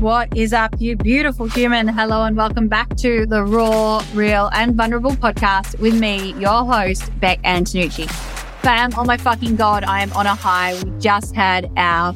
What 0.00 0.36
is 0.36 0.52
up, 0.52 0.74
you 0.78 0.94
beautiful 0.94 1.46
human? 1.46 1.88
Hello, 1.88 2.24
and 2.24 2.36
welcome 2.36 2.68
back 2.68 2.96
to 2.98 3.24
the 3.24 3.42
Raw, 3.42 4.04
Real, 4.12 4.50
and 4.52 4.74
Vulnerable 4.74 5.12
podcast 5.12 5.80
with 5.80 5.98
me, 5.98 6.34
your 6.34 6.66
host, 6.66 7.10
Bek 7.18 7.40
Antonucci. 7.44 8.06
Fam, 8.60 8.90
oh 8.98 9.04
my 9.04 9.16
fucking 9.16 9.56
God, 9.56 9.84
I 9.84 10.02
am 10.02 10.12
on 10.12 10.26
a 10.26 10.34
high. 10.34 10.74
We 10.82 10.90
just 11.00 11.34
had 11.34 11.70
our 11.78 12.14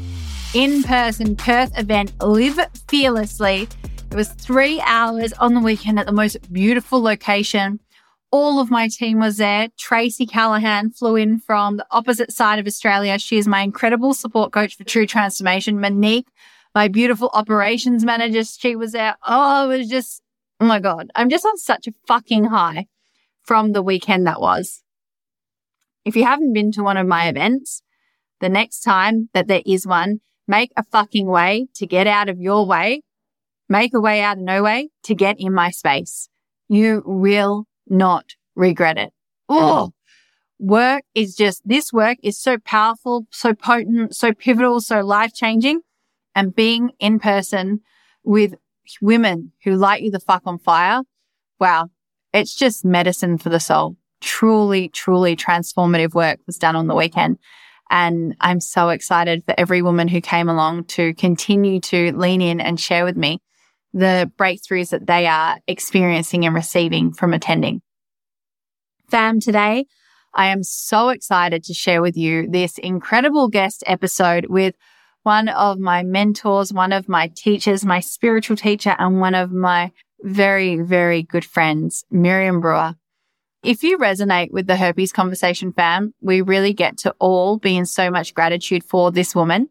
in 0.52 0.82
person 0.82 1.34
Perth 1.36 1.76
event, 1.78 2.12
Live 2.22 2.60
Fearlessly. 2.88 3.66
It 4.10 4.14
was 4.14 4.28
three 4.28 4.82
hours 4.82 5.32
on 5.32 5.54
the 5.54 5.60
weekend 5.60 5.98
at 5.98 6.04
the 6.04 6.12
most 6.12 6.52
beautiful 6.52 7.00
location. 7.00 7.80
All 8.30 8.60
of 8.60 8.70
my 8.70 8.88
team 8.88 9.20
was 9.20 9.38
there. 9.38 9.68
Tracy 9.78 10.26
Callahan 10.26 10.90
flew 10.90 11.16
in 11.16 11.38
from 11.38 11.78
the 11.78 11.86
opposite 11.90 12.30
side 12.30 12.58
of 12.58 12.66
Australia. 12.66 13.18
She 13.18 13.38
is 13.38 13.48
my 13.48 13.62
incredible 13.62 14.12
support 14.12 14.52
coach 14.52 14.76
for 14.76 14.84
true 14.84 15.06
transformation. 15.06 15.80
Monique 15.80 16.28
my 16.74 16.88
beautiful 16.88 17.30
operations 17.32 18.04
manager, 18.04 18.44
she 18.44 18.76
was 18.76 18.92
there. 18.92 19.16
Oh, 19.26 19.70
it 19.70 19.78
was 19.78 19.88
just, 19.88 20.22
oh 20.60 20.66
my 20.66 20.80
God. 20.80 21.10
I'm 21.14 21.28
just 21.28 21.44
on 21.44 21.58
such 21.58 21.86
a 21.86 21.92
fucking 22.06 22.44
high 22.44 22.86
from 23.42 23.72
the 23.72 23.82
weekend 23.82 24.26
that 24.26 24.40
was. 24.40 24.82
If 26.04 26.16
you 26.16 26.24
haven't 26.24 26.52
been 26.52 26.72
to 26.72 26.82
one 26.82 26.96
of 26.96 27.06
my 27.06 27.28
events, 27.28 27.82
the 28.40 28.48
next 28.48 28.80
time 28.80 29.28
that 29.34 29.48
there 29.48 29.62
is 29.66 29.86
one, 29.86 30.20
make 30.46 30.70
a 30.76 30.84
fucking 30.84 31.26
way 31.26 31.66
to 31.74 31.86
get 31.86 32.06
out 32.06 32.28
of 32.28 32.40
your 32.40 32.66
way. 32.66 33.02
Make 33.68 33.94
a 33.94 34.00
way 34.00 34.20
out 34.20 34.38
of 34.38 34.42
no 34.42 34.62
way 34.62 34.88
to 35.04 35.14
get 35.14 35.36
in 35.38 35.52
my 35.52 35.70
space. 35.70 36.28
You 36.68 37.02
will 37.04 37.66
not 37.86 38.34
regret 38.54 38.98
it. 38.98 39.12
Oh, 39.48 39.92
work 40.58 41.02
is 41.14 41.34
just, 41.34 41.62
this 41.66 41.92
work 41.92 42.18
is 42.22 42.38
so 42.38 42.58
powerful, 42.58 43.26
so 43.30 43.54
potent, 43.54 44.14
so 44.14 44.32
pivotal, 44.32 44.80
so 44.80 45.00
life 45.00 45.34
changing 45.34 45.82
and 46.34 46.54
being 46.54 46.90
in 46.98 47.18
person 47.18 47.80
with 48.24 48.54
women 49.00 49.52
who 49.64 49.76
light 49.76 50.02
you 50.02 50.10
the 50.10 50.20
fuck 50.20 50.42
on 50.46 50.58
fire. 50.58 51.02
Wow. 51.58 51.88
It's 52.32 52.54
just 52.54 52.84
medicine 52.84 53.38
for 53.38 53.48
the 53.48 53.60
soul. 53.60 53.96
Truly, 54.20 54.88
truly 54.88 55.36
transformative 55.36 56.14
work 56.14 56.38
was 56.46 56.58
done 56.58 56.76
on 56.76 56.86
the 56.86 56.94
weekend. 56.94 57.38
And 57.90 58.36
I'm 58.40 58.60
so 58.60 58.90
excited 58.90 59.44
for 59.44 59.54
every 59.58 59.82
woman 59.82 60.06
who 60.06 60.20
came 60.20 60.48
along 60.48 60.84
to 60.84 61.12
continue 61.14 61.80
to 61.80 62.16
lean 62.16 62.40
in 62.40 62.60
and 62.60 62.78
share 62.78 63.04
with 63.04 63.16
me 63.16 63.40
the 63.92 64.30
breakthroughs 64.38 64.90
that 64.90 65.08
they 65.08 65.26
are 65.26 65.58
experiencing 65.66 66.46
and 66.46 66.54
receiving 66.54 67.12
from 67.12 67.34
attending. 67.34 67.82
Fam, 69.10 69.40
today 69.40 69.86
I 70.34 70.46
am 70.46 70.62
so 70.62 71.08
excited 71.08 71.64
to 71.64 71.74
share 71.74 72.00
with 72.00 72.16
you 72.16 72.48
this 72.48 72.78
incredible 72.78 73.48
guest 73.48 73.82
episode 73.86 74.46
with 74.48 74.76
one 75.22 75.48
of 75.48 75.78
my 75.78 76.02
mentors, 76.02 76.72
one 76.72 76.92
of 76.92 77.08
my 77.08 77.30
teachers, 77.34 77.84
my 77.84 78.00
spiritual 78.00 78.56
teacher, 78.56 78.96
and 78.98 79.20
one 79.20 79.34
of 79.34 79.52
my 79.52 79.92
very, 80.22 80.76
very 80.80 81.22
good 81.22 81.44
friends, 81.44 82.04
Miriam 82.10 82.60
Brewer. 82.60 82.94
If 83.62 83.82
you 83.82 83.98
resonate 83.98 84.50
with 84.50 84.66
the 84.66 84.76
herpes 84.76 85.12
conversation 85.12 85.72
fam, 85.72 86.14
we 86.20 86.40
really 86.40 86.72
get 86.72 86.96
to 86.98 87.14
all 87.18 87.58
be 87.58 87.76
in 87.76 87.84
so 87.84 88.10
much 88.10 88.34
gratitude 88.34 88.82
for 88.82 89.10
this 89.10 89.34
woman. 89.34 89.68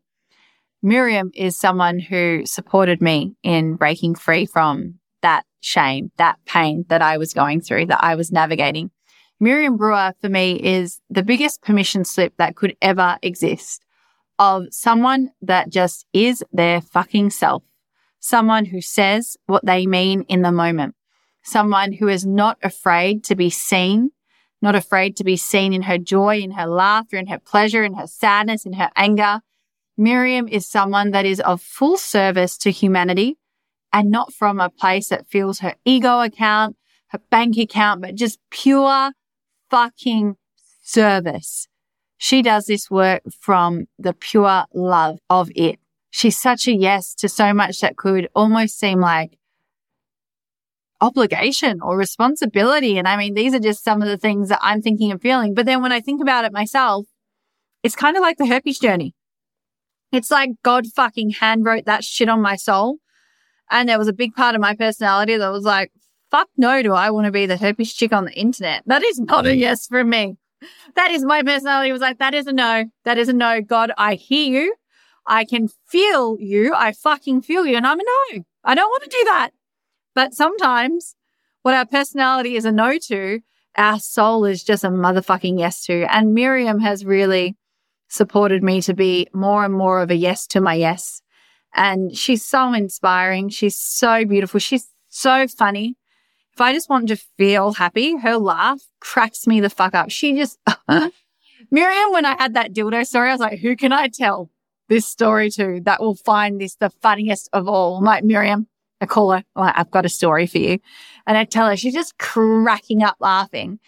Miriam 0.81 1.31
is 1.33 1.58
someone 1.58 2.00
who 2.00 2.44
supported 2.45 3.02
me 3.02 3.36
in 3.44 3.75
breaking 3.75 4.16
free 4.16 4.45
from 4.45 5.00
that 5.22 5.44
shame, 5.59 6.11
that 6.17 6.38
pain 6.45 6.86
that 6.89 7.02
I 7.02 7.17
was 7.17 7.33
going 7.33 7.61
through, 7.61 7.88
that 7.88 8.03
I 8.03 8.16
was 8.16 8.31
navigating. 8.31 8.92
Miriam 9.39 9.75
Brewer 9.77 10.14
for 10.22 10.30
me 10.30 10.53
is 10.53 11.02
the 11.09 11.23
biggest 11.23 11.61
permission 11.61 12.05
slip 12.05 12.33
that 12.38 12.55
could 12.55 12.75
ever 12.81 13.17
exist 13.22 13.83
of 14.39 14.67
someone 14.71 15.31
that 15.41 15.69
just 15.69 16.05
is 16.13 16.43
their 16.51 16.79
fucking 16.79 17.29
self. 17.29 17.61
Someone 18.19 18.65
who 18.65 18.81
says 18.81 19.37
what 19.45 19.65
they 19.65 19.85
mean 19.85 20.23
in 20.23 20.41
the 20.41 20.51
moment. 20.51 20.95
Someone 21.43 21.93
who 21.93 22.08
is 22.08 22.25
not 22.25 22.58
afraid 22.64 23.23
to 23.25 23.36
be 23.36 23.49
seen, 23.49 24.11
not 24.61 24.75
afraid 24.75 25.15
to 25.17 25.23
be 25.23 25.36
seen 25.37 25.73
in 25.73 25.83
her 25.83 25.97
joy, 25.97 26.39
in 26.39 26.52
her 26.52 26.67
laughter, 26.67 27.17
in 27.17 27.27
her 27.27 27.39
pleasure, 27.39 27.83
in 27.83 27.93
her 27.93 28.08
sadness, 28.08 28.65
in 28.65 28.73
her 28.73 28.89
anger. 28.95 29.41
Miriam 29.97 30.47
is 30.47 30.65
someone 30.65 31.11
that 31.11 31.25
is 31.25 31.39
of 31.41 31.61
full 31.61 31.97
service 31.97 32.58
to 32.58 32.71
humanity 32.71 33.37
and 33.91 34.09
not 34.09 34.33
from 34.33 34.59
a 34.59 34.69
place 34.69 35.09
that 35.09 35.27
fills 35.27 35.59
her 35.59 35.75
ego 35.83 36.21
account, 36.21 36.77
her 37.08 37.19
bank 37.30 37.58
account, 37.58 38.02
but 38.02 38.15
just 38.15 38.39
pure 38.49 39.11
fucking 39.69 40.35
service. 40.81 41.67
She 42.21 42.41
does 42.41 42.65
this 42.65 42.91
work 42.91 43.21
from 43.39 43.87
the 43.97 44.13
pure 44.13 44.65
love 44.73 45.19
of 45.30 45.49
it. 45.55 45.80
She's 46.09 46.37
such 46.37 46.67
a 46.67 46.73
yes 46.73 47.15
to 47.15 47.30
so 47.30 47.53
much 47.53 47.80
that 47.80 47.95
could 47.95 48.27
almost 48.35 48.77
seem 48.77 48.99
like 48.99 49.39
obligation 50.99 51.79
or 51.81 51.97
responsibility. 51.97 52.97
And 52.97 53.08
I 53.08 53.15
mean, 53.15 53.35
these 53.35 53.53
are 53.53 53.59
just 53.59 53.85
some 53.85 54.02
of 54.02 54.09
the 54.09 54.17
things 54.17 54.49
that 54.49 54.59
I'm 54.61 54.81
thinking 54.81 55.11
and 55.11 55.21
feeling. 55.21 55.53
But 55.53 55.65
then 55.65 55.81
when 55.81 55.93
I 55.93 56.02
think 56.02 56.21
about 56.21 56.43
it 56.43 56.52
myself, 56.52 57.05
it's 57.83 57.95
kind 57.95 58.17
of 58.17 58.21
like 58.21 58.37
the 58.37 58.47
herpes 58.47 58.79
journey. 58.79 59.15
It's 60.11 60.29
like 60.29 60.49
God 60.61 60.87
fucking 60.87 61.29
hand 61.29 61.63
wrote 61.63 61.85
that 61.85 62.03
shit 62.03 62.27
on 62.27 62.41
my 62.41 62.58
soul. 62.58 62.97
And 63.71 63.87
there 63.87 63.97
was 63.97 64.09
a 64.09 64.13
big 64.13 64.33
part 64.33 64.55
of 64.55 64.61
my 64.61 64.75
personality 64.75 65.37
that 65.37 65.52
was 65.52 65.63
like, 65.63 65.93
fuck 66.31 66.49
no, 66.58 66.83
do 66.83 66.91
I 66.91 67.11
want 67.11 67.27
to 67.27 67.31
be 67.31 67.45
the 67.45 67.55
herpes 67.55 67.93
chick 67.93 68.11
on 68.11 68.25
the 68.25 68.33
internet? 68.33 68.83
That 68.87 69.05
is 69.05 69.21
not 69.21 69.45
a 69.45 69.55
yes 69.55 69.87
for 69.87 70.03
me 70.03 70.35
that 70.95 71.11
is 71.11 71.23
my 71.23 71.42
personality. 71.43 71.92
Was 71.92 72.02
like, 72.02 72.20
that 72.20 72.33
is 72.33 72.47
a 72.47 72.53
no. 72.53 72.86
That 73.05 73.17
is 73.17 73.30
a 73.30 73.33
no. 73.33 73.61
God, 73.61 73.92
I 73.97 74.15
hear 74.15 74.64
you. 74.64 74.75
I 75.25 75.45
can 75.45 75.70
feel 75.87 76.37
you. 76.39 76.73
I 76.73 76.92
fucking 76.92 77.42
feel 77.42 77.65
you. 77.65 77.77
And 77.77 77.86
I'm 77.86 77.99
a 77.99 78.03
no. 78.03 78.43
I 78.64 78.75
don't 78.75 78.89
want 78.89 79.03
to 79.03 79.09
do 79.09 79.23
that. 79.25 79.52
But 80.15 80.33
sometimes 80.33 81.15
what 81.61 81.75
our 81.75 81.86
personality 81.86 82.55
is 82.55 82.65
a 82.65 82.71
no 82.71 82.97
to, 82.97 83.42
our 83.77 83.99
soul 83.99 84.45
is 84.45 84.64
just 84.64 84.83
a 84.83 84.89
motherfucking 84.89 85.59
yes 85.59 85.86
to. 85.86 86.05
And 86.14 86.33
Miriam 86.33 86.80
has 86.80 87.05
really 87.05 87.55
supported 88.09 88.64
me 88.64 88.81
to 88.81 88.93
be 88.93 89.27
more 89.33 89.64
and 89.64 89.73
more 89.73 90.02
of 90.02 90.09
a 90.09 90.15
yes 90.15 90.47
to 90.47 90.61
my 90.61 90.73
yes. 90.73 91.21
And 91.76 92.17
she's 92.17 92.43
so 92.43 92.73
inspiring. 92.73 93.49
She's 93.49 93.77
so 93.77 94.26
beautiful. 94.26 94.59
She's 94.59 94.87
so 95.09 95.47
funny 95.47 95.95
if 96.59 96.61
I 96.61 96.73
just 96.73 96.89
want 96.89 97.08
to 97.08 97.15
feel 97.15 97.71
happy, 97.71 98.17
her 98.17 98.36
laugh 98.36 98.81
cracks 98.99 99.47
me 99.47 99.61
the 99.61 99.70
fuck 99.70 99.95
up. 99.95 100.09
She 100.09 100.36
just, 100.36 100.59
Miriam, 101.71 102.11
when 102.11 102.25
I 102.25 102.36
had 102.37 102.53
that 102.55 102.73
dildo 102.73 103.08
story, 103.08 103.30
I 103.30 103.31
was 103.31 103.39
like, 103.39 103.59
who 103.59 103.77
can 103.77 103.93
I 103.93 104.09
tell 104.09 104.49
this 104.89 105.05
story 105.05 105.49
to 105.52 105.80
that 105.86 106.02
will 106.02 106.15
find 106.15 106.59
this 106.59 106.75
the 106.75 106.89
funniest 106.89 107.47
of 107.53 107.70
all? 107.70 107.95
I'm 107.95 108.03
like, 108.03 108.25
Miriam, 108.25 108.67
I 108.99 109.05
call 109.05 109.31
her, 109.31 109.45
like, 109.55 109.73
I've 109.77 109.89
got 109.89 110.05
a 110.05 110.09
story 110.09 110.47
for 110.47 110.58
you. 110.58 110.80
And 111.25 111.37
I 111.37 111.45
tell 111.45 111.65
her, 111.65 111.77
she's 111.77 111.93
just 111.93 112.17
cracking 112.17 113.03
up 113.03 113.15
laughing. 113.21 113.80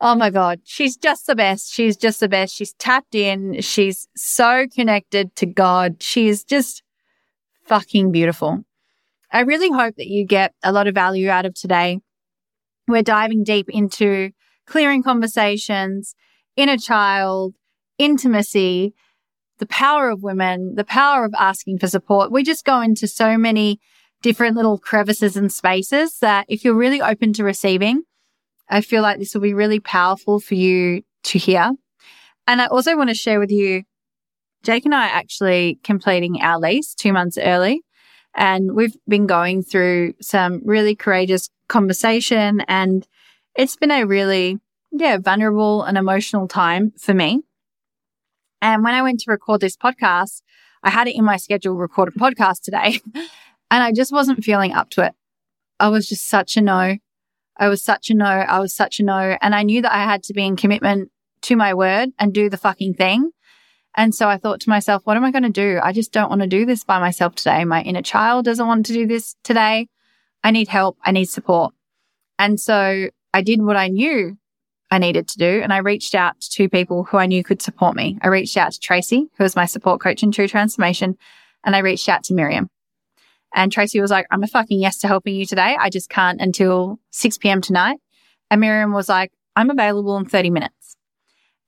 Oh 0.00 0.14
my 0.14 0.30
God. 0.30 0.60
She's 0.62 0.96
just 0.96 1.26
the 1.26 1.34
best. 1.34 1.72
She's 1.72 1.96
just 1.96 2.20
the 2.20 2.28
best. 2.28 2.54
She's 2.54 2.74
tapped 2.74 3.16
in. 3.16 3.60
She's 3.60 4.06
so 4.14 4.68
connected 4.72 5.34
to 5.34 5.46
God. 5.46 6.00
She's 6.00 6.44
just 6.44 6.84
fucking 7.64 8.12
beautiful. 8.12 8.62
I 9.32 9.40
really 9.40 9.70
hope 9.72 9.96
that 9.96 10.06
you 10.06 10.24
get 10.24 10.54
a 10.62 10.70
lot 10.70 10.86
of 10.86 10.94
value 10.94 11.28
out 11.28 11.44
of 11.44 11.54
today. 11.54 12.00
We're 12.90 13.02
diving 13.02 13.44
deep 13.44 13.68
into 13.68 14.30
clearing 14.66 15.02
conversations, 15.02 16.14
inner 16.56 16.76
child, 16.76 17.54
intimacy, 17.98 18.94
the 19.58 19.66
power 19.66 20.10
of 20.10 20.22
women, 20.22 20.74
the 20.74 20.84
power 20.84 21.24
of 21.24 21.34
asking 21.38 21.78
for 21.78 21.86
support. 21.86 22.32
We 22.32 22.42
just 22.42 22.64
go 22.64 22.80
into 22.80 23.06
so 23.06 23.36
many 23.36 23.78
different 24.22 24.56
little 24.56 24.78
crevices 24.78 25.36
and 25.36 25.52
spaces 25.52 26.18
that 26.20 26.46
if 26.48 26.64
you're 26.64 26.74
really 26.74 27.00
open 27.00 27.32
to 27.34 27.44
receiving, 27.44 28.02
I 28.68 28.80
feel 28.80 29.02
like 29.02 29.18
this 29.18 29.34
will 29.34 29.42
be 29.42 29.54
really 29.54 29.80
powerful 29.80 30.40
for 30.40 30.54
you 30.54 31.02
to 31.24 31.38
hear. 31.38 31.72
And 32.46 32.60
I 32.60 32.66
also 32.66 32.96
want 32.96 33.10
to 33.10 33.14
share 33.14 33.38
with 33.38 33.50
you, 33.50 33.82
Jake 34.62 34.84
and 34.84 34.94
I 34.94 35.06
are 35.06 35.16
actually 35.16 35.78
completing 35.84 36.40
our 36.42 36.58
lease 36.58 36.94
two 36.94 37.12
months 37.12 37.38
early. 37.38 37.82
And 38.34 38.74
we've 38.74 38.96
been 39.08 39.26
going 39.26 39.62
through 39.62 40.14
some 40.20 40.62
really 40.64 40.94
courageous 40.94 41.50
conversation 41.68 42.60
and 42.62 43.06
it's 43.56 43.76
been 43.76 43.90
a 43.90 44.04
really, 44.04 44.58
yeah, 44.92 45.18
vulnerable 45.18 45.82
and 45.82 45.98
emotional 45.98 46.46
time 46.48 46.92
for 46.96 47.12
me. 47.12 47.42
And 48.62 48.84
when 48.84 48.94
I 48.94 49.02
went 49.02 49.20
to 49.20 49.30
record 49.30 49.60
this 49.60 49.76
podcast, 49.76 50.42
I 50.82 50.90
had 50.90 51.08
it 51.08 51.16
in 51.16 51.24
my 51.24 51.36
schedule 51.36 51.74
record 51.74 52.08
a 52.08 52.12
podcast 52.12 52.62
today 52.62 53.00
and 53.14 53.82
I 53.82 53.92
just 53.92 54.12
wasn't 54.12 54.44
feeling 54.44 54.72
up 54.72 54.90
to 54.90 55.06
it. 55.06 55.12
I 55.78 55.88
was 55.88 56.08
just 56.08 56.28
such 56.28 56.56
a 56.56 56.60
no. 56.60 56.96
I 57.56 57.68
was 57.68 57.82
such 57.82 58.10
a 58.10 58.14
no. 58.14 58.24
I 58.26 58.60
was 58.60 58.74
such 58.74 59.00
a 59.00 59.02
no. 59.02 59.36
And 59.40 59.54
I 59.54 59.62
knew 59.62 59.82
that 59.82 59.94
I 59.94 60.04
had 60.04 60.22
to 60.24 60.34
be 60.34 60.44
in 60.44 60.56
commitment 60.56 61.10
to 61.42 61.56
my 61.56 61.74
word 61.74 62.10
and 62.18 62.32
do 62.32 62.48
the 62.50 62.56
fucking 62.56 62.94
thing. 62.94 63.30
And 63.96 64.14
so 64.14 64.28
I 64.28 64.36
thought 64.36 64.60
to 64.60 64.68
myself, 64.68 65.02
what 65.04 65.16
am 65.16 65.24
I 65.24 65.30
going 65.30 65.42
to 65.42 65.50
do? 65.50 65.80
I 65.82 65.92
just 65.92 66.12
don't 66.12 66.28
want 66.28 66.42
to 66.42 66.46
do 66.46 66.64
this 66.64 66.84
by 66.84 67.00
myself 67.00 67.34
today. 67.34 67.64
My 67.64 67.82
inner 67.82 68.02
child 68.02 68.44
doesn't 68.44 68.66
want 68.66 68.86
to 68.86 68.92
do 68.92 69.06
this 69.06 69.34
today. 69.42 69.88
I 70.44 70.50
need 70.52 70.68
help. 70.68 70.96
I 71.04 71.10
need 71.10 71.26
support. 71.26 71.74
And 72.38 72.58
so 72.58 73.08
I 73.34 73.42
did 73.42 73.62
what 73.62 73.76
I 73.76 73.88
knew 73.88 74.38
I 74.90 74.98
needed 74.98 75.28
to 75.28 75.38
do. 75.38 75.60
And 75.62 75.72
I 75.72 75.78
reached 75.78 76.14
out 76.14 76.40
to 76.40 76.50
two 76.50 76.68
people 76.68 77.04
who 77.04 77.18
I 77.18 77.26
knew 77.26 77.44
could 77.44 77.62
support 77.62 77.96
me. 77.96 78.18
I 78.22 78.28
reached 78.28 78.56
out 78.56 78.72
to 78.72 78.80
Tracy, 78.80 79.28
who 79.36 79.44
was 79.44 79.56
my 79.56 79.66
support 79.66 80.00
coach 80.00 80.22
in 80.22 80.32
True 80.32 80.48
Transformation, 80.48 81.16
and 81.64 81.76
I 81.76 81.80
reached 81.80 82.08
out 82.08 82.24
to 82.24 82.34
Miriam. 82.34 82.70
And 83.54 83.72
Tracy 83.72 84.00
was 84.00 84.10
like, 84.10 84.26
I'm 84.30 84.42
a 84.42 84.48
fucking 84.48 84.80
yes 84.80 84.98
to 84.98 85.08
helping 85.08 85.34
you 85.34 85.44
today. 85.44 85.76
I 85.78 85.90
just 85.90 86.08
can't 86.08 86.40
until 86.40 87.00
6 87.10 87.38
p.m. 87.38 87.60
tonight. 87.60 87.98
And 88.50 88.60
Miriam 88.60 88.92
was 88.92 89.08
like, 89.08 89.32
I'm 89.56 89.70
available 89.70 90.16
in 90.16 90.24
30 90.24 90.50
minutes. 90.50 90.79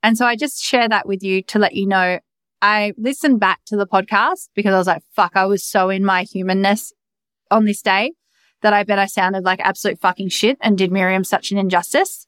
And 0.03 0.17
so 0.17 0.25
I 0.25 0.35
just 0.35 0.61
share 0.61 0.87
that 0.89 1.07
with 1.07 1.23
you 1.23 1.41
to 1.43 1.59
let 1.59 1.73
you 1.73 1.87
know 1.87 2.19
I 2.61 2.93
listened 2.97 3.41
back 3.41 3.59
to 3.65 3.75
the 3.75 3.85
podcast 3.85 4.47
because 4.55 4.73
I 4.73 4.77
was 4.77 4.87
like, 4.87 5.03
fuck, 5.13 5.33
I 5.35 5.45
was 5.45 5.67
so 5.67 5.89
in 5.89 6.05
my 6.05 6.23
humanness 6.23 6.93
on 7.51 7.65
this 7.65 7.81
day 7.81 8.13
that 8.61 8.71
I 8.71 8.83
bet 8.83 8.99
I 8.99 9.05
sounded 9.05 9.43
like 9.43 9.59
absolute 9.59 9.99
fucking 9.99 10.29
shit 10.29 10.57
and 10.61 10.77
did 10.77 10.89
Miriam 10.89 11.25
such 11.25 11.51
an 11.51 11.57
injustice. 11.57 12.25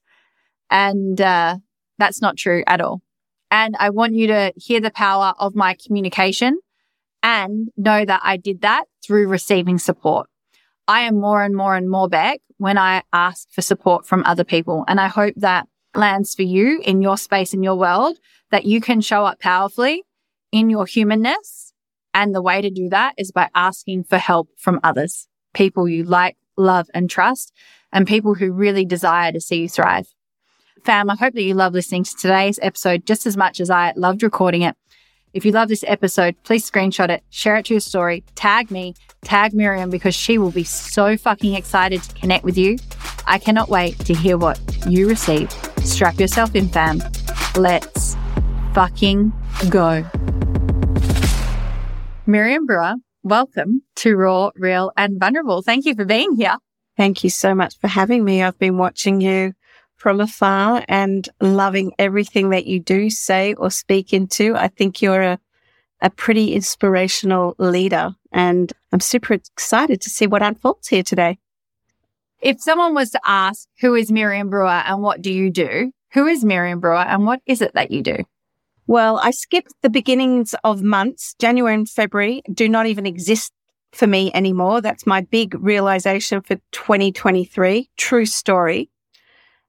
And 0.69 1.21
uh, 1.21 1.59
that's 1.97 2.21
not 2.21 2.35
true 2.35 2.65
at 2.67 2.81
all. 2.81 3.01
And 3.49 3.77
I 3.79 3.91
want 3.91 4.13
you 4.13 4.27
to 4.27 4.51
hear 4.57 4.81
the 4.81 4.91
power 4.91 5.33
of 5.39 5.55
my 5.55 5.77
communication 5.85 6.59
and 7.23 7.69
know 7.77 8.03
that 8.03 8.19
I 8.21 8.35
did 8.35 8.59
that 8.61 8.85
through 9.05 9.29
receiving 9.29 9.77
support. 9.77 10.27
I 10.85 11.01
am 11.01 11.19
more 11.19 11.43
and 11.43 11.55
more 11.55 11.77
and 11.77 11.89
more 11.89 12.09
back 12.09 12.41
when 12.57 12.77
I 12.77 13.03
ask 13.13 13.47
for 13.51 13.61
support 13.61 14.05
from 14.05 14.23
other 14.25 14.43
people. 14.43 14.83
And 14.89 14.99
I 14.99 15.07
hope 15.07 15.35
that 15.37 15.67
lands 15.95 16.35
for 16.35 16.43
you 16.43 16.81
in 16.83 17.01
your 17.01 17.17
space, 17.17 17.53
in 17.53 17.63
your 17.63 17.75
world, 17.75 18.17
that 18.51 18.65
you 18.65 18.81
can 18.81 19.01
show 19.01 19.25
up 19.25 19.39
powerfully 19.39 20.03
in 20.51 20.69
your 20.69 20.85
humanness. 20.85 21.73
And 22.13 22.33
the 22.33 22.41
way 22.41 22.61
to 22.61 22.69
do 22.69 22.89
that 22.89 23.13
is 23.17 23.31
by 23.31 23.49
asking 23.53 24.05
for 24.05 24.17
help 24.17 24.49
from 24.57 24.79
others, 24.83 25.27
people 25.53 25.87
you 25.87 26.03
like, 26.03 26.37
love 26.57 26.87
and 26.93 27.09
trust, 27.09 27.51
and 27.91 28.07
people 28.07 28.35
who 28.35 28.51
really 28.51 28.85
desire 28.85 29.31
to 29.31 29.41
see 29.41 29.63
you 29.63 29.69
thrive. 29.69 30.07
Fam, 30.83 31.09
I 31.09 31.15
hope 31.15 31.33
that 31.33 31.43
you 31.43 31.55
love 31.55 31.73
listening 31.73 32.03
to 32.03 32.15
today's 32.15 32.59
episode 32.61 33.05
just 33.05 33.25
as 33.25 33.35
much 33.35 33.59
as 33.59 33.69
I 33.69 33.91
loved 33.95 34.23
recording 34.23 34.61
it. 34.61 34.75
If 35.33 35.43
you 35.43 35.51
love 35.51 35.67
this 35.67 35.83
episode, 35.85 36.35
please 36.43 36.69
screenshot 36.69 37.09
it, 37.09 37.23
share 37.29 37.57
it 37.57 37.65
to 37.65 37.73
your 37.73 37.81
story, 37.81 38.23
tag 38.35 38.71
me, 38.71 38.93
tag 39.21 39.53
Miriam 39.53 39.89
because 39.89 40.15
she 40.15 40.37
will 40.37 40.51
be 40.51 40.63
so 40.63 41.17
fucking 41.17 41.55
excited 41.55 42.01
to 42.03 42.15
connect 42.15 42.45
with 42.45 42.57
you. 42.57 42.77
I 43.25 43.39
cannot 43.39 43.67
wait 43.67 43.99
to 43.99 44.13
hear 44.13 44.37
what 44.37 44.59
you 44.87 45.09
receive. 45.09 45.49
Strap 45.85 46.19
yourself 46.19 46.55
in, 46.55 46.67
fam. 46.67 47.01
Let's 47.55 48.17
fucking 48.73 49.31
go. 49.69 50.03
Miriam 52.25 52.65
Brewer, 52.65 52.95
welcome 53.21 53.83
to 53.97 54.15
Raw, 54.15 54.49
Real, 54.55 54.91
and 54.97 55.19
Vulnerable. 55.19 55.61
Thank 55.61 55.85
you 55.85 55.93
for 55.93 56.03
being 56.03 56.35
here. 56.35 56.57
Thank 56.97 57.23
you 57.23 57.29
so 57.29 57.53
much 57.53 57.77
for 57.79 57.87
having 57.87 58.25
me. 58.25 58.41
I've 58.41 58.57
been 58.57 58.79
watching 58.79 59.21
you 59.21 59.53
from 59.95 60.19
afar 60.19 60.83
and 60.87 61.29
loving 61.39 61.93
everything 61.99 62.49
that 62.49 62.65
you 62.65 62.79
do 62.79 63.11
say 63.11 63.53
or 63.53 63.69
speak 63.69 64.11
into. 64.11 64.55
I 64.55 64.69
think 64.69 65.03
you're 65.03 65.21
a, 65.21 65.39
a 66.01 66.09
pretty 66.09 66.53
inspirational 66.53 67.55
leader 67.59 68.15
and 68.31 68.73
I'm 68.91 68.99
super 68.99 69.33
excited 69.33 70.01
to 70.01 70.09
see 70.09 70.25
what 70.25 70.41
unfolds 70.41 70.87
here 70.87 71.03
today. 71.03 71.37
If 72.45 72.61
someone 72.61 72.93
was 72.93 73.09
to 73.09 73.19
ask, 73.25 73.67
who 73.81 73.95
is 73.95 74.11
Miriam 74.11 74.51
Brewer 74.51 74.67
and 74.67 75.01
what 75.01 75.19
do 75.19 75.33
you 75.33 75.49
do? 75.49 75.91
Who 76.13 76.27
is 76.27 76.45
Miriam 76.45 76.79
Brewer 76.79 76.97
and 76.97 77.25
what 77.25 77.41
is 77.47 77.59
it 77.59 77.73
that 77.73 77.89
you 77.89 78.03
do? 78.03 78.17
Well, 78.85 79.17
I 79.17 79.31
skipped 79.31 79.73
the 79.81 79.89
beginnings 79.89 80.53
of 80.63 80.83
months. 80.83 81.33
January 81.39 81.73
and 81.73 81.89
February 81.89 82.43
do 82.53 82.69
not 82.69 82.85
even 82.85 83.07
exist 83.07 83.51
for 83.93 84.05
me 84.05 84.31
anymore. 84.35 84.79
That's 84.79 85.07
my 85.07 85.21
big 85.21 85.55
realization 85.59 86.43
for 86.43 86.57
2023. 86.71 87.89
True 87.97 88.27
story. 88.27 88.91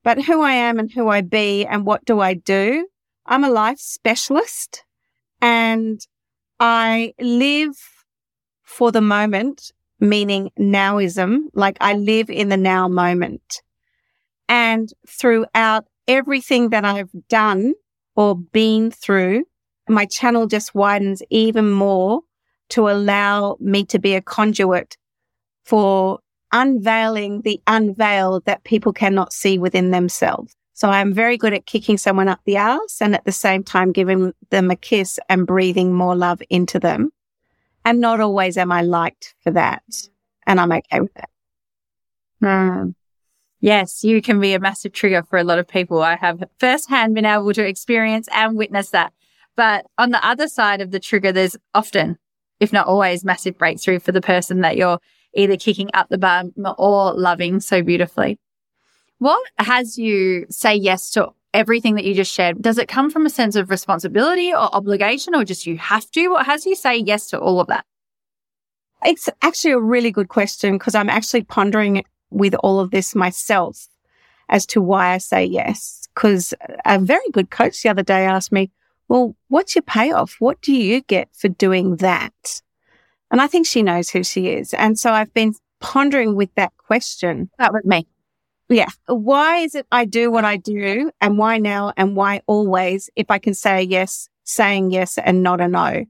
But 0.04 0.24
who 0.24 0.42
I 0.42 0.52
am 0.52 0.78
and 0.78 0.92
who 0.92 1.08
I 1.08 1.22
be 1.22 1.64
and 1.64 1.86
what 1.86 2.04
do 2.04 2.20
I 2.20 2.34
do? 2.34 2.86
I'm 3.24 3.42
a 3.42 3.48
life 3.48 3.78
specialist 3.78 4.84
and 5.40 6.06
I 6.60 7.14
live 7.18 7.78
for 8.64 8.92
the 8.92 9.00
moment, 9.00 9.72
meaning 10.00 10.50
nowism. 10.58 11.44
Like 11.54 11.76
I 11.80 11.94
live 11.94 12.30
in 12.30 12.48
the 12.48 12.56
now 12.56 12.88
moment. 12.88 13.62
And 14.48 14.88
throughout 15.08 15.86
everything 16.06 16.70
that 16.70 16.84
I've 16.84 17.10
done 17.28 17.74
or 18.14 18.36
been 18.36 18.90
through, 18.90 19.44
my 19.88 20.06
channel 20.06 20.46
just 20.46 20.74
widens 20.74 21.22
even 21.30 21.70
more 21.70 22.22
to 22.70 22.88
allow 22.88 23.56
me 23.60 23.84
to 23.86 23.98
be 23.98 24.14
a 24.14 24.22
conduit 24.22 24.96
for 25.64 26.20
unveiling 26.52 27.42
the 27.42 27.60
unveiled 27.66 28.44
that 28.44 28.64
people 28.64 28.92
cannot 28.92 29.32
see 29.32 29.58
within 29.58 29.90
themselves. 29.90 30.54
So 30.74 30.90
I'm 30.90 31.12
very 31.12 31.38
good 31.38 31.54
at 31.54 31.66
kicking 31.66 31.96
someone 31.96 32.28
up 32.28 32.40
the 32.44 32.56
ass 32.56 32.98
and 33.00 33.14
at 33.14 33.24
the 33.24 33.32
same 33.32 33.64
time 33.64 33.92
giving 33.92 34.32
them 34.50 34.70
a 34.70 34.76
kiss 34.76 35.18
and 35.28 35.46
breathing 35.46 35.92
more 35.92 36.14
love 36.14 36.42
into 36.50 36.78
them. 36.78 37.12
And 37.86 38.00
not 38.00 38.20
always 38.20 38.58
am 38.58 38.72
I 38.72 38.82
liked 38.82 39.36
for 39.44 39.52
that. 39.52 39.84
And 40.44 40.60
I'm 40.60 40.72
okay 40.72 41.00
with 41.00 41.14
that. 41.14 41.30
Mm. 42.42 42.94
Yes, 43.60 44.02
you 44.02 44.20
can 44.20 44.40
be 44.40 44.54
a 44.54 44.58
massive 44.58 44.92
trigger 44.92 45.22
for 45.22 45.38
a 45.38 45.44
lot 45.44 45.60
of 45.60 45.68
people. 45.68 46.02
I 46.02 46.16
have 46.16 46.42
firsthand 46.58 47.14
been 47.14 47.24
able 47.24 47.52
to 47.52 47.64
experience 47.64 48.28
and 48.34 48.56
witness 48.56 48.90
that. 48.90 49.12
But 49.54 49.86
on 49.98 50.10
the 50.10 50.26
other 50.26 50.48
side 50.48 50.80
of 50.80 50.90
the 50.90 50.98
trigger, 50.98 51.30
there's 51.30 51.56
often, 51.74 52.18
if 52.58 52.72
not 52.72 52.88
always, 52.88 53.24
massive 53.24 53.56
breakthrough 53.56 54.00
for 54.00 54.10
the 54.10 54.20
person 54.20 54.62
that 54.62 54.76
you're 54.76 54.98
either 55.34 55.56
kicking 55.56 55.88
up 55.94 56.08
the 56.08 56.18
bum 56.18 56.52
or 56.78 57.14
loving 57.14 57.60
so 57.60 57.82
beautifully. 57.82 58.40
What 59.18 59.46
has 59.58 59.96
you 59.96 60.46
say 60.50 60.74
yes 60.74 61.10
to 61.12 61.30
everything 61.56 61.94
that 61.94 62.04
you 62.04 62.14
just 62.14 62.32
shared? 62.32 62.60
Does 62.60 62.78
it 62.78 62.86
come 62.86 63.10
from 63.10 63.26
a 63.26 63.30
sense 63.30 63.56
of 63.56 63.70
responsibility 63.70 64.52
or 64.52 64.74
obligation 64.74 65.34
or 65.34 65.44
just 65.44 65.66
you 65.66 65.78
have 65.78 66.08
to? 66.12 66.28
What 66.28 66.46
has 66.46 66.66
you 66.66 66.76
say 66.76 66.98
yes 66.98 67.30
to 67.30 67.40
all 67.40 67.60
of 67.60 67.68
that? 67.68 67.84
It's 69.04 69.28
actually 69.42 69.72
a 69.72 69.80
really 69.80 70.10
good 70.10 70.28
question 70.28 70.76
because 70.76 70.94
I'm 70.94 71.10
actually 71.10 71.44
pondering 71.44 72.04
with 72.30 72.54
all 72.56 72.78
of 72.78 72.90
this 72.90 73.14
myself 73.14 73.88
as 74.48 74.66
to 74.66 74.82
why 74.82 75.14
I 75.14 75.18
say 75.18 75.44
yes. 75.44 76.06
Because 76.14 76.54
a 76.84 76.98
very 76.98 77.28
good 77.32 77.50
coach 77.50 77.82
the 77.82 77.88
other 77.88 78.02
day 78.02 78.26
asked 78.26 78.52
me, 78.52 78.70
well, 79.08 79.34
what's 79.48 79.74
your 79.74 79.82
payoff? 79.82 80.36
What 80.38 80.60
do 80.60 80.74
you 80.74 81.00
get 81.02 81.28
for 81.32 81.48
doing 81.48 81.96
that? 81.96 82.62
And 83.30 83.40
I 83.40 83.46
think 83.46 83.66
she 83.66 83.82
knows 83.82 84.10
who 84.10 84.22
she 84.22 84.48
is. 84.48 84.74
And 84.74 84.98
so 84.98 85.12
I've 85.12 85.32
been 85.32 85.54
pondering 85.80 86.34
with 86.36 86.54
that 86.54 86.72
question. 86.76 87.50
That 87.58 87.72
was 87.72 87.84
me. 87.84 88.06
Yeah. 88.68 88.88
Why 89.06 89.58
is 89.58 89.74
it 89.74 89.86
I 89.92 90.04
do 90.04 90.30
what 90.30 90.44
I 90.44 90.56
do 90.56 91.10
and 91.20 91.38
why 91.38 91.58
now 91.58 91.92
and 91.96 92.16
why 92.16 92.42
always 92.46 93.08
if 93.14 93.30
I 93.30 93.38
can 93.38 93.54
say 93.54 93.82
yes, 93.82 94.28
saying 94.44 94.90
yes 94.90 95.18
and 95.18 95.42
not 95.42 95.60
a 95.60 95.68
no? 95.68 96.04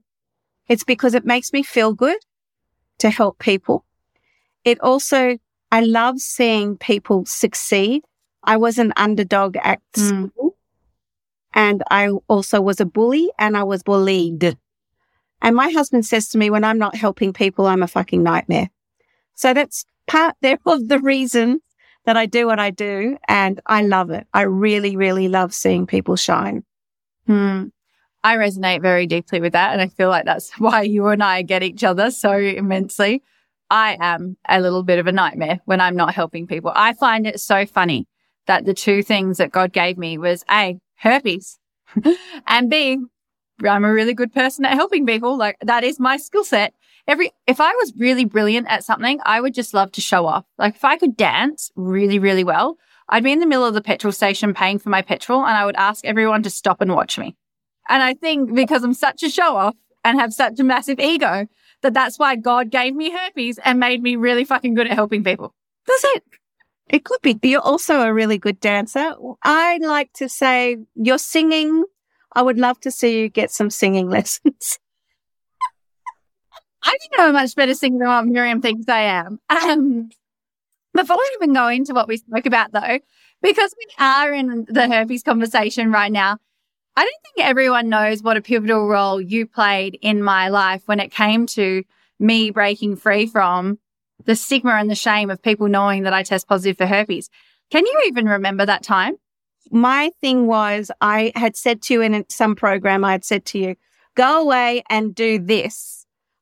It's 0.67 0.83
because 0.83 1.13
it 1.13 1.25
makes 1.25 1.53
me 1.53 1.63
feel 1.63 1.93
good 1.93 2.17
to 2.99 3.09
help 3.09 3.39
people. 3.39 3.85
It 4.65 4.79
also 4.81 5.37
I 5.71 5.81
love 5.81 6.19
seeing 6.19 6.77
people 6.77 7.25
succeed. 7.25 8.03
I 8.43 8.57
was 8.57 8.77
an 8.77 8.93
underdog 8.95 9.57
at 9.57 9.81
mm. 9.93 10.31
school 10.31 10.57
and 11.53 11.83
I 11.91 12.09
also 12.27 12.61
was 12.61 12.79
a 12.79 12.85
bully 12.85 13.29
and 13.37 13.57
I 13.57 13.63
was 13.63 13.83
bullied. 13.83 14.57
And 15.41 15.55
my 15.55 15.69
husband 15.69 16.05
says 16.05 16.29
to 16.29 16.37
me, 16.37 16.49
when 16.49 16.63
I'm 16.63 16.79
not 16.79 16.95
helping 16.95 17.33
people, 17.33 17.67
I'm 17.67 17.83
a 17.83 17.87
fucking 17.87 18.23
nightmare. 18.23 18.69
So 19.35 19.53
that's 19.53 19.85
part 20.07 20.35
there 20.41 20.57
of 20.65 20.87
the 20.87 20.99
reason 20.99 21.61
that 22.07 22.15
I 22.15 22.25
do 22.25 22.47
what 22.47 22.57
I 22.57 22.71
do. 22.71 23.17
And 23.27 23.59
I 23.65 23.81
love 23.81 24.09
it. 24.11 24.25
I 24.33 24.43
really, 24.43 24.95
really 24.95 25.27
love 25.27 25.53
seeing 25.53 25.85
people 25.85 26.15
shine. 26.15 26.63
Hmm. 27.27 27.65
I 28.23 28.37
resonate 28.37 28.81
very 28.81 29.05
deeply 29.05 29.41
with 29.41 29.51
that. 29.51 29.73
And 29.73 29.81
I 29.81 29.89
feel 29.89 30.07
like 30.07 30.23
that's 30.23 30.51
why 30.57 30.81
you 30.83 31.07
and 31.07 31.21
I 31.21 31.41
get 31.41 31.63
each 31.63 31.83
other 31.83 32.09
so 32.09 32.31
immensely. 32.31 33.21
I 33.69 33.97
am 33.99 34.37
a 34.47 34.61
little 34.61 34.83
bit 34.83 34.99
of 34.99 35.07
a 35.07 35.11
nightmare 35.11 35.59
when 35.65 35.81
I'm 35.81 35.97
not 35.97 36.13
helping 36.13 36.47
people. 36.47 36.71
I 36.73 36.93
find 36.93 37.27
it 37.27 37.41
so 37.41 37.65
funny 37.65 38.07
that 38.45 38.63
the 38.63 38.73
two 38.73 39.03
things 39.03 39.37
that 39.37 39.51
God 39.51 39.73
gave 39.73 39.97
me 39.97 40.17
was 40.17 40.45
A, 40.49 40.79
herpes 40.95 41.59
and 42.47 42.69
B, 42.69 42.99
I'm 43.67 43.83
a 43.83 43.91
really 43.91 44.13
good 44.13 44.33
person 44.33 44.63
at 44.63 44.75
helping 44.75 45.05
people. 45.05 45.35
Like 45.35 45.57
that 45.61 45.83
is 45.83 45.99
my 45.99 46.15
skill 46.15 46.45
set. 46.45 46.73
Every, 47.07 47.31
if 47.47 47.61
I 47.61 47.71
was 47.73 47.93
really 47.97 48.25
brilliant 48.25 48.67
at 48.69 48.83
something, 48.83 49.19
I 49.25 49.39
would 49.39 49.53
just 49.53 49.73
love 49.73 49.91
to 49.93 50.01
show 50.01 50.25
off. 50.25 50.45
Like 50.57 50.75
if 50.75 50.83
I 50.83 50.97
could 50.97 51.15
dance 51.15 51.71
really, 51.75 52.19
really 52.19 52.43
well, 52.43 52.77
I'd 53.09 53.23
be 53.23 53.31
in 53.31 53.39
the 53.39 53.45
middle 53.45 53.65
of 53.65 53.73
the 53.73 53.81
petrol 53.81 54.11
station 54.11 54.53
paying 54.53 54.79
for 54.79 54.89
my 54.89 55.01
petrol 55.01 55.39
and 55.45 55.55
I 55.55 55.65
would 55.65 55.77
ask 55.77 56.03
everyone 56.03 56.43
to 56.43 56.49
stop 56.49 56.81
and 56.81 56.93
watch 56.93 57.17
me. 57.17 57.35
And 57.87 58.03
I 58.03 58.13
think 58.13 58.53
because 58.53 58.83
I'm 58.83 58.93
such 58.93 59.23
a 59.23 59.29
show 59.29 59.55
off 59.55 59.75
and 60.03 60.19
have 60.19 60.33
such 60.33 60.59
a 60.59 60.63
massive 60.63 60.99
ego, 60.99 61.47
that 61.81 61.93
that's 61.93 62.19
why 62.19 62.35
God 62.35 62.69
gave 62.69 62.93
me 62.95 63.11
herpes 63.11 63.59
and 63.63 63.79
made 63.79 64.01
me 64.01 64.15
really 64.15 64.43
fucking 64.43 64.73
good 64.73 64.87
at 64.87 64.93
helping 64.93 65.23
people. 65.23 65.53
That's 65.85 66.03
it. 66.15 66.23
It 66.89 67.05
could 67.05 67.21
be. 67.21 67.37
You're 67.43 67.61
also 67.61 68.01
a 68.01 68.13
really 68.13 68.37
good 68.37 68.59
dancer. 68.59 69.13
I 69.43 69.77
like 69.77 70.11
to 70.13 70.29
say 70.29 70.77
you're 70.95 71.17
singing. 71.17 71.85
I 72.33 72.41
would 72.41 72.57
love 72.57 72.79
to 72.81 72.91
see 72.91 73.21
you 73.21 73.29
get 73.29 73.51
some 73.51 73.69
singing 73.69 74.09
lessons. 74.17 74.79
I 76.87 76.91
think 77.01 77.11
I'm 77.19 77.29
a 77.31 77.33
much 77.33 77.53
better 77.53 77.73
singer 77.73 77.99
than 77.99 78.07
what 78.07 78.25
Miriam 78.25 78.61
thinks 78.61 78.87
I 78.87 79.01
am. 79.01 79.39
Um, 79.49 80.09
before 80.93 81.17
we 81.17 81.31
even 81.35 81.53
go 81.53 81.67
into 81.67 81.93
what 81.93 82.07
we 82.07 82.15
spoke 82.15 82.45
about 82.45 82.71
though, 82.71 82.99
because 83.41 83.75
we 83.77 83.85
are 83.99 84.33
in 84.33 84.65
the 84.69 84.87
herpes 84.87 85.21
conversation 85.21 85.91
right 85.91 86.11
now, 86.11 86.37
I 86.95 87.03
don't 87.03 87.21
think 87.23 87.45
everyone 87.45 87.89
knows 87.89 88.23
what 88.23 88.37
a 88.37 88.41
pivotal 88.41 88.87
role 88.87 89.19
you 89.19 89.45
played 89.45 89.99
in 90.01 90.23
my 90.23 90.47
life 90.47 90.83
when 90.85 91.01
it 91.01 91.11
came 91.11 91.45
to 91.47 91.83
me 92.19 92.51
breaking 92.51 92.95
free 92.95 93.25
from 93.25 93.79
the 94.23 94.35
stigma 94.35 94.71
and 94.71 94.89
the 94.89 94.95
shame 94.95 95.29
of 95.29 95.41
people 95.43 95.67
knowing 95.67 96.03
that 96.03 96.13
I 96.13 96.23
test 96.23 96.47
positive 96.47 96.77
for 96.77 96.87
herpes. 96.87 97.29
Can 97.69 97.85
you 97.85 98.03
even 98.07 98.27
remember 98.27 98.65
that 98.65 98.81
time? 98.81 99.17
My 99.71 100.09
thing 100.21 100.47
was, 100.47 100.89
I 101.01 101.33
had 101.35 101.57
said 101.57 101.81
to 101.83 101.95
you 101.95 102.01
in 102.01 102.25
some 102.29 102.55
program, 102.55 103.03
I 103.03 103.11
had 103.11 103.25
said 103.25 103.45
to 103.47 103.59
you, 103.59 103.75
go 104.15 104.41
away 104.41 104.83
and 104.89 105.13
do 105.13 105.37
this. 105.37 105.96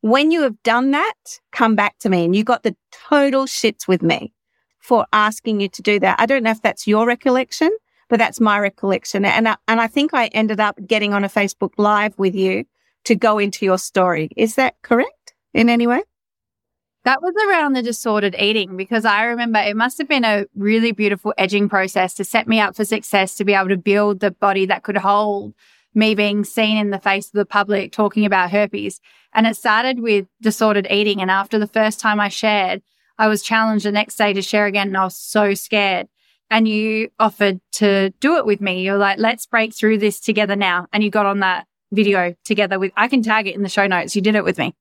When 0.06 0.30
you 0.30 0.44
have 0.44 0.62
done 0.62 0.92
that, 0.92 1.40
come 1.52 1.76
back 1.76 1.98
to 2.02 2.10
me. 2.10 2.26
And 2.26 2.36
you 2.36 2.44
got 2.44 2.62
the 2.62 2.76
total 2.92 3.46
shits 3.48 3.88
with 3.88 4.04
me 4.04 4.36
for 4.78 5.08
asking 5.12 5.62
you 5.62 5.70
to 5.70 5.82
do 5.82 6.00
that. 6.00 6.20
I 6.20 6.28
don't 6.28 6.44
know 6.44 6.52
if 6.52 6.62
that's 6.62 6.86
your 6.86 7.08
recollection, 7.08 7.72
but 8.08 8.20
that's 8.20 8.40
my 8.40 8.60
recollection. 8.60 9.26
And 9.26 9.48
I, 9.48 9.58
and 9.68 9.82
I 9.82 9.88
think 9.88 10.14
I 10.14 10.28
ended 10.28 10.60
up 10.60 10.78
getting 10.86 11.16
on 11.16 11.24
a 11.24 11.28
Facebook 11.28 11.72
live 11.80 12.14
with 12.20 12.36
you 12.36 12.66
to 13.06 13.16
go 13.16 13.40
into 13.40 13.66
your 13.66 13.80
story. 13.80 14.30
Is 14.38 14.54
that 14.56 14.76
correct 14.84 15.34
in 15.56 15.70
any 15.70 15.88
way? 15.88 16.04
That 17.06 17.24
was 17.24 17.34
around 17.50 17.74
the 17.74 17.82
disordered 17.82 18.36
eating 18.38 18.78
because 18.78 19.06
I 19.06 19.24
remember 19.24 19.58
it 19.58 19.76
must 19.76 19.98
have 19.98 20.08
been 20.08 20.24
a 20.24 20.46
really 20.56 20.92
beautiful 20.92 21.34
edging 21.36 21.68
process 21.68 22.14
to 22.14 22.24
set 22.24 22.48
me 22.48 22.60
up 22.60 22.76
for 22.76 22.86
success 22.86 23.38
to 23.38 23.44
be 23.44 23.56
able 23.56 23.70
to 23.70 23.78
build 23.78 24.20
the 24.20 24.30
body 24.30 24.68
that 24.68 24.84
could 24.84 24.98
hold 24.98 25.56
me 25.96 26.14
being 26.14 26.44
seen 26.44 26.78
in 26.78 26.92
the 26.92 27.00
face 27.00 27.28
of 27.28 27.34
the 27.34 27.46
public 27.46 27.92
talking 27.92 28.26
about 28.26 28.52
herpes. 28.52 29.00
And 29.36 29.46
it 29.46 29.56
started 29.56 30.00
with 30.00 30.26
disordered 30.42 30.88
eating. 30.90 31.22
And 31.22 31.30
after 31.30 31.60
the 31.60 31.68
first 31.68 32.00
time 32.00 32.20
I 32.20 32.30
shared, 32.30 32.82
I 33.18 33.28
was 33.28 33.44
challenged 33.44 33.86
the 33.86 33.92
next 33.92 34.16
day 34.16 34.34
to 34.34 34.42
share 34.42 34.66
again 34.66 34.88
and 34.88 34.98
I 34.98 35.04
was 35.04 35.18
so 35.18 35.54
scared. 35.54 36.08
And 36.50 36.68
you 36.68 37.10
offered 37.20 37.60
to 37.74 38.12
do 38.20 38.38
it 38.38 38.46
with 38.46 38.62
me. 38.62 38.84
You're 38.84 38.98
like, 38.98 39.20
let's 39.20 39.46
break 39.46 39.76
through 39.76 39.98
this 39.98 40.20
together 40.20 40.56
now. 40.56 40.88
And 40.94 41.04
you 41.04 41.10
got 41.10 41.26
on 41.26 41.40
that 41.40 41.68
video 41.92 42.36
together 42.46 42.80
with, 42.80 42.92
I 42.96 43.08
can 43.08 43.22
tag 43.22 43.48
it 43.48 43.56
in 43.56 43.64
the 43.64 43.70
show 43.70 43.88
notes. 43.88 44.16
You 44.16 44.22
did 44.22 44.36
it 44.36 44.44
with 44.44 44.58
me. 44.58 44.74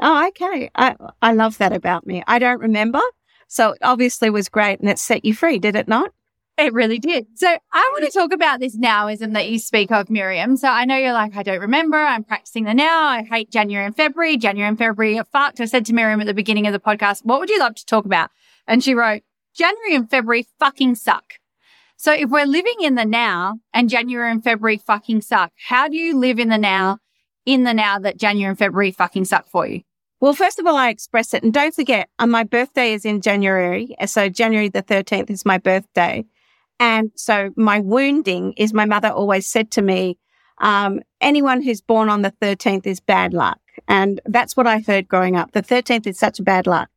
Oh, 0.00 0.28
okay. 0.28 0.70
I, 0.74 0.96
I 1.20 1.32
love 1.32 1.58
that 1.58 1.72
about 1.72 2.06
me. 2.06 2.24
I 2.26 2.38
don't 2.38 2.60
remember. 2.60 3.00
So 3.46 3.72
it 3.72 3.78
obviously 3.82 4.30
was 4.30 4.48
great 4.48 4.80
and 4.80 4.88
it 4.88 4.98
set 4.98 5.24
you 5.24 5.34
free, 5.34 5.58
did 5.58 5.76
it 5.76 5.88
not? 5.88 6.12
It 6.60 6.74
really 6.74 6.98
did. 6.98 7.26
So 7.36 7.48
I 7.48 7.90
want 7.94 8.04
to 8.04 8.10
talk 8.10 8.34
about 8.34 8.60
this 8.60 8.76
nowism 8.76 9.32
that 9.32 9.48
you 9.48 9.58
speak 9.58 9.90
of, 9.90 10.10
Miriam. 10.10 10.58
So 10.58 10.68
I 10.68 10.84
know 10.84 10.94
you're 10.98 11.14
like, 11.14 11.34
I 11.34 11.42
don't 11.42 11.60
remember. 11.60 11.96
I'm 11.96 12.22
practicing 12.22 12.64
the 12.64 12.74
now. 12.74 13.04
I 13.04 13.22
hate 13.22 13.50
January 13.50 13.86
and 13.86 13.96
February. 13.96 14.36
January 14.36 14.68
and 14.68 14.76
February 14.76 15.18
are 15.18 15.24
fucked. 15.24 15.58
I 15.62 15.64
said 15.64 15.86
to 15.86 15.94
Miriam 15.94 16.20
at 16.20 16.26
the 16.26 16.34
beginning 16.34 16.66
of 16.66 16.74
the 16.74 16.78
podcast, 16.78 17.24
what 17.24 17.40
would 17.40 17.48
you 17.48 17.58
love 17.58 17.76
to 17.76 17.86
talk 17.86 18.04
about? 18.04 18.28
And 18.66 18.84
she 18.84 18.94
wrote, 18.94 19.22
January 19.54 19.94
and 19.94 20.10
February 20.10 20.46
fucking 20.58 20.96
suck. 20.96 21.36
So 21.96 22.12
if 22.12 22.28
we're 22.28 22.44
living 22.44 22.76
in 22.82 22.94
the 22.94 23.06
now 23.06 23.60
and 23.72 23.88
January 23.88 24.30
and 24.30 24.44
February 24.44 24.76
fucking 24.76 25.22
suck, 25.22 25.52
how 25.66 25.88
do 25.88 25.96
you 25.96 26.14
live 26.18 26.38
in 26.38 26.50
the 26.50 26.58
now, 26.58 26.98
in 27.46 27.64
the 27.64 27.72
now 27.72 27.98
that 28.00 28.18
January 28.18 28.50
and 28.50 28.58
February 28.58 28.90
fucking 28.90 29.24
suck 29.24 29.48
for 29.48 29.66
you? 29.66 29.80
Well, 30.20 30.34
first 30.34 30.58
of 30.58 30.66
all, 30.66 30.76
I 30.76 30.90
express 30.90 31.32
it. 31.32 31.42
And 31.42 31.54
don't 31.54 31.74
forget, 31.74 32.10
uh, 32.18 32.26
my 32.26 32.44
birthday 32.44 32.92
is 32.92 33.06
in 33.06 33.22
January. 33.22 33.96
So 34.04 34.28
January 34.28 34.68
the 34.68 34.82
13th 34.82 35.30
is 35.30 35.46
my 35.46 35.56
birthday. 35.56 36.26
And 36.80 37.12
so 37.14 37.50
my 37.56 37.78
wounding 37.78 38.54
is 38.56 38.74
my 38.74 38.84
mother 38.84 39.08
always 39.08 39.46
said 39.46 39.70
to 39.72 39.82
me, 39.82 40.18
um, 40.58 41.00
anyone 41.20 41.62
who's 41.62 41.80
born 41.80 42.08
on 42.08 42.22
the 42.22 42.32
13th 42.42 42.86
is 42.86 42.98
bad 42.98 43.32
luck. 43.32 43.60
And 43.86 44.20
that's 44.26 44.56
what 44.56 44.66
I 44.66 44.80
heard 44.80 45.06
growing 45.06 45.36
up. 45.36 45.52
The 45.52 45.62
13th 45.62 46.08
is 46.08 46.18
such 46.18 46.42
bad 46.42 46.66
luck. 46.66 46.90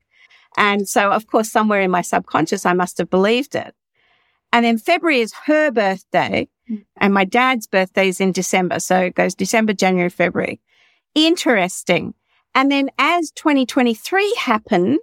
And 0.58 0.90
so, 0.90 1.12
of 1.12 1.28
course, 1.28 1.52
somewhere 1.52 1.82
in 1.82 1.92
my 1.92 2.02
subconscious, 2.02 2.66
I 2.66 2.74
must 2.74 2.98
have 2.98 3.10
believed 3.10 3.54
it. 3.54 3.76
And 4.52 4.66
then 4.66 4.80
February 4.80 5.20
is 5.20 5.34
her 5.46 5.70
birthday 5.70 6.48
mm. 6.70 6.84
and 6.98 7.14
my 7.14 7.26
dad's 7.26 7.68
birthday 7.68 8.08
is 8.08 8.20
in 8.20 8.32
December. 8.32 8.80
So 8.80 9.00
it 9.00 9.16
goes 9.16 9.36
December, 9.36 9.74
January, 9.74 10.10
February. 10.10 10.62
Interesting 11.16 12.16
and 12.56 12.72
then 12.72 12.90
as 12.98 13.32
2023 13.32 14.36
happened, 14.40 15.00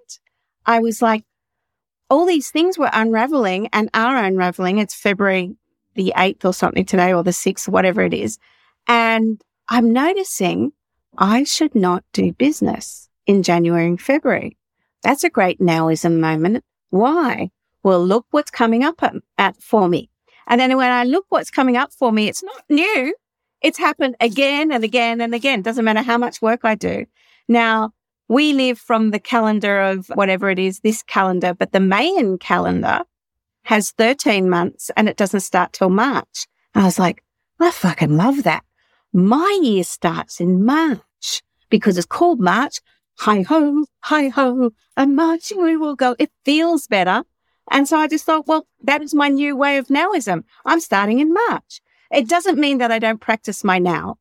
I 0.67 0.79
was 0.79 1.03
like, 1.03 1.25
all 2.11 2.27
these 2.27 2.51
things 2.51 2.77
were 2.77 2.91
unraveling 2.93 3.69
and 3.73 3.89
are 3.95 4.17
unraveling. 4.17 4.79
It's 4.79 4.95
February 4.95 5.57
the 5.95 6.13
8th 6.17 6.45
or 6.45 6.53
something 6.53 6.85
today 6.85 7.13
or 7.13 7.23
the 7.23 7.31
6th, 7.31 7.69
whatever 7.69 8.03
it 8.03 8.15
is. 8.15 8.39
And 8.87 9.41
I'm 9.69 9.93
noticing 9.93 10.73
I 11.19 11.45
should 11.45 11.75
not 11.75 12.05
do 12.13 12.33
business 12.33 13.09
in 13.27 13.43
January 13.43 13.87
and 13.87 14.01
February. 14.01 14.57
That's 15.03 15.25
a 15.25 15.31
great 15.31 15.61
nowism 15.61 16.19
moment. 16.19 16.65
Why? 16.91 17.51
Well, 17.83 18.05
look 18.05 18.27
what's 18.31 18.51
coming 18.51 18.85
up 18.85 19.03
at, 19.03 19.15
at, 19.39 19.63
for 19.63 19.89
me. 19.89 20.11
And 20.47 20.61
then 20.61 20.77
when 20.77 20.91
I 20.91 21.05
look 21.05 21.27
what's 21.29 21.51
coming 21.51 21.77
up 21.77 21.93
for 21.93 22.13
me, 22.13 22.29
it's 22.29 22.43
not 22.43 22.65
new. 22.69 23.15
It's 23.63 23.79
happened 23.79 24.17
again 24.21 24.73
and 24.73 24.83
again 24.85 25.21
and 25.21 25.35
again. 25.35 25.63
Doesn't 25.63 25.85
matter 25.85 26.03
how 26.03 26.19
much 26.19 26.43
work 26.43 26.61
I 26.65 26.75
do. 26.75 27.07
Now, 27.49 27.93
we 28.31 28.53
live 28.53 28.79
from 28.79 29.11
the 29.11 29.19
calendar 29.19 29.81
of 29.81 30.07
whatever 30.15 30.51
it 30.51 30.59
is, 30.61 30.79
this 30.81 31.03
calendar, 31.03 31.53
but 31.53 31.73
the 31.73 31.81
Mayan 31.81 32.39
calendar 32.39 33.01
has 33.65 33.91
13 33.91 34.49
months 34.49 34.89
and 34.97 35.09
it 35.09 35.17
doesn't 35.17 35.41
start 35.41 35.73
till 35.73 35.91
March. 35.91 36.47
And 36.73 36.83
I 36.83 36.87
was 36.87 37.01
like, 37.01 37.25
I 37.59 37.73
fucking 37.73 38.17
love 38.17 38.45
that. 38.45 38.63
My 39.13 39.59
year 39.61 39.83
starts 39.83 40.41
in 40.41 40.65
March 40.65 41.43
because 41.71 41.99
it's 41.99 42.07
called 42.07 42.39
March. 42.41 42.79
Hi 43.19 43.43
ho, 43.43 43.85
hi 44.05 44.29
ho, 44.29 44.71
and 44.97 45.17
marching 45.17 45.61
we 45.61 45.77
will 45.77 45.97
go. 45.97 46.15
It 46.21 46.31
feels 46.45 46.87
better. 46.87 47.25
And 47.73 47.89
so 47.89 47.99
I 47.99 48.07
just 48.07 48.25
thought, 48.25 48.47
well, 48.47 48.69
that 48.85 49.03
is 49.03 49.13
my 49.13 49.29
new 49.29 49.57
way 49.57 49.77
of 49.77 49.89
nowism. 49.89 50.45
I'm 50.65 50.79
starting 50.79 51.19
in 51.19 51.35
March. 51.35 51.81
It 52.13 52.29
doesn't 52.29 52.61
mean 52.61 52.79
that 52.79 52.93
I 52.93 53.01
don't 53.01 53.21
practice 53.21 53.65
my 53.65 53.81
now. 53.81 54.19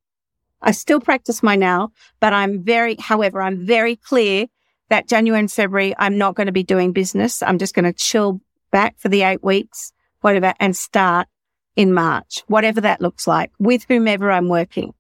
I 0.62 0.72
still 0.72 1.00
practice 1.00 1.42
my 1.42 1.56
now, 1.56 1.92
but 2.20 2.34
I'm 2.34 2.64
very, 2.64 2.96
however, 3.00 3.42
I'm 3.42 3.66
very 3.66 3.96
clear 3.96 4.48
that 4.90 5.08
January 5.08 5.40
and 5.40 5.52
February, 5.52 5.94
I'm 5.98 6.18
not 6.18 6.36
going 6.36 6.48
to 6.48 6.54
be 6.54 6.64
doing 6.64 6.92
business. 6.92 7.42
I'm 7.42 7.58
just 7.58 7.74
going 7.74 7.86
to 7.86 7.94
chill 7.94 8.42
back 8.72 8.98
for 8.98 9.10
the 9.10 9.24
eight 9.24 9.44
weeks, 9.44 9.94
whatever, 10.22 10.54
and 10.60 10.76
start 10.76 11.28
in 11.76 11.94
March, 11.94 12.44
whatever 12.48 12.82
that 12.82 13.02
looks 13.02 13.26
like 13.28 13.52
with 13.60 13.86
whomever 13.88 14.32
I'm 14.32 14.50
working. 14.50 14.94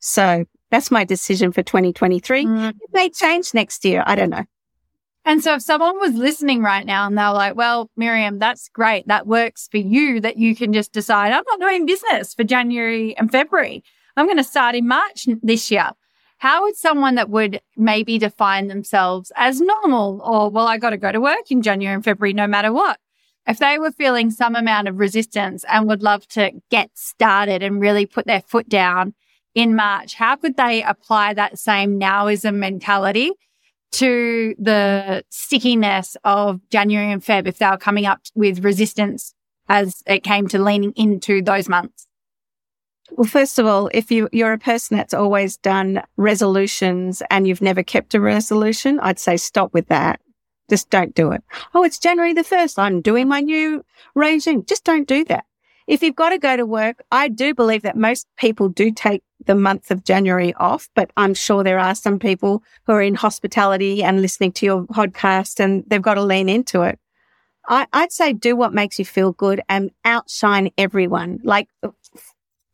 So 0.00 0.44
that's 0.70 0.90
my 0.90 1.04
decision 1.04 1.52
for 1.52 1.62
2023. 1.62 2.44
Mm. 2.44 2.70
It 2.70 2.76
may 2.92 3.08
change 3.10 3.54
next 3.54 3.84
year. 3.84 4.02
I 4.04 4.16
don't 4.16 4.30
know. 4.30 4.44
And 5.24 5.42
so 5.42 5.54
if 5.54 5.62
someone 5.62 5.98
was 6.00 6.14
listening 6.14 6.62
right 6.62 6.84
now 6.84 7.06
and 7.06 7.16
they're 7.16 7.32
like, 7.32 7.56
well, 7.56 7.90
Miriam, 7.96 8.38
that's 8.38 8.68
great. 8.68 9.06
That 9.08 9.26
works 9.26 9.68
for 9.70 9.78
you 9.78 10.20
that 10.20 10.36
you 10.36 10.54
can 10.54 10.72
just 10.72 10.92
decide 10.92 11.32
I'm 11.32 11.44
not 11.46 11.60
doing 11.60 11.86
business 11.86 12.34
for 12.34 12.44
January 12.44 13.16
and 13.16 13.30
February. 13.30 13.82
I'm 14.16 14.26
going 14.26 14.38
to 14.38 14.44
start 14.44 14.74
in 14.74 14.86
March 14.86 15.26
this 15.42 15.70
year. 15.70 15.90
How 16.38 16.62
would 16.62 16.76
someone 16.76 17.14
that 17.14 17.30
would 17.30 17.60
maybe 17.76 18.18
define 18.18 18.68
themselves 18.68 19.32
as 19.36 19.60
normal 19.60 20.20
or, 20.22 20.50
well, 20.50 20.66
I 20.66 20.78
got 20.78 20.90
to 20.90 20.96
go 20.96 21.10
to 21.10 21.20
work 21.20 21.50
in 21.50 21.62
January 21.62 21.94
and 21.94 22.04
February 22.04 22.32
no 22.32 22.46
matter 22.46 22.72
what? 22.72 22.98
If 23.46 23.58
they 23.58 23.78
were 23.78 23.92
feeling 23.92 24.30
some 24.30 24.56
amount 24.56 24.88
of 24.88 24.98
resistance 24.98 25.64
and 25.68 25.86
would 25.88 26.02
love 26.02 26.26
to 26.28 26.52
get 26.70 26.90
started 26.94 27.62
and 27.62 27.80
really 27.80 28.06
put 28.06 28.26
their 28.26 28.40
foot 28.40 28.68
down 28.68 29.14
in 29.54 29.76
March, 29.76 30.14
how 30.14 30.36
could 30.36 30.56
they 30.56 30.82
apply 30.82 31.34
that 31.34 31.58
same 31.58 32.00
nowism 32.00 32.56
mentality 32.56 33.32
to 33.92 34.54
the 34.58 35.24
stickiness 35.30 36.16
of 36.24 36.60
January 36.70 37.12
and 37.12 37.22
Feb 37.22 37.46
if 37.46 37.58
they 37.58 37.66
were 37.66 37.76
coming 37.76 38.06
up 38.06 38.20
with 38.34 38.64
resistance 38.64 39.34
as 39.68 40.02
it 40.06 40.24
came 40.24 40.48
to 40.48 40.58
leaning 40.58 40.92
into 40.96 41.42
those 41.42 41.68
months? 41.68 42.06
Well, 43.12 43.26
first 43.26 43.58
of 43.58 43.66
all, 43.66 43.90
if 43.92 44.10
you, 44.10 44.28
you're 44.32 44.52
a 44.52 44.58
person 44.58 44.96
that's 44.96 45.14
always 45.14 45.56
done 45.58 46.02
resolutions 46.16 47.22
and 47.30 47.46
you've 47.46 47.62
never 47.62 47.82
kept 47.82 48.14
a 48.14 48.20
resolution, 48.20 48.98
I'd 49.00 49.18
say 49.18 49.36
stop 49.36 49.74
with 49.74 49.88
that. 49.88 50.20
Just 50.70 50.88
don't 50.88 51.14
do 51.14 51.30
it. 51.32 51.42
Oh, 51.74 51.84
it's 51.84 51.98
January 51.98 52.32
the 52.32 52.42
1st. 52.42 52.78
I'm 52.78 53.02
doing 53.02 53.28
my 53.28 53.40
new 53.40 53.84
regime. 54.14 54.64
Just 54.64 54.84
don't 54.84 55.06
do 55.06 55.24
that. 55.26 55.44
If 55.86 56.02
you've 56.02 56.16
got 56.16 56.30
to 56.30 56.38
go 56.38 56.56
to 56.56 56.64
work, 56.64 57.02
I 57.12 57.28
do 57.28 57.54
believe 57.54 57.82
that 57.82 57.96
most 57.96 58.26
people 58.38 58.70
do 58.70 58.90
take 58.90 59.22
the 59.44 59.54
month 59.54 59.90
of 59.90 60.04
January 60.04 60.54
off, 60.54 60.88
but 60.94 61.10
I'm 61.18 61.34
sure 61.34 61.62
there 61.62 61.78
are 61.78 61.94
some 61.94 62.18
people 62.18 62.62
who 62.86 62.94
are 62.94 63.02
in 63.02 63.14
hospitality 63.14 64.02
and 64.02 64.22
listening 64.22 64.52
to 64.52 64.66
your 64.66 64.84
podcast 64.84 65.60
and 65.60 65.84
they've 65.86 66.00
got 66.00 66.14
to 66.14 66.22
lean 66.22 66.48
into 66.48 66.82
it. 66.82 66.98
I, 67.68 67.86
would 67.94 68.12
say 68.12 68.32
do 68.32 68.56
what 68.56 68.74
makes 68.74 68.98
you 68.98 69.04
feel 69.04 69.32
good 69.32 69.60
and 69.68 69.90
outshine 70.04 70.70
everyone. 70.76 71.40
Like 71.44 71.68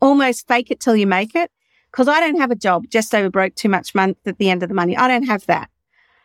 almost 0.00 0.48
fake 0.48 0.70
it 0.70 0.80
till 0.80 0.96
you 0.96 1.06
make 1.06 1.34
it. 1.34 1.50
Cause 1.92 2.06
I 2.06 2.20
don't 2.20 2.38
have 2.38 2.50
a 2.50 2.56
job 2.56 2.84
just 2.88 3.14
over 3.14 3.30
broke 3.30 3.54
too 3.56 3.68
much 3.68 3.94
month 3.94 4.18
at 4.24 4.38
the 4.38 4.48
end 4.48 4.62
of 4.62 4.68
the 4.68 4.74
money. 4.74 4.96
I 4.96 5.08
don't 5.08 5.24
have 5.24 5.44
that. 5.46 5.70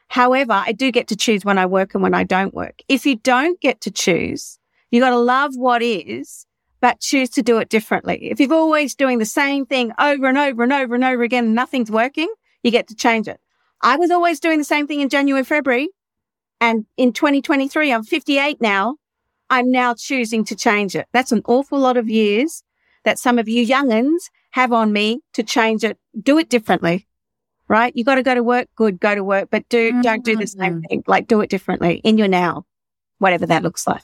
However, 0.09 0.53
I 0.53 0.71
do 0.71 0.91
get 0.91 1.07
to 1.07 1.15
choose 1.15 1.43
when 1.43 1.57
I 1.57 1.65
work 1.65 1.93
and 1.93 2.03
when 2.03 2.13
I 2.13 2.23
don't 2.23 2.53
work. 2.53 2.81
If 2.87 3.05
you 3.05 3.15
don't 3.15 3.59
get 3.59 3.81
to 3.81 3.91
choose, 3.91 4.59
you 4.91 4.99
got 4.99 5.09
to 5.09 5.17
love 5.17 5.55
what 5.55 5.81
is, 5.81 6.45
but 6.81 6.99
choose 6.99 7.29
to 7.31 7.41
do 7.41 7.57
it 7.57 7.69
differently. 7.69 8.29
If 8.29 8.39
you're 8.39 8.53
always 8.53 8.93
doing 8.93 9.17
the 9.17 9.25
same 9.25 9.65
thing 9.65 9.91
over 9.99 10.27
and 10.27 10.37
over 10.37 10.63
and 10.63 10.71
over 10.71 10.93
and 10.93 11.03
over 11.03 11.23
again, 11.23 11.45
and 11.45 11.55
nothing's 11.55 11.89
working, 11.89 12.31
you 12.61 12.69
get 12.71 12.87
to 12.89 12.95
change 12.95 13.27
it. 13.27 13.39
I 13.81 13.97
was 13.97 14.11
always 14.11 14.39
doing 14.39 14.59
the 14.59 14.63
same 14.63 14.87
thing 14.87 15.01
in 15.01 15.09
January, 15.09 15.43
February. 15.43 15.89
And 16.61 16.85
in 16.97 17.11
2023, 17.11 17.91
I'm 17.91 18.03
58 18.03 18.61
now. 18.61 18.97
I'm 19.49 19.71
now 19.71 19.93
choosing 19.95 20.45
to 20.45 20.55
change 20.55 20.95
it. 20.95 21.07
That's 21.11 21.31
an 21.31 21.41
awful 21.45 21.79
lot 21.79 21.97
of 21.97 22.09
years 22.09 22.63
that 23.05 23.17
some 23.17 23.39
of 23.39 23.47
you 23.47 23.63
young'uns 23.63 24.29
have 24.51 24.73
on 24.73 24.91
me 24.91 25.21
to 25.33 25.43
change 25.43 25.83
it, 25.83 25.97
do 26.21 26.37
it 26.37 26.49
differently. 26.49 27.07
right? 27.67 27.95
You 27.95 28.03
got 28.03 28.15
to 28.15 28.23
go 28.23 28.35
to 28.35 28.43
work. 28.43 28.67
Good. 28.75 28.99
Go 28.99 29.15
to 29.15 29.23
work, 29.23 29.49
but 29.51 29.67
do, 29.69 29.91
mm-hmm. 29.91 30.01
don't 30.01 30.23
do 30.23 30.35
the 30.35 30.47
same 30.47 30.81
thing. 30.83 31.03
Like 31.07 31.27
do 31.27 31.41
it 31.41 31.49
differently 31.49 32.01
in 32.03 32.17
your 32.17 32.27
now, 32.27 32.65
whatever 33.19 33.45
that 33.45 33.63
looks 33.63 33.87
like. 33.87 34.03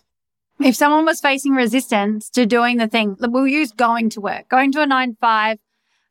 If 0.59 0.75
someone 0.75 1.05
was 1.05 1.19
facing 1.19 1.53
resistance 1.53 2.29
to 2.31 2.45
doing 2.45 2.77
the 2.77 2.87
thing, 2.87 3.17
we'll 3.19 3.47
use 3.47 3.71
going 3.71 4.09
to 4.11 4.21
work, 4.21 4.47
going 4.49 4.71
to 4.73 4.81
a 4.81 4.85
nine 4.85 5.17
five 5.19 5.57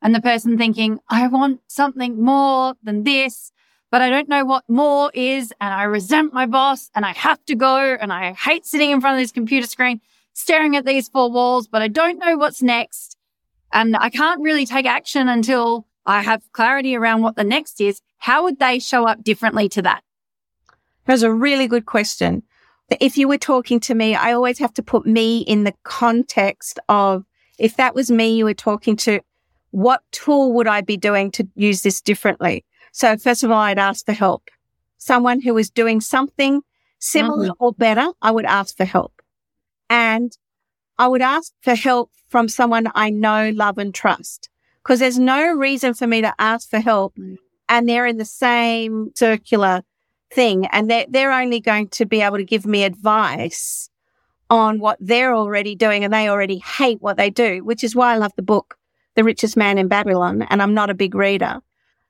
and 0.02 0.14
the 0.14 0.20
person 0.20 0.58
thinking, 0.58 0.98
I 1.08 1.28
want 1.28 1.60
something 1.68 2.20
more 2.20 2.74
than 2.82 3.04
this, 3.04 3.52
but 3.90 4.00
I 4.00 4.10
don't 4.10 4.28
know 4.28 4.44
what 4.44 4.64
more 4.68 5.10
is. 5.14 5.52
And 5.60 5.72
I 5.72 5.84
resent 5.84 6.32
my 6.32 6.46
boss 6.46 6.90
and 6.94 7.04
I 7.04 7.12
have 7.12 7.44
to 7.46 7.54
go 7.54 7.76
and 7.78 8.12
I 8.12 8.32
hate 8.32 8.66
sitting 8.66 8.90
in 8.90 9.00
front 9.00 9.18
of 9.18 9.22
this 9.22 9.30
computer 9.32 9.66
screen 9.66 10.00
staring 10.32 10.76
at 10.76 10.84
these 10.84 11.08
four 11.08 11.30
walls, 11.30 11.68
but 11.68 11.82
I 11.82 11.88
don't 11.88 12.18
know 12.18 12.36
what's 12.36 12.62
next. 12.62 13.16
And 13.72 13.96
I 13.96 14.10
can't 14.10 14.40
really 14.40 14.66
take 14.66 14.86
action 14.86 15.28
until 15.28 15.86
I 16.06 16.22
have 16.22 16.42
clarity 16.52 16.96
around 16.96 17.22
what 17.22 17.36
the 17.36 17.44
next 17.44 17.80
is. 17.80 18.00
How 18.18 18.42
would 18.44 18.58
they 18.58 18.78
show 18.78 19.06
up 19.06 19.22
differently 19.22 19.68
to 19.70 19.82
that? 19.82 20.02
That's 21.04 21.22
a 21.22 21.32
really 21.32 21.66
good 21.66 21.86
question. 21.86 22.42
If 23.00 23.16
you 23.16 23.28
were 23.28 23.38
talking 23.38 23.78
to 23.80 23.94
me, 23.94 24.14
I 24.14 24.32
always 24.32 24.58
have 24.58 24.74
to 24.74 24.82
put 24.82 25.06
me 25.06 25.40
in 25.40 25.64
the 25.64 25.74
context 25.84 26.80
of 26.88 27.24
if 27.58 27.76
that 27.76 27.94
was 27.94 28.10
me 28.10 28.36
you 28.36 28.44
were 28.44 28.54
talking 28.54 28.96
to, 28.96 29.20
what 29.70 30.02
tool 30.10 30.52
would 30.54 30.66
I 30.66 30.80
be 30.80 30.96
doing 30.96 31.30
to 31.32 31.46
use 31.54 31.82
this 31.82 32.00
differently? 32.00 32.64
So 32.92 33.16
first 33.16 33.44
of 33.44 33.50
all, 33.50 33.58
I'd 33.58 33.78
ask 33.78 34.04
for 34.04 34.12
help. 34.12 34.50
Someone 34.98 35.40
who 35.40 35.54
was 35.54 35.70
doing 35.70 36.00
something 36.00 36.62
similar 36.98 37.48
mm-hmm. 37.48 37.64
or 37.64 37.72
better, 37.72 38.08
I 38.20 38.32
would 38.32 38.44
ask 38.44 38.76
for 38.76 38.84
help. 38.84 39.19
And 39.90 40.36
I 40.98 41.08
would 41.08 41.20
ask 41.20 41.52
for 41.60 41.74
help 41.74 42.12
from 42.28 42.48
someone 42.48 42.90
I 42.94 43.10
know, 43.10 43.50
love 43.54 43.76
and 43.76 43.92
trust 43.92 44.48
because 44.82 45.00
there's 45.00 45.18
no 45.18 45.52
reason 45.52 45.94
for 45.94 46.06
me 46.06 46.20
to 46.22 46.34
ask 46.38 46.70
for 46.70 46.78
help 46.78 47.14
mm. 47.16 47.36
and 47.68 47.88
they're 47.88 48.06
in 48.06 48.16
the 48.16 48.24
same 48.24 49.10
circular 49.14 49.82
thing 50.32 50.66
and 50.66 50.90
they're, 50.90 51.06
they're 51.08 51.32
only 51.32 51.60
going 51.60 51.88
to 51.88 52.06
be 52.06 52.20
able 52.20 52.36
to 52.38 52.44
give 52.44 52.64
me 52.64 52.84
advice 52.84 53.90
on 54.48 54.80
what 54.80 54.96
they're 55.00 55.34
already 55.34 55.74
doing 55.74 56.02
and 56.02 56.12
they 56.12 56.28
already 56.28 56.58
hate 56.58 57.00
what 57.00 57.16
they 57.16 57.30
do, 57.30 57.64
which 57.64 57.84
is 57.84 57.94
why 57.94 58.12
I 58.12 58.16
love 58.16 58.32
the 58.36 58.42
book, 58.42 58.76
The 59.14 59.24
Richest 59.24 59.56
Man 59.56 59.78
in 59.78 59.88
Babylon. 59.88 60.42
And 60.42 60.62
I'm 60.62 60.74
not 60.74 60.90
a 60.90 60.94
big 60.94 61.14
reader, 61.14 61.60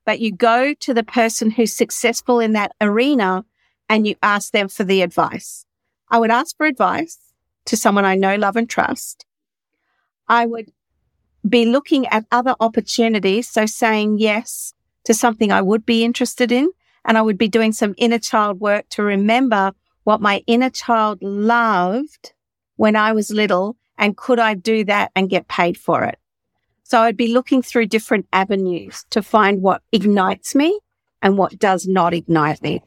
but 0.05 0.19
you 0.19 0.31
go 0.31 0.73
to 0.73 0.93
the 0.93 1.03
person 1.03 1.51
who's 1.51 1.73
successful 1.73 2.39
in 2.39 2.53
that 2.53 2.73
arena 2.81 3.45
and 3.89 4.07
you 4.07 4.15
ask 4.23 4.51
them 4.51 4.69
for 4.69 4.83
the 4.83 5.01
advice. 5.01 5.65
I 6.09 6.19
would 6.19 6.31
ask 6.31 6.57
for 6.57 6.65
advice 6.65 7.17
to 7.65 7.77
someone 7.77 8.05
I 8.05 8.15
know, 8.15 8.35
love 8.35 8.55
and 8.55 8.69
trust. 8.69 9.25
I 10.27 10.45
would 10.45 10.71
be 11.47 11.65
looking 11.65 12.07
at 12.07 12.25
other 12.31 12.55
opportunities. 12.59 13.49
So 13.49 13.65
saying 13.65 14.19
yes 14.19 14.73
to 15.05 15.13
something 15.13 15.51
I 15.51 15.61
would 15.61 15.85
be 15.85 16.03
interested 16.03 16.51
in. 16.51 16.69
And 17.03 17.17
I 17.17 17.21
would 17.21 17.37
be 17.37 17.47
doing 17.47 17.71
some 17.71 17.95
inner 17.97 18.19
child 18.19 18.59
work 18.59 18.87
to 18.89 19.03
remember 19.03 19.73
what 20.03 20.21
my 20.21 20.43
inner 20.45 20.69
child 20.69 21.19
loved 21.21 22.33
when 22.75 22.95
I 22.95 23.13
was 23.13 23.31
little. 23.31 23.75
And 23.97 24.15
could 24.15 24.39
I 24.39 24.53
do 24.53 24.83
that 24.85 25.11
and 25.15 25.29
get 25.29 25.47
paid 25.47 25.77
for 25.77 26.03
it? 26.03 26.19
So 26.83 27.01
I'd 27.01 27.17
be 27.17 27.33
looking 27.33 27.61
through 27.61 27.87
different 27.87 28.27
avenues 28.33 29.05
to 29.11 29.23
find 29.23 29.61
what 29.61 29.81
ignites 29.91 30.53
me 30.53 30.79
and 31.21 31.37
what 31.37 31.57
does 31.57 31.87
not 31.87 32.13
ignite 32.13 32.61
me. 32.61 32.83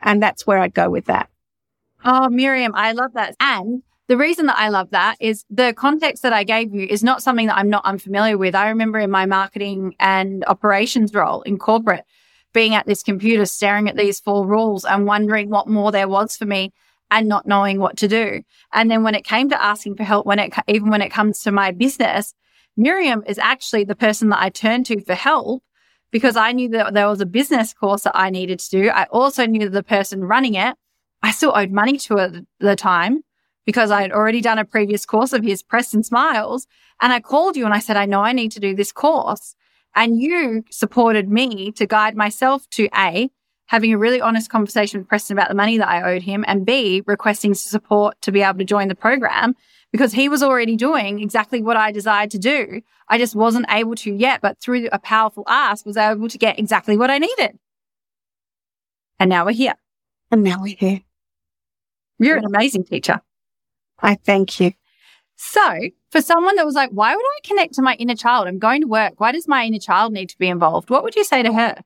And 0.00 0.22
that's 0.22 0.46
where 0.46 0.58
I'd 0.58 0.74
go 0.74 0.88
with 0.88 1.06
that. 1.06 1.28
Oh, 2.04 2.28
Miriam, 2.28 2.72
I 2.74 2.92
love 2.92 3.12
that. 3.14 3.34
And 3.40 3.82
the 4.06 4.16
reason 4.16 4.46
that 4.46 4.58
I 4.58 4.68
love 4.68 4.90
that 4.90 5.16
is 5.20 5.44
the 5.50 5.74
context 5.74 6.22
that 6.22 6.32
I 6.32 6.44
gave 6.44 6.74
you 6.74 6.86
is 6.88 7.02
not 7.02 7.22
something 7.22 7.46
that 7.48 7.58
I'm 7.58 7.68
not 7.68 7.84
unfamiliar 7.84 8.38
with. 8.38 8.54
I 8.54 8.68
remember 8.68 8.98
in 8.98 9.10
my 9.10 9.26
marketing 9.26 9.94
and 10.00 10.44
operations 10.46 11.12
role 11.12 11.42
in 11.42 11.58
corporate 11.58 12.04
being 12.54 12.74
at 12.74 12.86
this 12.86 13.02
computer, 13.02 13.44
staring 13.44 13.88
at 13.88 13.96
these 13.96 14.20
four 14.20 14.46
rules 14.46 14.84
and 14.84 15.06
wondering 15.06 15.50
what 15.50 15.68
more 15.68 15.92
there 15.92 16.08
was 16.08 16.36
for 16.36 16.46
me 16.46 16.72
and 17.10 17.28
not 17.28 17.46
knowing 17.46 17.78
what 17.78 17.96
to 17.98 18.08
do. 18.08 18.42
And 18.72 18.90
then 18.90 19.02
when 19.02 19.14
it 19.14 19.24
came 19.24 19.50
to 19.50 19.62
asking 19.62 19.96
for 19.96 20.04
help, 20.04 20.24
when 20.24 20.38
it, 20.38 20.54
even 20.66 20.88
when 20.88 21.02
it 21.02 21.10
comes 21.10 21.42
to 21.42 21.52
my 21.52 21.72
business, 21.72 22.32
Miriam 22.76 23.22
is 23.26 23.38
actually 23.38 23.84
the 23.84 23.96
person 23.96 24.28
that 24.30 24.40
I 24.40 24.50
turned 24.50 24.86
to 24.86 25.00
for 25.02 25.14
help 25.14 25.62
because 26.10 26.36
I 26.36 26.52
knew 26.52 26.70
that 26.70 26.94
there 26.94 27.08
was 27.08 27.20
a 27.20 27.26
business 27.26 27.74
course 27.74 28.02
that 28.02 28.16
I 28.16 28.30
needed 28.30 28.60
to 28.60 28.70
do. 28.70 28.88
I 28.88 29.04
also 29.04 29.44
knew 29.46 29.68
the 29.68 29.82
person 29.82 30.24
running 30.24 30.54
it 30.54 30.76
I 31.22 31.32
still 31.32 31.52
owed 31.54 31.70
money 31.70 31.98
to 31.98 32.16
it 32.18 32.34
at 32.34 32.44
the 32.60 32.76
time 32.76 33.22
because 33.66 33.90
I 33.90 34.02
had 34.02 34.12
already 34.12 34.40
done 34.40 34.58
a 34.58 34.64
previous 34.64 35.04
course 35.04 35.32
of 35.32 35.42
his 35.42 35.62
Preston 35.62 36.02
Smiles. 36.02 36.66
And 37.00 37.12
I 37.12 37.20
called 37.20 37.56
you 37.56 37.64
and 37.64 37.74
I 37.74 37.80
said, 37.80 37.96
I 37.96 38.06
know 38.06 38.20
I 38.20 38.32
need 38.32 38.52
to 38.52 38.60
do 38.60 38.74
this 38.74 38.92
course. 38.92 39.54
And 39.94 40.20
you 40.20 40.64
supported 40.70 41.28
me 41.28 41.72
to 41.72 41.86
guide 41.86 42.16
myself 42.16 42.68
to 42.70 42.88
A, 42.96 43.30
having 43.66 43.92
a 43.92 43.98
really 43.98 44.20
honest 44.20 44.50
conversation 44.50 45.00
with 45.00 45.08
Preston 45.08 45.36
about 45.36 45.48
the 45.48 45.54
money 45.54 45.76
that 45.78 45.88
I 45.88 46.14
owed 46.14 46.22
him, 46.22 46.44
and 46.46 46.64
B, 46.64 47.02
requesting 47.06 47.54
support 47.54 48.20
to 48.22 48.32
be 48.32 48.42
able 48.42 48.58
to 48.58 48.64
join 48.64 48.88
the 48.88 48.94
program 48.94 49.54
because 49.92 50.12
he 50.12 50.28
was 50.28 50.42
already 50.42 50.76
doing 50.76 51.20
exactly 51.20 51.62
what 51.62 51.76
I 51.76 51.92
desired 51.92 52.30
to 52.32 52.38
do. 52.38 52.82
I 53.08 53.18
just 53.18 53.34
wasn't 53.34 53.66
able 53.70 53.94
to 53.96 54.12
yet, 54.12 54.40
but 54.40 54.58
through 54.60 54.88
a 54.92 54.98
powerful 54.98 55.44
ask 55.48 55.86
was 55.86 55.96
able 55.96 56.28
to 56.28 56.38
get 56.38 56.58
exactly 56.58 56.96
what 56.96 57.10
I 57.10 57.18
needed. 57.18 57.58
And 59.18 59.30
now 59.30 59.44
we're 59.44 59.52
here. 59.52 59.74
And 60.30 60.42
now 60.42 60.62
we're 60.62 60.76
here. 60.76 61.00
You're 62.18 62.36
an 62.36 62.44
amazing 62.44 62.84
teacher. 62.84 63.20
I 64.00 64.14
thank 64.16 64.60
you. 64.60 64.72
So, 65.36 65.78
for 66.10 66.20
someone 66.20 66.56
that 66.56 66.66
was 66.66 66.74
like, 66.74 66.90
why 66.90 67.14
would 67.14 67.24
I 67.24 67.38
connect 67.46 67.74
to 67.74 67.82
my 67.82 67.94
inner 67.94 68.16
child? 68.16 68.48
I'm 68.48 68.58
going 68.58 68.80
to 68.80 68.88
work. 68.88 69.14
Why 69.20 69.30
does 69.30 69.46
my 69.46 69.64
inner 69.64 69.78
child 69.78 70.12
need 70.12 70.28
to 70.30 70.38
be 70.38 70.48
involved? 70.48 70.90
What 70.90 71.04
would 71.04 71.14
you 71.14 71.24
say 71.24 71.42
to 71.42 71.52
her? 71.52 71.76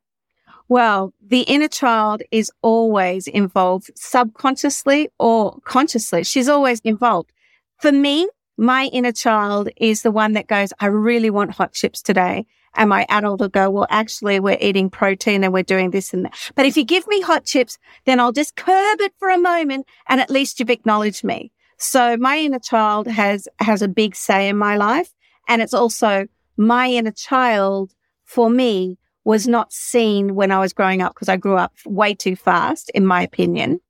Well, 0.68 1.12
the 1.20 1.42
inner 1.42 1.68
child 1.68 2.22
is 2.30 2.50
always 2.62 3.26
involved 3.26 3.90
subconsciously 3.94 5.10
or 5.18 5.58
consciously. 5.64 6.24
She's 6.24 6.48
always 6.48 6.80
involved. 6.80 7.30
For 7.78 7.92
me, 7.92 8.28
my 8.56 8.86
inner 8.86 9.12
child 9.12 9.68
is 9.76 10.02
the 10.02 10.10
one 10.10 10.32
that 10.32 10.46
goes, 10.46 10.72
I 10.80 10.86
really 10.86 11.30
want 11.30 11.50
hot 11.50 11.74
chips 11.74 12.00
today. 12.00 12.46
And 12.74 12.88
my 12.88 13.06
adult 13.08 13.40
will 13.40 13.48
go, 13.48 13.68
well, 13.68 13.86
actually, 13.90 14.40
we're 14.40 14.58
eating 14.60 14.88
protein 14.88 15.44
and 15.44 15.52
we're 15.52 15.62
doing 15.62 15.90
this 15.90 16.14
and 16.14 16.24
that. 16.24 16.34
But 16.54 16.66
if 16.66 16.76
you 16.76 16.84
give 16.84 17.06
me 17.06 17.20
hot 17.20 17.44
chips, 17.44 17.78
then 18.06 18.18
I'll 18.18 18.32
just 18.32 18.56
curb 18.56 19.00
it 19.00 19.12
for 19.18 19.28
a 19.28 19.38
moment 19.38 19.86
and 20.08 20.20
at 20.20 20.30
least 20.30 20.58
you've 20.58 20.70
acknowledged 20.70 21.22
me. 21.22 21.52
So 21.76 22.16
my 22.16 22.38
inner 22.38 22.58
child 22.58 23.08
has, 23.08 23.48
has 23.58 23.82
a 23.82 23.88
big 23.88 24.14
say 24.14 24.48
in 24.48 24.56
my 24.56 24.76
life. 24.76 25.12
And 25.48 25.60
it's 25.60 25.74
also 25.74 26.26
my 26.56 26.88
inner 26.88 27.10
child 27.10 27.92
for 28.24 28.48
me 28.48 28.98
was 29.24 29.46
not 29.46 29.72
seen 29.72 30.34
when 30.34 30.50
I 30.50 30.58
was 30.58 30.72
growing 30.72 31.02
up 31.02 31.14
because 31.14 31.28
I 31.28 31.36
grew 31.36 31.56
up 31.56 31.74
way 31.84 32.14
too 32.14 32.36
fast, 32.36 32.90
in 32.90 33.06
my 33.06 33.22
opinion. 33.22 33.80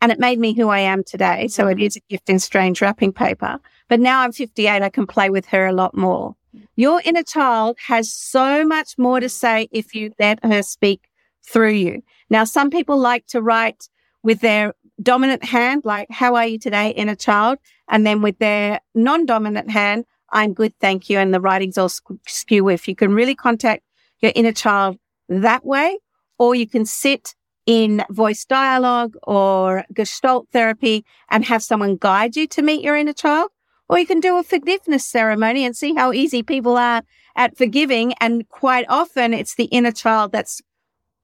And 0.00 0.12
it 0.12 0.18
made 0.18 0.38
me 0.38 0.54
who 0.54 0.68
I 0.68 0.80
am 0.80 1.02
today. 1.02 1.48
So 1.48 1.66
it 1.66 1.78
mm. 1.78 1.96
a 1.96 2.00
gift 2.10 2.28
in 2.28 2.38
strange 2.38 2.80
wrapping 2.80 3.12
paper. 3.12 3.58
But 3.88 4.00
now 4.00 4.20
I'm 4.20 4.32
58, 4.32 4.82
I 4.82 4.88
can 4.88 5.06
play 5.06 5.30
with 5.30 5.46
her 5.46 5.66
a 5.66 5.72
lot 5.72 5.96
more. 5.96 6.36
Your 6.76 7.00
inner 7.04 7.22
child 7.22 7.76
has 7.86 8.12
so 8.12 8.64
much 8.64 8.98
more 8.98 9.20
to 9.20 9.28
say 9.28 9.68
if 9.70 9.94
you 9.94 10.12
let 10.18 10.44
her 10.44 10.62
speak 10.62 11.08
through 11.46 11.72
you. 11.72 12.02
Now, 12.30 12.44
some 12.44 12.70
people 12.70 12.98
like 12.98 13.26
to 13.28 13.42
write 13.42 13.88
with 14.22 14.40
their 14.40 14.74
dominant 15.02 15.44
hand, 15.44 15.82
like, 15.84 16.10
how 16.10 16.34
are 16.34 16.46
you 16.46 16.58
today, 16.58 16.90
inner 16.90 17.14
child? 17.14 17.58
And 17.88 18.06
then 18.06 18.22
with 18.22 18.38
their 18.38 18.80
non-dominant 18.94 19.70
hand, 19.70 20.04
I'm 20.30 20.54
good, 20.54 20.72
thank 20.80 21.10
you. 21.10 21.18
And 21.18 21.34
the 21.34 21.40
writing's 21.40 21.78
all 21.78 21.90
skew 22.26 22.68
if 22.68 22.88
you 22.88 22.96
can 22.96 23.14
really 23.14 23.34
contact 23.34 23.84
your 24.20 24.32
inner 24.34 24.52
child 24.52 24.98
that 25.28 25.64
way, 25.64 25.98
or 26.38 26.54
you 26.54 26.66
can 26.66 26.86
sit 26.86 27.34
in 27.66 28.04
voice 28.10 28.44
dialogue 28.44 29.16
or 29.22 29.84
gestalt 29.92 30.48
therapy 30.52 31.04
and 31.30 31.44
have 31.44 31.62
someone 31.62 31.96
guide 31.96 32.36
you 32.36 32.46
to 32.46 32.62
meet 32.62 32.82
your 32.82 32.96
inner 32.96 33.12
child. 33.12 33.50
Or 33.88 33.98
you 33.98 34.06
can 34.06 34.20
do 34.20 34.38
a 34.38 34.42
forgiveness 34.42 35.04
ceremony 35.04 35.64
and 35.64 35.76
see 35.76 35.94
how 35.94 36.12
easy 36.12 36.42
people 36.42 36.76
are 36.76 37.02
at 37.36 37.56
forgiving. 37.56 38.14
And 38.20 38.48
quite 38.48 38.86
often 38.88 39.34
it's 39.34 39.54
the 39.54 39.64
inner 39.64 39.92
child 39.92 40.32
that's 40.32 40.62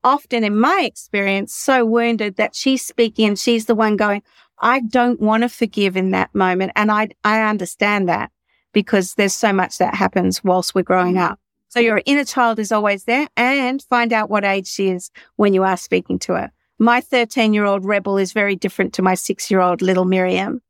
often 0.04 0.44
in 0.44 0.58
my 0.58 0.82
experience 0.84 1.54
so 1.54 1.84
wounded 1.84 2.36
that 2.36 2.54
she's 2.54 2.84
speaking 2.84 3.28
and 3.28 3.38
she's 3.38 3.66
the 3.66 3.74
one 3.74 3.96
going, 3.96 4.22
I 4.58 4.80
don't 4.80 5.20
want 5.20 5.42
to 5.42 5.48
forgive 5.48 5.96
in 5.96 6.10
that 6.10 6.34
moment. 6.34 6.72
And 6.76 6.90
I, 6.90 7.08
I 7.24 7.42
understand 7.42 8.08
that 8.08 8.30
because 8.72 9.14
there's 9.14 9.34
so 9.34 9.52
much 9.52 9.78
that 9.78 9.94
happens 9.94 10.44
whilst 10.44 10.74
we're 10.74 10.82
growing 10.82 11.14
mm. 11.14 11.30
up. 11.30 11.40
So 11.68 11.80
your 11.80 12.02
inner 12.04 12.24
child 12.24 12.58
is 12.58 12.72
always 12.72 13.04
there 13.04 13.28
and 13.36 13.80
find 13.82 14.12
out 14.12 14.28
what 14.28 14.44
age 14.44 14.66
she 14.66 14.90
is 14.90 15.10
when 15.36 15.54
you 15.54 15.62
are 15.62 15.76
speaking 15.76 16.18
to 16.20 16.34
her. 16.34 16.52
My 16.78 17.00
13 17.00 17.54
year 17.54 17.64
old 17.64 17.84
rebel 17.84 18.18
is 18.18 18.32
very 18.32 18.56
different 18.56 18.92
to 18.94 19.02
my 19.02 19.14
six 19.14 19.50
year 19.50 19.60
old 19.60 19.80
little 19.80 20.04
Miriam 20.04 20.62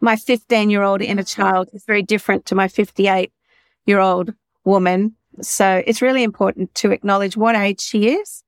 my 0.00 0.16
15 0.16 0.70
year 0.70 0.82
old 0.82 1.02
inner 1.02 1.22
child 1.22 1.68
is 1.72 1.84
very 1.84 2.02
different 2.02 2.46
to 2.46 2.54
my 2.54 2.68
58 2.68 3.32
year 3.86 4.00
old 4.00 4.34
woman. 4.64 5.16
So 5.40 5.82
it's 5.86 6.02
really 6.02 6.22
important 6.22 6.74
to 6.76 6.90
acknowledge 6.90 7.36
what 7.36 7.56
age 7.56 7.80
she 7.80 8.08
is 8.08 8.42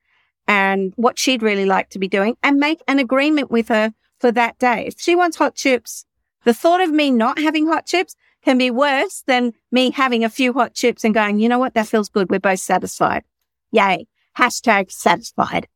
and 0.46 0.92
what 0.96 1.18
she'd 1.18 1.42
really 1.42 1.66
like 1.66 1.90
to 1.90 1.98
be 1.98 2.08
doing 2.08 2.36
and 2.42 2.58
make 2.58 2.82
an 2.88 2.98
agreement 2.98 3.50
with 3.50 3.68
her 3.68 3.92
for 4.18 4.32
that 4.32 4.58
day. 4.58 4.86
If 4.86 4.98
she 4.98 5.14
wants 5.14 5.36
hot 5.36 5.54
chips, 5.54 6.04
the 6.44 6.54
thought 6.54 6.80
of 6.80 6.90
me 6.90 7.10
not 7.10 7.38
having 7.38 7.66
hot 7.66 7.86
chips 7.86 8.16
can 8.42 8.58
be 8.58 8.70
worse 8.70 9.22
than 9.26 9.52
me 9.70 9.90
having 9.90 10.24
a 10.24 10.30
few 10.30 10.52
hot 10.52 10.74
chips 10.74 11.04
and 11.04 11.12
going, 11.12 11.38
you 11.38 11.48
know 11.48 11.58
what? 11.58 11.74
That 11.74 11.88
feels 11.88 12.08
good. 12.08 12.30
We're 12.30 12.40
both 12.40 12.60
satisfied. 12.60 13.24
Yay. 13.72 14.06
Hashtag 14.38 14.90
satisfied. 14.90 15.68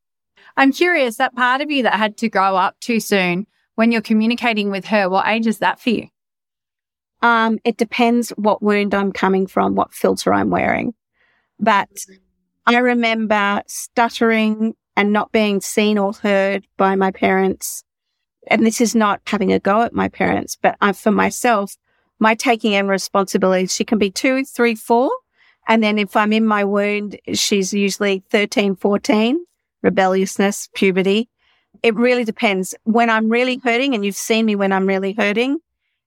I'm 0.57 0.73
curious 0.73 1.17
that 1.17 1.35
part 1.35 1.61
of 1.61 1.71
you 1.71 1.83
that 1.83 1.95
had 1.95 2.17
to 2.19 2.29
grow 2.29 2.57
up 2.57 2.79
too 2.81 3.01
soon 3.01 3.47
when 3.75 3.93
you're 3.93 4.03
communicating 4.03 4.71
with 4.71 4.87
her, 4.87 5.09
what 5.09 5.27
age 5.27 5.47
is 5.47 5.59
that 5.59 5.81
for 5.81 5.91
you? 5.91 6.09
Um, 7.23 7.59
it 7.65 7.77
depends 7.77 8.31
what 8.31 8.63
wound 8.63 8.95
I'm 8.95 9.13
coming 9.13 9.47
from, 9.47 9.75
what 9.75 9.95
filter 9.95 10.33
I'm 10.33 10.51
wearing. 10.51 10.95
But 11.59 11.89
I 12.67 12.79
remember 12.79 13.63
stuttering 13.67 14.75
and 14.97 15.13
not 15.13 15.33
being 15.33 15.61
seen 15.61 15.99
or 15.99 16.13
heard 16.13 16.67
by 16.77 16.97
my 16.97 17.11
parents. 17.11 17.85
And 18.49 18.67
this 18.67 18.81
is 18.81 18.95
not 18.95 19.21
having 19.27 19.53
a 19.53 19.61
go 19.61 19.83
at 19.83 19.95
my 19.95 20.09
parents, 20.09 20.59
but 20.61 20.77
I, 20.81 20.93
for 20.93 21.13
myself, 21.13 21.77
my 22.19 22.35
taking 22.35 22.73
in 22.73 22.89
responsibility, 22.89 23.67
she 23.67 23.85
can 23.85 23.99
be 23.99 24.11
two, 24.11 24.45
three, 24.45 24.75
four. 24.75 25.11
And 25.69 25.83
then 25.83 25.99
if 25.99 26.17
I'm 26.17 26.33
in 26.33 26.45
my 26.45 26.65
wound, 26.65 27.19
she's 27.35 27.73
usually 27.73 28.25
13, 28.31 28.77
14, 28.77 29.45
rebelliousness, 29.83 30.69
puberty. 30.75 31.29
It 31.83 31.95
really 31.95 32.25
depends. 32.25 32.75
When 32.85 33.11
I'm 33.11 33.29
really 33.29 33.61
hurting, 33.63 33.95
and 33.95 34.05
you've 34.05 34.17
seen 34.17 34.47
me 34.47 34.55
when 34.57 34.73
I'm 34.73 34.87
really 34.87 35.13
hurting, 35.13 35.59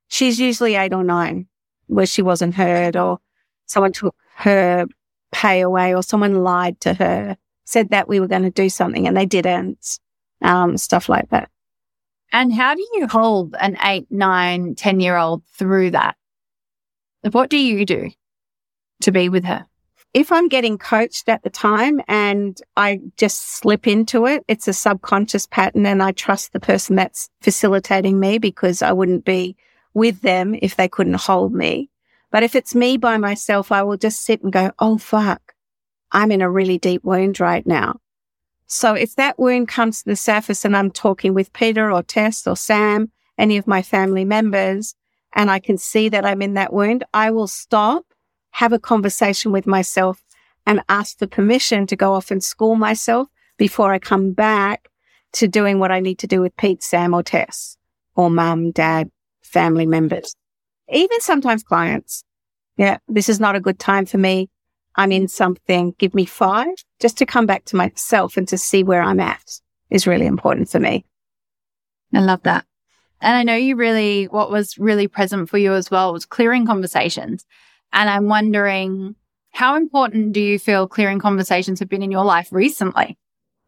she's 0.08 0.39
usually 0.39 0.75
eight 0.75 0.93
or 0.93 1.04
nine 1.04 1.47
where 1.88 2.06
she 2.06 2.21
wasn't 2.21 2.56
heard 2.56 2.95
or 2.95 3.19
someone 3.65 3.91
took 3.91 4.15
her 4.36 4.86
pay 5.32 5.62
away 5.62 5.93
or 5.93 6.01
someone 6.01 6.43
lied 6.43 6.80
to 6.82 6.93
her, 6.93 7.38
said 7.65 7.89
that 7.89 8.08
we 8.08 8.19
were 8.19 8.28
going 8.28 8.43
to 8.43 8.49
do 8.49 8.69
something 8.69 9.08
and 9.08 9.17
they 9.17 9.25
didn't, 9.25 9.99
um, 10.41 10.78
stuff 10.78 11.10
like 11.10 11.30
that. 11.30 11.49
And 12.32 12.54
how 12.54 12.75
do 12.75 12.86
you 12.93 13.08
hold 13.08 13.56
an 13.60 13.78
eight, 13.84 14.08
nine, 14.10 14.75
10 14.75 14.99
year 14.99 15.17
old 15.17 15.43
through 15.54 15.91
that? 15.91 16.15
What 17.32 17.49
do 17.49 17.58
you 17.58 17.86
do 17.86 18.12
to 19.01 19.12
be 19.12 19.30
with 19.30 19.45
her? 19.45 19.65
If 20.15 20.32
I'm 20.32 20.47
getting 20.47 20.78
coached 20.78 21.28
at 21.28 21.43
the 21.43 21.49
time 21.49 21.99
and 22.08 22.58
I 22.78 23.01
just 23.17 23.58
slip 23.58 23.86
into 23.86 24.25
it, 24.25 24.45
it's 24.47 24.65
a 24.65 24.71
subconscious 24.71 25.45
pattern 25.45 25.86
and 25.86 26.01
I 26.01 26.13
trust 26.13 26.54
the 26.54 26.60
person 26.62 26.95
that's 26.95 27.30
facilitating 27.41 28.17
me 28.17 28.38
because 28.38 28.82
I 28.82 28.93
wouldn't 28.93 29.25
be 29.25 29.58
with 29.93 30.21
them 30.21 30.56
if 30.62 30.78
they 30.78 30.88
couldn't 30.88 31.15
hold 31.15 31.54
me. 31.54 31.89
But 32.32 32.43
if 32.43 32.56
it's 32.56 32.73
me 32.73 32.95
by 32.95 33.17
myself, 33.17 33.73
I 33.73 33.84
will 33.84 33.97
just 33.97 34.23
sit 34.23 34.41
and 34.41 34.54
go, 34.54 34.71
Oh, 34.80 34.97
fuck. 34.97 35.54
I'm 36.13 36.32
in 36.32 36.41
a 36.41 36.49
really 36.49 36.78
deep 36.78 37.04
wound 37.04 37.41
right 37.41 37.67
now. 37.67 37.99
So 38.67 38.93
if 38.93 39.17
that 39.17 39.38
wound 39.38 39.67
comes 39.67 40.04
to 40.04 40.12
the 40.12 40.15
surface 40.15 40.63
and 40.63 40.78
I'm 40.78 40.91
talking 40.91 41.34
with 41.34 41.51
Peter 41.51 41.91
or 41.91 42.04
Tess 42.04 42.47
or 42.47 42.56
Sam, 42.56 43.12
any 43.38 43.58
of 43.58 43.67
my 43.67 43.82
family 43.82 44.23
members, 44.23 44.95
and 45.34 45.51
I 45.51 45.60
can 45.60 45.78
see 45.78 46.08
that 46.08 46.25
I'm 46.25 46.41
in 46.41 46.54
that 46.54 46.71
wound, 46.71 47.04
I 47.13 47.32
will 47.32 47.47
stop, 47.47 48.06
have 48.56 48.74
a 48.74 48.80
conversation 48.80 49.52
with 49.52 49.68
myself 49.68 50.24
and 50.65 50.82
ask 50.89 51.18
for 51.20 51.28
permission 51.28 51.88
to 51.88 51.96
go 51.96 52.13
off 52.13 52.32
and 52.32 52.44
school 52.44 52.76
myself 52.76 53.28
before 53.58 53.94
I 53.94 54.00
come 54.00 54.32
back 54.32 54.89
to 55.34 55.48
doing 55.48 55.80
what 55.80 55.91
I 55.91 56.00
need 56.00 56.20
to 56.20 56.28
do 56.28 56.41
with 56.41 56.56
Pete, 56.58 56.84
Sam 56.84 57.13
or 57.13 57.24
Tess 57.24 57.78
or 58.15 58.30
mum, 58.30 58.72
dad, 58.72 59.10
family 59.41 59.86
members 59.86 60.36
even 60.89 61.22
sometimes 61.22 61.63
clients. 61.63 62.24
Yeah, 62.78 62.98
this 63.08 63.30
is 63.30 63.39
not 63.39 63.56
a 63.56 63.62
good 63.62 63.80
time 63.80 64.06
for 64.06 64.18
me. 64.18 64.50
I'm 64.96 65.12
in 65.12 65.28
something. 65.28 65.96
Give 65.98 66.13
me 66.13 66.26
five 66.26 66.76
just 67.00 67.18
to 67.18 67.26
come 67.26 67.46
back 67.46 67.65
to 67.65 67.76
myself 67.76 68.38
and 68.38 68.48
to 68.48 68.58
see 68.58 68.84
where 68.84 69.02
I'm 69.02 69.20
at 69.20 69.60
is 69.89 70.08
really 70.08 70.26
important 70.26 70.70
for 70.70 70.80
me. 70.80 71.06
I 72.13 72.20
love 72.20 72.44
that. 72.44 72.65
And 73.22 73.36
I 73.36 73.44
know 73.44 73.56
you 73.56 73.76
really, 73.76 74.26
what 74.26 74.52
was 74.52 74.78
really 74.78 75.08
present 75.08 75.50
for 75.50 75.58
you 75.58 75.74
as 75.74 75.89
well 75.89 76.13
was 76.13 76.26
clearing 76.26 76.65
conversations. 76.65 77.46
And 77.96 78.10
I'm 78.10 78.28
wondering, 78.28 79.16
how 79.52 79.76
important 79.76 80.34
do 80.34 80.42
you 80.42 80.60
feel 80.60 80.88
clearing 80.88 81.18
conversations 81.20 81.80
have 81.80 81.90
been 81.90 82.04
in 82.04 82.12
your 82.12 82.26
life 82.26 82.50
recently? 82.52 83.18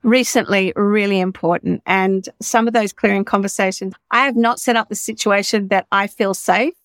Recently, 0.04 0.72
really 0.76 1.20
important. 1.20 1.82
And 1.88 2.30
some 2.40 2.68
of 2.68 2.74
those 2.74 2.94
clearing 2.94 3.26
conversations, 3.26 3.96
I 4.12 4.26
have 4.26 4.36
not 4.36 4.60
set 4.60 4.76
up 4.76 4.90
the 4.90 4.96
situation 4.96 5.70
that 5.70 5.88
I 5.92 6.06
feel 6.06 6.36
safe 6.36 6.76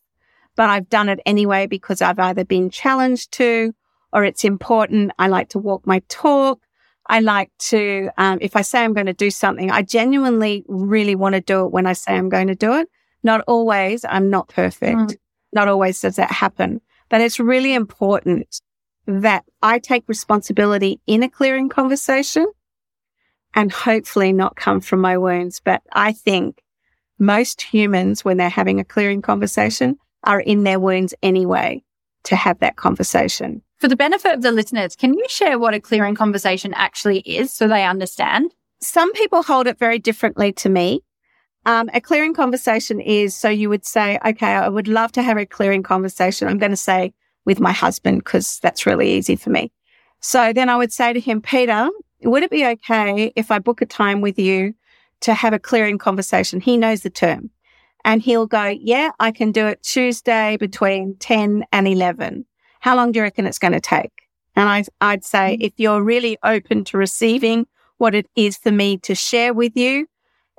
but 0.57 0.69
I've 0.69 0.89
done 0.89 1.09
it 1.09 1.21
anyway 1.27 1.67
because 1.67 2.03
I've 2.03 2.19
either 2.19 2.45
been 2.45 2.71
challenged 2.71 3.33
to 3.33 3.75
or 4.13 4.25
it's 4.25 4.45
important. 4.45 5.13
I 5.19 5.29
like 5.29 5.49
to 5.51 5.59
walk 5.59 5.87
my 5.87 6.03
talk. 6.09 6.61
I 7.07 7.21
like 7.21 7.51
to, 7.71 8.11
um, 8.19 8.39
if 8.41 8.55
I 8.55 8.63
say 8.63 8.85
I'm 8.85 8.93
going 8.93 9.07
to 9.07 9.13
do 9.13 9.31
something, 9.31 9.71
I 9.71 9.83
genuinely 9.83 10.65
really 10.69 11.15
want 11.15 11.35
to 11.35 11.41
do 11.41 11.65
it 11.65 11.73
when 11.73 11.87
I 11.87 11.95
say 11.95 12.13
I'm 12.13 12.29
going 12.29 12.49
to 12.49 12.55
do 12.55 12.75
it. 12.75 12.89
Not 13.23 13.43
always. 13.47 14.05
I'm 14.09 14.31
not 14.31 14.49
perfect. 14.49 14.99
Mm. 14.99 15.17
Not 15.53 15.69
always 15.69 16.01
does 16.01 16.17
that 16.17 16.31
happen, 16.31 16.81
but 17.13 17.21
it's 17.21 17.39
really 17.39 17.75
important 17.75 18.63
that 19.07 19.45
I 19.61 19.79
take 19.79 20.05
responsibility 20.09 20.99
in 21.07 21.23
a 21.23 21.29
clearing 21.29 21.69
conversation 21.69 22.47
and 23.55 23.71
hopefully 23.71 24.33
not 24.33 24.57
come 24.57 24.81
from 24.81 25.03
my 25.03 25.19
wounds. 25.19 25.61
But 25.63 25.83
I 25.93 26.13
think 26.13 26.63
most 27.19 27.61
humans, 27.61 28.25
when 28.25 28.39
they're 28.39 28.49
having 28.49 28.81
a 28.81 28.85
clearing 28.85 29.21
conversation, 29.21 29.99
are 30.25 30.41
in 30.41 30.65
their 30.65 30.81
wounds 30.81 31.13
anyway 31.23 31.85
to 32.25 32.35
have 32.35 32.61
that 32.61 32.77
conversation. 32.77 33.61
For 33.77 33.89
the 33.89 33.97
benefit 33.97 34.33
of 34.33 34.41
the 34.41 34.51
listeners, 34.51 34.97
can 34.97 35.13
you 35.13 35.27
share 35.29 35.59
what 35.59 35.75
a 35.75 35.81
clearing 35.81 36.15
conversation 36.15 36.73
actually 36.73 37.19
is 37.19 37.53
so 37.53 37.69
they 37.69 37.85
understand? 37.85 38.55
Some 38.81 39.13
people 39.13 39.43
hold 39.43 39.67
it 39.67 39.79
very 39.79 39.99
differently 39.99 40.51
to 40.55 40.71
me. 40.71 41.03
Um, 41.65 41.91
a 41.95 42.01
clearing 42.01 42.35
conversation 42.35 43.01
is 43.01 43.37
so 43.37 43.49
you 43.49 43.69
would 43.69 43.85
say, 43.85 44.19
okay, 44.27 44.53
I 44.55 44.69
would 44.69 44.89
love 44.89 45.13
to 45.13 45.23
have 45.23 45.37
a 45.37 45.47
clearing 45.47 45.83
conversation. 45.83 46.49
I'm 46.49 46.59
going 46.59 46.73
to 46.73 46.77
say 46.77 47.13
with 47.45 47.61
my 47.61 47.73
husband 47.73 48.19
because 48.19 48.59
that's 48.61 48.87
really 48.87 49.13
easy 49.13 49.37
for 49.37 49.51
me. 49.51 49.73
So 50.21 50.53
then 50.53 50.69
I 50.69 50.77
would 50.77 50.93
say 50.93 51.13
to 51.13 51.21
him, 51.21 51.41
Peter, 51.41 51.89
would 52.23 52.43
it 52.43 52.51
be 52.51 52.67
okay 52.67 53.33
if 53.37 53.51
I 53.51 53.59
book 53.59 53.83
a 53.83 53.87
time 53.87 54.21
with 54.21 54.39
you 54.39 54.75
to 55.21 55.35
have 55.35 55.53
a 55.53 55.59
clearing 55.59 55.99
conversation? 55.99 56.61
He 56.61 56.77
knows 56.77 57.03
the 57.03 57.11
term. 57.11 57.51
And 58.05 58.23
he'll 58.23 58.47
go, 58.47 58.67
yeah, 58.67 59.11
I 59.21 59.31
can 59.31 59.53
do 59.53 59.67
it 59.67 59.83
Tuesday 59.83 60.57
between 60.57 61.17
10 61.19 61.65
and 61.73 61.87
11. 61.87 62.45
How 62.81 62.97
long 62.97 63.13
do 63.13 63.19
you 63.19 63.23
reckon 63.23 63.47
it's 63.47 63.61
going 63.61 63.75
to 63.75 63.81
take? 63.81 64.11
And 64.57 64.69
I, 64.69 64.85
I'd 65.01 65.25
say, 65.25 65.55
mm-hmm. 65.55 65.63
if 65.63 65.73
you're 65.77 66.03
really 66.03 66.37
open 66.43 66.85
to 66.85 66.99
receiving 66.99 67.67
what 67.99 68.15
it 68.15 68.27
is 68.35 68.57
for 68.57 68.73
me 68.73 68.99
to 68.99 69.15
share 69.15 69.55
with 69.55 69.77
you, 69.77 70.09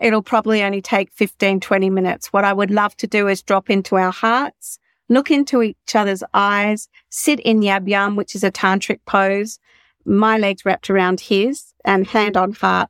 it'll 0.04 0.22
probably 0.22 0.62
only 0.64 0.82
take 0.82 1.12
15, 1.14 1.60
20 1.60 1.90
minutes. 1.90 2.34
What 2.34 2.44
I 2.44 2.54
would 2.54 2.72
love 2.72 2.96
to 2.98 3.08
do 3.08 3.28
is 3.28 3.42
drop 3.42 3.70
into 3.70 3.96
our 3.96 4.12
hearts, 4.12 4.78
look 5.10 5.32
into 5.32 5.64
each 5.64 5.96
other's 5.96 6.24
eyes, 6.34 6.90
sit 7.10 7.40
in 7.40 7.62
yab 7.62 7.88
yum, 7.88 8.16
which 8.16 8.36
is 8.36 8.44
a 8.44 8.52
tantric 8.52 9.00
pose, 9.06 9.60
my 10.06 10.38
legs 10.38 10.66
wrapped 10.66 10.90
around 10.90 11.22
his 11.22 11.74
and 11.86 12.06
hand 12.06 12.38
on 12.38 12.54
heart 12.54 12.90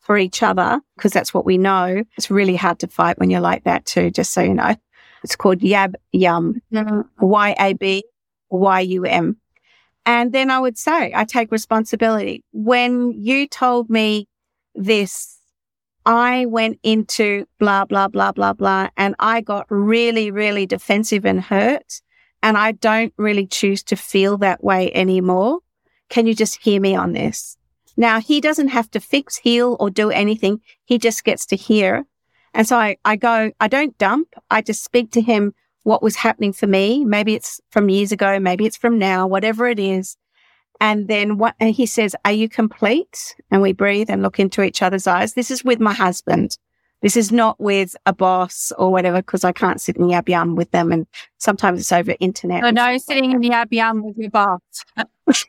for 0.00 0.16
each 0.16 0.42
other 0.42 0.80
because 0.96 1.12
that's 1.12 1.34
what 1.34 1.44
we 1.44 1.58
know. 1.58 2.02
It's 2.16 2.30
really 2.30 2.56
hard 2.56 2.78
to 2.80 2.88
fight 2.88 3.18
when 3.18 3.30
you're 3.30 3.40
like 3.40 3.64
that 3.64 3.84
too, 3.84 4.10
just 4.10 4.32
so 4.32 4.42
you 4.42 4.54
know. 4.54 4.76
It's 5.22 5.36
called 5.36 5.60
Yab 5.60 5.94
Yum, 6.12 6.60
Y 7.20 7.54
A 7.58 7.72
B 7.74 8.04
Y 8.50 8.80
U 8.80 9.04
M. 9.04 9.36
And 10.04 10.32
then 10.32 10.50
I 10.50 10.58
would 10.58 10.76
say, 10.76 11.12
I 11.14 11.24
take 11.24 11.52
responsibility. 11.52 12.44
When 12.52 13.12
you 13.12 13.46
told 13.46 13.88
me 13.88 14.28
this, 14.74 15.38
I 16.04 16.46
went 16.46 16.80
into 16.82 17.46
blah, 17.58 17.84
blah, 17.84 18.08
blah, 18.08 18.32
blah, 18.32 18.52
blah, 18.52 18.88
and 18.96 19.14
I 19.18 19.40
got 19.40 19.66
really, 19.70 20.30
really 20.30 20.66
defensive 20.66 21.24
and 21.24 21.40
hurt. 21.40 22.00
And 22.42 22.58
I 22.58 22.72
don't 22.72 23.14
really 23.16 23.46
choose 23.46 23.84
to 23.84 23.96
feel 23.96 24.36
that 24.38 24.64
way 24.64 24.92
anymore. 24.94 25.60
Can 26.08 26.26
you 26.26 26.34
just 26.34 26.58
hear 26.60 26.80
me 26.80 26.96
on 26.96 27.12
this? 27.12 27.56
Now 27.96 28.20
he 28.20 28.40
doesn't 28.40 28.68
have 28.68 28.90
to 28.92 29.00
fix, 29.00 29.36
heal 29.36 29.76
or 29.78 29.90
do 29.90 30.10
anything. 30.10 30.60
He 30.84 30.98
just 30.98 31.22
gets 31.24 31.46
to 31.46 31.56
hear. 31.56 32.04
And 32.52 32.66
so 32.66 32.76
I, 32.76 32.96
I 33.04 33.16
go, 33.16 33.52
I 33.60 33.68
don't 33.68 33.96
dump. 33.96 34.34
I 34.50 34.60
just 34.60 34.82
speak 34.82 35.12
to 35.12 35.20
him 35.20 35.54
what 35.84 36.02
was 36.02 36.16
happening 36.16 36.52
for 36.52 36.66
me. 36.66 37.04
Maybe 37.04 37.34
it's 37.34 37.60
from 37.70 37.88
years 37.88 38.12
ago. 38.12 38.38
Maybe 38.40 38.66
it's 38.66 38.76
from 38.76 38.98
now, 38.98 39.26
whatever 39.26 39.68
it 39.68 39.78
is. 39.78 40.16
And 40.82 41.06
then 41.06 41.38
what, 41.38 41.54
and 41.60 41.72
he 41.72 41.86
says, 41.86 42.16
are 42.24 42.32
you 42.32 42.48
complete? 42.48 43.36
And 43.52 43.62
we 43.62 43.72
breathe 43.72 44.10
and 44.10 44.20
look 44.20 44.40
into 44.40 44.64
each 44.64 44.82
other's 44.82 45.06
eyes. 45.06 45.34
This 45.34 45.52
is 45.52 45.62
with 45.62 45.78
my 45.78 45.94
husband. 45.94 46.58
This 47.02 47.16
is 47.16 47.30
not 47.30 47.60
with 47.60 47.94
a 48.04 48.12
boss 48.12 48.72
or 48.76 48.90
whatever, 48.90 49.18
because 49.18 49.44
I 49.44 49.52
can't 49.52 49.80
sit 49.80 49.96
in 49.96 50.08
yab 50.08 50.28
yum 50.28 50.56
with 50.56 50.72
them. 50.72 50.90
And 50.90 51.06
sometimes 51.38 51.78
it's 51.78 51.92
over 51.92 52.16
internet. 52.18 52.64
I 52.64 52.72
know, 52.72 52.98
sitting 52.98 53.30
in 53.30 53.42
yab 53.42 53.68
yum 53.70 54.02
with 54.02 54.18
your 54.18 54.30
boss. 54.30 54.60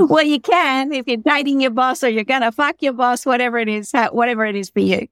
well, 0.00 0.24
you 0.24 0.40
can 0.40 0.92
if 0.92 1.06
you're 1.06 1.18
dating 1.18 1.60
your 1.60 1.70
boss 1.70 2.02
or 2.02 2.08
you're 2.08 2.24
going 2.24 2.42
to 2.42 2.50
fuck 2.50 2.82
your 2.82 2.94
boss, 2.94 3.24
whatever 3.24 3.58
it 3.58 3.68
is, 3.68 3.92
whatever 4.10 4.44
it 4.44 4.56
is 4.56 4.70
for 4.70 4.80
you. 4.80 5.06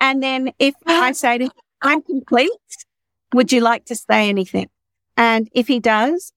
And 0.00 0.20
then 0.20 0.52
if 0.58 0.74
I 0.86 1.12
say 1.12 1.38
to 1.38 1.44
him, 1.44 1.52
I'm 1.82 2.02
complete, 2.02 2.50
would 3.32 3.52
you 3.52 3.60
like 3.60 3.84
to 3.84 3.94
say 3.94 4.28
anything? 4.28 4.70
And 5.16 5.48
if 5.52 5.68
he 5.68 5.78
does, 5.78 6.32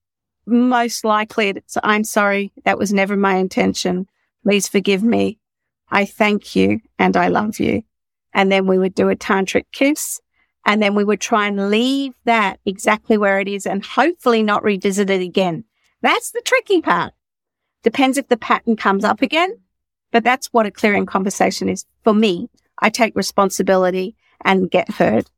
most 0.50 1.04
likely 1.04 1.50
it's, 1.50 1.76
I'm 1.82 2.04
sorry. 2.04 2.52
That 2.64 2.78
was 2.78 2.92
never 2.92 3.16
my 3.16 3.36
intention. 3.36 4.06
Please 4.42 4.68
forgive 4.68 5.02
me. 5.02 5.38
I 5.90 6.04
thank 6.04 6.54
you 6.54 6.80
and 6.98 7.16
I 7.16 7.28
love 7.28 7.58
you. 7.58 7.82
And 8.32 8.50
then 8.50 8.66
we 8.66 8.78
would 8.78 8.94
do 8.94 9.08
a 9.08 9.16
tantric 9.16 9.64
kiss 9.72 10.20
and 10.64 10.82
then 10.82 10.94
we 10.94 11.04
would 11.04 11.20
try 11.20 11.46
and 11.48 11.70
leave 11.70 12.14
that 12.24 12.60
exactly 12.64 13.16
where 13.16 13.40
it 13.40 13.48
is 13.48 13.66
and 13.66 13.84
hopefully 13.84 14.42
not 14.42 14.62
revisit 14.62 15.10
it 15.10 15.22
again. 15.22 15.64
That's 16.02 16.30
the 16.30 16.42
tricky 16.44 16.80
part 16.80 17.12
Depends 17.82 18.18
if 18.18 18.28
the 18.28 18.36
pattern 18.36 18.76
comes 18.76 19.04
up 19.04 19.22
again, 19.22 19.58
but 20.12 20.22
that's 20.22 20.48
what 20.48 20.66
a 20.66 20.70
clearing 20.70 21.06
conversation 21.06 21.68
is 21.68 21.86
for 22.04 22.12
me. 22.12 22.50
I 22.78 22.90
take 22.90 23.16
responsibility 23.16 24.16
and 24.44 24.70
get 24.70 24.92
heard. 24.92 25.30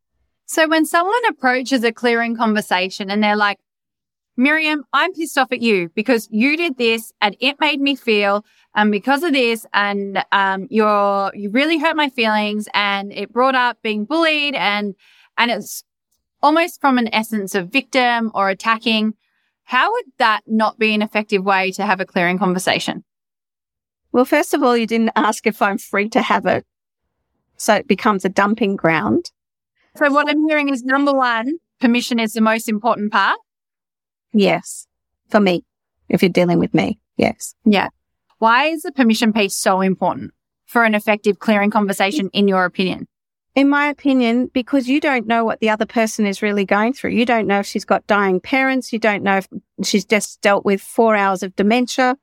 So 0.46 0.68
when 0.68 0.84
someone 0.84 1.24
approaches 1.28 1.84
a 1.84 1.92
clearing 1.92 2.36
conversation 2.36 3.10
and 3.10 3.22
they're 3.22 3.36
like, 3.36 3.58
Miriam, 4.36 4.84
I'm 4.92 5.12
pissed 5.12 5.36
off 5.36 5.52
at 5.52 5.60
you 5.60 5.90
because 5.94 6.28
you 6.30 6.56
did 6.56 6.78
this 6.78 7.12
and 7.20 7.36
it 7.40 7.60
made 7.60 7.80
me 7.80 7.94
feel, 7.94 8.44
and 8.74 8.86
um, 8.86 8.90
because 8.90 9.22
of 9.22 9.32
this, 9.32 9.66
and 9.74 10.24
um, 10.32 10.66
you're 10.70 11.30
you 11.34 11.50
really 11.50 11.78
hurt 11.78 11.96
my 11.96 12.08
feelings, 12.08 12.66
and 12.72 13.12
it 13.12 13.32
brought 13.32 13.54
up 13.54 13.78
being 13.82 14.06
bullied, 14.06 14.54
and 14.54 14.94
and 15.36 15.50
it's 15.50 15.84
almost 16.42 16.80
from 16.80 16.96
an 16.96 17.12
essence 17.12 17.54
of 17.54 17.68
victim 17.68 18.30
or 18.34 18.48
attacking. 18.48 19.14
How 19.64 19.92
would 19.92 20.04
that 20.18 20.40
not 20.46 20.78
be 20.78 20.94
an 20.94 21.02
effective 21.02 21.44
way 21.44 21.70
to 21.72 21.84
have 21.84 22.00
a 22.00 22.06
clearing 22.06 22.38
conversation? 22.38 23.04
Well, 24.10 24.24
first 24.24 24.54
of 24.54 24.62
all, 24.62 24.76
you 24.76 24.86
didn't 24.86 25.12
ask 25.14 25.46
if 25.46 25.62
I'm 25.62 25.78
free 25.78 26.08
to 26.10 26.22
have 26.22 26.46
it, 26.46 26.64
so 27.58 27.74
it 27.74 27.86
becomes 27.86 28.24
a 28.24 28.30
dumping 28.30 28.76
ground. 28.76 29.30
So 29.96 30.10
what 30.10 30.28
I'm 30.28 30.48
hearing 30.48 30.70
is 30.70 30.82
number 30.82 31.12
one, 31.12 31.58
permission 31.78 32.18
is 32.18 32.32
the 32.32 32.40
most 32.40 32.68
important 32.68 33.12
part. 33.12 33.38
Yes. 34.32 34.86
For 35.28 35.40
me, 35.40 35.64
if 36.08 36.22
you're 36.22 36.28
dealing 36.28 36.58
with 36.58 36.74
me. 36.74 36.98
Yes. 37.16 37.54
Yeah. 37.64 37.88
Why 38.38 38.66
is 38.66 38.82
the 38.82 38.92
permission 38.92 39.32
piece 39.32 39.56
so 39.56 39.80
important 39.80 40.32
for 40.66 40.84
an 40.84 40.94
effective 40.94 41.38
clearing 41.38 41.70
conversation, 41.70 42.28
in 42.32 42.48
your 42.48 42.64
opinion? 42.64 43.06
In 43.54 43.68
my 43.68 43.88
opinion, 43.88 44.46
because 44.46 44.88
you 44.88 44.98
don't 44.98 45.26
know 45.26 45.44
what 45.44 45.60
the 45.60 45.68
other 45.68 45.84
person 45.84 46.24
is 46.24 46.40
really 46.40 46.64
going 46.64 46.94
through. 46.94 47.10
You 47.10 47.26
don't 47.26 47.46
know 47.46 47.60
if 47.60 47.66
she's 47.66 47.84
got 47.84 48.06
dying 48.06 48.40
parents. 48.40 48.92
You 48.92 48.98
don't 48.98 49.22
know 49.22 49.36
if 49.36 49.48
she's 49.84 50.06
just 50.06 50.40
dealt 50.40 50.64
with 50.64 50.80
four 50.80 51.14
hours 51.14 51.42
of 51.42 51.54
dementia, 51.54 52.16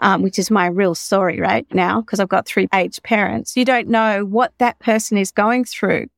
um, 0.00 0.22
which 0.22 0.38
is 0.38 0.50
my 0.50 0.66
real 0.66 0.94
story 0.94 1.40
right 1.40 1.66
now 1.72 2.02
because 2.02 2.20
I've 2.20 2.28
got 2.28 2.46
three 2.46 2.68
aged 2.74 3.02
parents. 3.02 3.56
You 3.56 3.64
don't 3.64 3.88
know 3.88 4.26
what 4.26 4.52
that 4.58 4.78
person 4.78 5.16
is 5.16 5.32
going 5.32 5.64
through. 5.64 6.08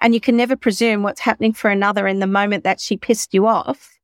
And 0.00 0.12
you 0.12 0.20
can 0.20 0.36
never 0.36 0.56
presume 0.56 1.02
what's 1.02 1.20
happening 1.20 1.52
for 1.52 1.70
another 1.70 2.06
in 2.06 2.18
the 2.18 2.26
moment 2.26 2.64
that 2.64 2.80
she 2.80 2.96
pissed 2.96 3.32
you 3.32 3.46
off 3.46 3.95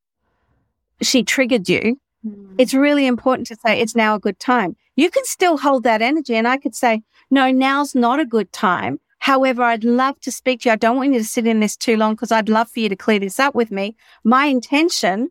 she 1.03 1.23
triggered 1.23 1.69
you, 1.69 2.01
mm. 2.27 2.55
it's 2.59 2.75
really 2.75 3.07
important 3.07 3.47
to 3.49 3.57
say 3.57 3.81
it's 3.81 3.97
now 3.97 4.15
a 4.15 4.21
good 4.21 4.39
time. 4.39 4.77
You 4.97 5.11
can 5.11 5.25
still 5.25 5.59
hold 5.59 5.85
that 5.85 6.03
energy. 6.03 6.35
And 6.35 6.47
I 6.47 6.57
could 6.59 6.75
say, 6.75 7.03
no, 7.31 7.51
now's 7.51 7.95
not 7.95 8.21
a 8.21 8.25
good 8.25 8.53
time. 8.53 9.01
However, 9.19 9.63
I'd 9.63 9.85
love 9.85 10.19
to 10.21 10.33
speak 10.33 10.63
to 10.63 10.69
you. 10.69 10.73
I 10.73 10.77
don't 10.77 10.97
want 10.97 11.13
you 11.13 11.19
to 11.21 11.25
sit 11.25 11.47
in 11.47 11.61
this 11.61 11.77
too 11.77 11.97
long 11.97 12.15
because 12.15 12.33
I'd 12.33 12.49
love 12.49 12.69
for 12.69 12.81
you 12.81 12.89
to 12.89 12.97
clear 12.97 13.21
this 13.21 13.39
up 13.39 13.55
with 13.55 13.71
me. 13.71 13.97
My 14.25 14.47
intention 14.47 15.31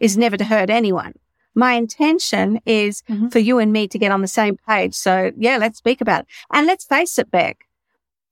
is 0.00 0.16
never 0.16 0.36
to 0.36 0.44
hurt 0.44 0.70
anyone. 0.70 1.14
My 1.54 1.72
intention 1.72 2.60
is 2.66 3.02
mm-hmm. 3.02 3.28
for 3.28 3.38
you 3.38 3.58
and 3.58 3.72
me 3.72 3.88
to 3.88 3.98
get 3.98 4.10
on 4.10 4.22
the 4.22 4.28
same 4.28 4.56
page. 4.68 4.94
So 4.94 5.32
yeah, 5.36 5.58
let's 5.58 5.78
speak 5.78 6.00
about 6.00 6.22
it. 6.22 6.26
And 6.50 6.66
let's 6.66 6.84
face 6.84 7.18
it, 7.18 7.30
Bek. 7.30 7.65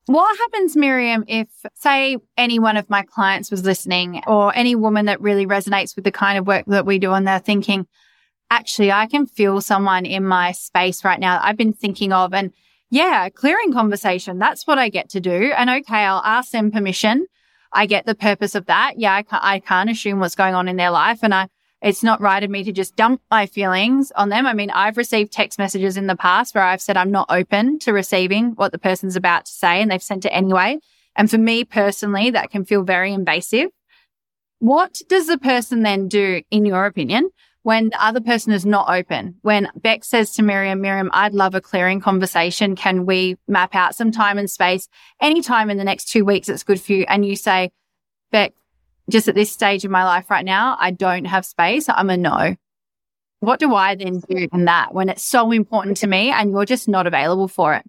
What 0.07 0.37
happens, 0.37 0.77
Miriam, 0.77 1.25
if, 1.27 1.49
say, 1.75 2.19
any 2.37 2.59
one 2.59 2.77
of 2.77 2.91
my 2.91 3.03
clients 3.03 3.51
was 3.51 3.65
listening 3.65 4.23
or 4.27 4.55
any 4.55 4.75
woman 4.75 5.07
that 5.07 5.21
really 5.21 5.47
resonates 5.47 5.97
with 5.97 6.05
the 6.05 6.13
kind 6.13 6.37
of 6.37 6.47
work 6.47 6.67
that 6.67 6.85
we 6.85 6.99
do 6.99 7.13
and 7.13 7.27
they're 7.27 7.39
thinking, 7.39 7.87
actually, 8.51 8.93
I 8.93 9.07
can 9.07 9.27
feel 9.27 9.63
someone 9.63 10.05
in 10.05 10.27
my 10.27 10.53
space 10.53 11.05
right 11.05 11.19
now 11.19 11.41
I've 11.43 11.57
been 11.57 11.73
thinking 11.73 12.13
of. 12.13 12.35
And 12.35 12.53
yeah, 12.91 13.31
clearing 13.31 13.73
conversation, 13.73 14.39
that's 14.39 14.67
what 14.67 14.79
I 14.79 14.91
get 14.91 15.09
to 15.11 15.21
do. 15.21 15.53
And 15.57 15.71
okay, 15.71 16.05
I'll 16.05 16.23
ask 16.23 16.51
them 16.51 16.71
permission. 16.71 17.27
I 17.73 17.87
get 17.87 18.05
the 18.05 18.15
purpose 18.15 18.55
of 18.55 18.67
that. 18.67 18.95
Yeah, 18.99 19.15
I 19.15 19.23
can't, 19.23 19.43
I 19.43 19.59
can't 19.59 19.91
assume 19.91 20.21
what's 20.21 20.37
going 20.37 20.55
on 20.55 20.69
in 20.69 20.77
their 20.77 20.91
life. 20.91 21.21
And 21.23 21.35
I, 21.35 21.49
it's 21.85 22.03
not 22.03 22.23
right 22.23 22.43
of 22.43 22.49
me 22.49 22.65
to 22.65 22.73
just 22.73 22.97
dump 22.97 23.21
my 23.31 23.45
feelings 23.45 24.11
on 24.13 24.31
them. 24.31 24.47
I 24.47 24.55
mean, 24.55 24.71
I've 24.71 24.97
received 24.97 25.33
text 25.33 25.59
messages 25.59 25.99
in 25.99 26.07
the 26.07 26.17
past 26.17 26.55
where 26.55 26.65
I've 26.65 26.81
said 26.81 26.97
I'm 26.97 27.11
not 27.11 27.27
open 27.29 27.79
to 27.81 27.93
receiving 27.93 28.53
what 28.53 28.73
the 28.73 28.79
person's 28.79 29.17
about 29.17 29.45
to 29.45 29.53
say 29.53 29.83
and 29.83 29.91
they've 29.91 30.03
sent 30.03 30.25
it 30.25 30.31
anyway. 30.31 30.79
And 31.15 31.31
for 31.31 31.37
me 31.37 31.63
personally, 31.63 32.31
that 32.31 32.51
can 32.51 32.65
feel 32.65 32.85
very 32.85 33.13
invasive. 33.13 33.69
What 34.61 35.03
does 35.11 35.27
the 35.27 35.37
person 35.37 35.83
then 35.83 36.09
do, 36.09 36.41
in 36.51 36.65
your 36.65 36.87
opinion, 36.87 37.29
when 37.65 37.91
the 37.91 38.03
other 38.03 38.23
person 38.23 38.55
is 38.55 38.65
not 38.65 38.89
open? 38.89 39.35
When 39.43 39.69
Bek 39.79 40.05
says 40.05 40.33
to 40.37 40.43
Miriam, 40.43 40.81
Miriam, 40.81 41.11
I'd 41.13 41.35
love 41.35 41.55
a 41.55 41.61
clearing 41.61 42.01
conversation. 42.01 42.77
Can 42.77 43.05
we 43.05 43.37
map 43.47 43.75
out 43.75 43.95
some 43.95 44.11
time 44.11 44.39
and 44.39 44.51
space 44.51 44.89
anytime 45.21 45.69
in 45.69 45.77
the 45.77 45.85
next 45.85 46.07
two 46.07 46.25
weeks 46.25 46.47
that's 46.47 46.65
good 46.65 46.81
for 46.81 46.95
you? 46.95 47.05
And 47.09 47.27
you 47.27 47.37
say, 47.37 47.73
Bek, 48.33 48.55
just 49.11 49.29
at 49.29 49.35
this 49.35 49.53
stage 49.53 49.85
in 49.85 49.91
my 49.91 50.05
life 50.05 50.31
right 50.31 50.45
now, 50.45 50.77
I 50.79 50.91
don't 50.91 51.27
have 51.27 51.45
space. 51.45 51.87
I'm 51.89 52.11
a 52.11 52.17
no. 52.17 52.57
What 53.41 53.61
do 53.61 53.75
I 53.75 53.95
then 53.95 54.21
do 54.21 54.49
in 54.53 54.65
that 54.65 54.95
when 54.95 55.09
it's 55.09 55.23
so 55.23 55.51
important 55.51 55.99
to 55.99 56.07
me 56.07 56.31
and 56.31 56.51
you're 56.51 56.65
just 56.65 56.89
not 56.89 57.07
available 57.07 57.49
for 57.49 57.75
it? 57.75 57.85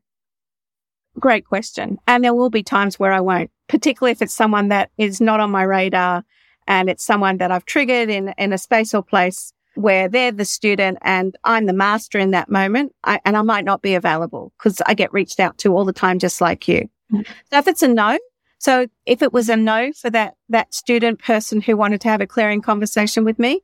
Great 1.17 1.45
question. 1.45 1.97
And 2.07 2.23
there 2.23 2.33
will 2.33 2.49
be 2.49 2.63
times 2.63 2.99
where 2.99 3.13
I 3.13 3.21
won't, 3.21 3.49
particularly 3.69 4.11
if 4.11 4.21
it's 4.21 4.35
someone 4.35 4.67
that 4.69 4.91
is 4.97 5.21
not 5.21 5.39
on 5.39 5.51
my 5.51 5.63
radar 5.63 6.25
and 6.67 6.89
it's 6.89 7.05
someone 7.05 7.37
that 7.37 7.51
I've 7.51 7.65
triggered 7.65 8.09
in, 8.09 8.33
in 8.37 8.51
a 8.51 8.57
space 8.57 8.93
or 8.93 9.01
place 9.01 9.53
where 9.75 10.09
they're 10.09 10.31
the 10.31 10.45
student 10.45 10.97
and 11.01 11.37
I'm 11.43 11.67
the 11.67 11.73
master 11.73 12.19
in 12.19 12.31
that 12.31 12.49
moment. 12.49 12.93
I, 13.05 13.21
and 13.23 13.37
I 13.37 13.41
might 13.41 13.65
not 13.65 13.81
be 13.81 13.93
available 13.95 14.51
because 14.57 14.81
I 14.85 14.93
get 14.93 15.13
reached 15.13 15.39
out 15.39 15.57
to 15.59 15.73
all 15.73 15.85
the 15.85 15.93
time, 15.93 16.19
just 16.19 16.41
like 16.41 16.67
you. 16.67 16.89
Mm-hmm. 17.13 17.21
So 17.51 17.57
if 17.59 17.67
it's 17.67 17.83
a 17.83 17.87
no, 17.87 18.17
so 18.65 18.87
if 19.05 19.21
it 19.21 19.31
was 19.31 19.47
a 19.47 19.55
no 19.55 19.93
for 19.93 20.09
that, 20.09 20.37
that 20.49 20.73
student 20.73 21.21
person 21.21 21.61
who 21.61 21.77
wanted 21.77 22.01
to 22.01 22.07
have 22.07 22.19
a 22.19 22.25
clearing 22.25 22.63
conversation 22.63 23.23
with 23.23 23.37
me, 23.37 23.61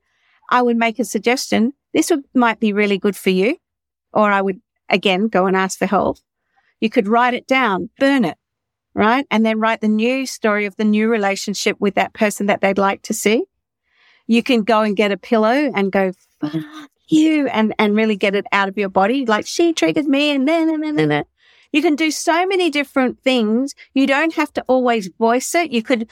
I 0.51 0.61
would 0.61 0.77
make 0.77 0.99
a 0.99 1.03
suggestion. 1.03 1.73
This 1.91 2.11
would, 2.11 2.23
might 2.35 2.59
be 2.59 2.71
really 2.71 2.99
good 2.99 3.15
for 3.15 3.31
you. 3.31 3.57
Or 4.13 4.31
I 4.31 4.43
would 4.43 4.61
again 4.89 5.27
go 5.27 5.47
and 5.47 5.57
ask 5.57 5.79
for 5.79 5.87
help. 5.87 6.19
You 6.81 6.91
could 6.91 7.07
write 7.07 7.33
it 7.33 7.47
down, 7.47 7.89
burn 7.97 8.25
it, 8.25 8.37
right? 8.93 9.25
And 9.31 9.43
then 9.43 9.59
write 9.59 9.81
the 9.81 9.87
new 9.87 10.27
story 10.27 10.67
of 10.67 10.75
the 10.75 10.85
new 10.85 11.09
relationship 11.09 11.77
with 11.79 11.95
that 11.95 12.13
person 12.13 12.45
that 12.45 12.61
they'd 12.61 12.77
like 12.77 13.01
to 13.01 13.13
see. 13.15 13.45
You 14.27 14.43
can 14.43 14.61
go 14.61 14.81
and 14.81 14.95
get 14.95 15.11
a 15.11 15.17
pillow 15.17 15.71
and 15.73 15.91
go, 15.91 16.11
fuck 16.39 16.61
you, 17.07 17.47
and, 17.47 17.73
and 17.79 17.95
really 17.95 18.17
get 18.17 18.35
it 18.35 18.45
out 18.51 18.69
of 18.69 18.77
your 18.77 18.89
body. 18.89 19.25
Like 19.25 19.47
she 19.47 19.73
triggered 19.73 20.05
me 20.05 20.29
and 20.29 20.47
then, 20.47 20.69
and 20.69 20.83
then, 20.83 20.99
and 20.99 21.25
you 21.71 21.81
can 21.81 21.95
do 21.95 22.11
so 22.11 22.45
many 22.45 22.69
different 22.69 23.21
things. 23.21 23.73
You 23.93 24.07
don't 24.07 24.33
have 24.33 24.51
to 24.53 24.61
always 24.67 25.09
voice 25.19 25.55
it. 25.55 25.71
You 25.71 25.83
could 25.83 26.09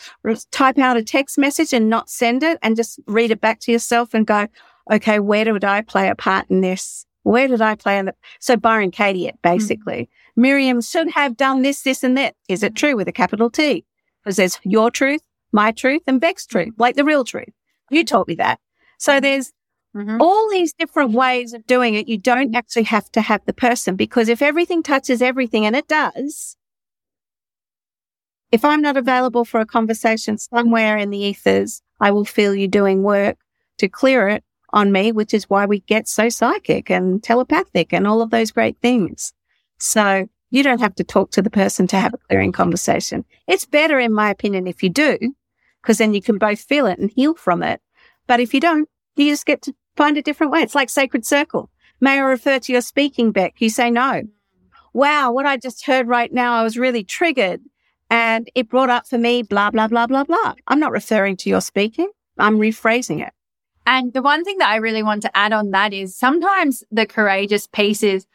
type 0.52 0.78
out 0.78 0.98
a 0.98 1.04
text 1.04 1.38
message 1.38 1.74
and 1.74 1.90
not 1.90 2.10
send 2.10 2.44
it 2.44 2.60
and 2.62 2.76
just 2.76 3.00
read 3.08 3.32
it 3.32 3.42
back 3.42 3.60
to 3.62 3.72
yourself 3.72 4.14
and 4.14 4.26
go, 4.26 4.48
okay, 4.92 5.20
where 5.20 5.46
did 5.46 5.64
I 5.64 5.82
play 5.82 6.10
a 6.10 6.16
part 6.16 6.50
in 6.50 6.62
this? 6.62 7.06
Where 7.24 7.48
did 7.48 7.62
I 7.62 7.76
play 7.76 7.98
in 8.00 8.06
the, 8.06 8.16
so 8.40 8.56
Byron 8.56 8.92
Katie 8.92 9.28
it 9.28 9.38
basically. 9.42 10.04
Mm-hmm. 10.04 10.42
Miriam 10.42 10.82
should 10.82 11.10
have 11.12 11.36
done 11.36 11.62
this, 11.62 11.82
this 11.82 12.04
and 12.04 12.18
that. 12.18 12.36
Is 12.48 12.64
it 12.64 12.76
true 12.76 12.96
with 12.96 13.08
a 13.08 13.12
capital 13.12 13.50
T? 13.50 13.86
Because 14.24 14.38
there's 14.38 14.60
your 14.64 14.90
truth, 14.90 15.22
my 15.52 15.72
truth 15.72 16.02
and 16.08 16.22
Bek's 16.22 16.46
truth, 16.46 16.74
like 16.78 16.96
the 16.96 17.04
real 17.04 17.24
truth. 17.24 17.50
You 17.90 18.06
taught 18.06 18.28
me 18.28 18.36
that. 18.36 18.60
So 18.98 19.20
there's 19.20 19.52
Mm-hmm. 20.00 20.22
All 20.22 20.50
these 20.50 20.72
different 20.72 21.12
ways 21.12 21.52
of 21.52 21.68
doing 21.68 21.94
it, 21.96 22.08
you 22.08 22.18
don't 22.18 22.56
actually 22.56 22.84
have 22.84 23.12
to 23.12 23.22
have 23.22 23.42
the 23.46 23.54
person 23.54 23.98
because 23.98 24.30
if 24.30 24.42
everything 24.42 24.82
touches 24.82 25.22
everything, 25.22 25.66
and 25.66 25.76
it 25.76 25.90
does, 25.90 26.56
if 28.50 28.64
I'm 28.64 28.82
not 28.82 28.96
available 28.96 29.44
for 29.44 29.60
a 29.60 29.66
conversation 29.66 30.38
somewhere 30.38 30.98
in 30.98 31.10
the 31.10 31.18
ethers, 31.18 31.82
I 32.00 32.12
will 32.12 32.24
feel 32.24 32.56
you 32.56 32.70
doing 32.70 33.04
work 33.04 33.38
to 33.80 33.90
clear 33.90 34.30
it 34.30 34.46
on 34.72 34.94
me, 34.94 35.12
which 35.12 35.34
is 35.34 35.50
why 35.50 35.66
we 35.66 35.82
get 35.82 36.08
so 36.08 36.30
psychic 36.30 36.90
and 36.90 37.22
telepathic 37.22 37.92
and 37.92 38.08
all 38.08 38.22
of 38.22 38.30
those 38.30 38.52
great 38.52 38.78
things. 38.82 39.34
So 39.80 40.30
you 40.50 40.64
don't 40.64 40.80
have 40.80 40.96
to 40.96 41.04
talk 41.04 41.32
to 41.32 41.42
the 41.42 41.50
person 41.50 41.88
to 41.88 41.98
have 41.98 42.14
a 42.14 42.18
clearing 42.18 42.54
conversation. 42.54 43.26
It's 43.48 43.66
better, 43.66 44.00
in 44.00 44.14
my 44.14 44.30
opinion, 44.30 44.66
if 44.66 44.82
you 44.82 44.90
do, 44.90 45.18
because 45.82 45.98
then 45.98 46.14
you 46.14 46.22
can 46.22 46.38
both 46.38 46.62
feel 46.62 46.86
it 46.86 47.00
and 47.00 47.12
heal 47.12 47.36
from 47.36 47.64
it. 47.64 47.82
But 48.28 48.40
if 48.40 48.54
you 48.54 48.62
don't, 48.62 48.88
you 49.16 49.32
just 49.32 49.46
get 49.46 49.62
to 49.64 49.76
find 50.00 50.18
a 50.18 50.22
different 50.22 50.54
way. 50.54 50.62
It's 50.62 50.76
like 50.76 50.90
sacred 50.90 51.26
circle. 51.26 51.70
May 52.00 52.20
I 52.20 52.20
refer 52.20 52.58
to 52.58 52.72
your 52.72 52.82
speaking, 52.82 53.34
Bek? 53.34 53.56
You 53.60 53.70
say 53.70 53.92
no. 53.92 54.24
Wow, 54.94 55.34
what 55.34 55.46
I 55.46 55.58
just 55.58 55.86
heard 55.86 56.08
right 56.08 56.32
now, 56.32 56.54
I 56.54 56.64
was 56.64 56.78
really 56.78 57.04
triggered 57.04 57.60
and 58.10 58.50
it 58.56 58.70
brought 58.70 58.90
up 58.90 59.08
for 59.08 59.18
me 59.18 59.44
blah, 59.44 59.72
blah, 59.72 59.90
blah, 59.90 60.08
blah, 60.08 60.24
blah. 60.24 60.54
I'm 60.68 60.80
not 60.80 60.94
referring 60.94 61.36
to 61.38 61.50
your 61.50 61.60
speaking. 61.60 62.10
I'm 62.38 62.60
rephrasing 62.60 63.22
it. 63.28 63.34
And 63.86 64.14
the 64.14 64.22
one 64.22 64.46
thing 64.46 64.60
that 64.60 64.70
I 64.70 64.78
really 64.78 65.04
want 65.04 65.22
to 65.24 65.38
add 65.38 65.52
on 65.52 65.72
that 65.72 65.92
is 65.92 66.16
sometimes 66.16 66.82
the 66.90 67.06
courageous 67.06 67.68
piece 67.68 68.02
is 68.02 68.26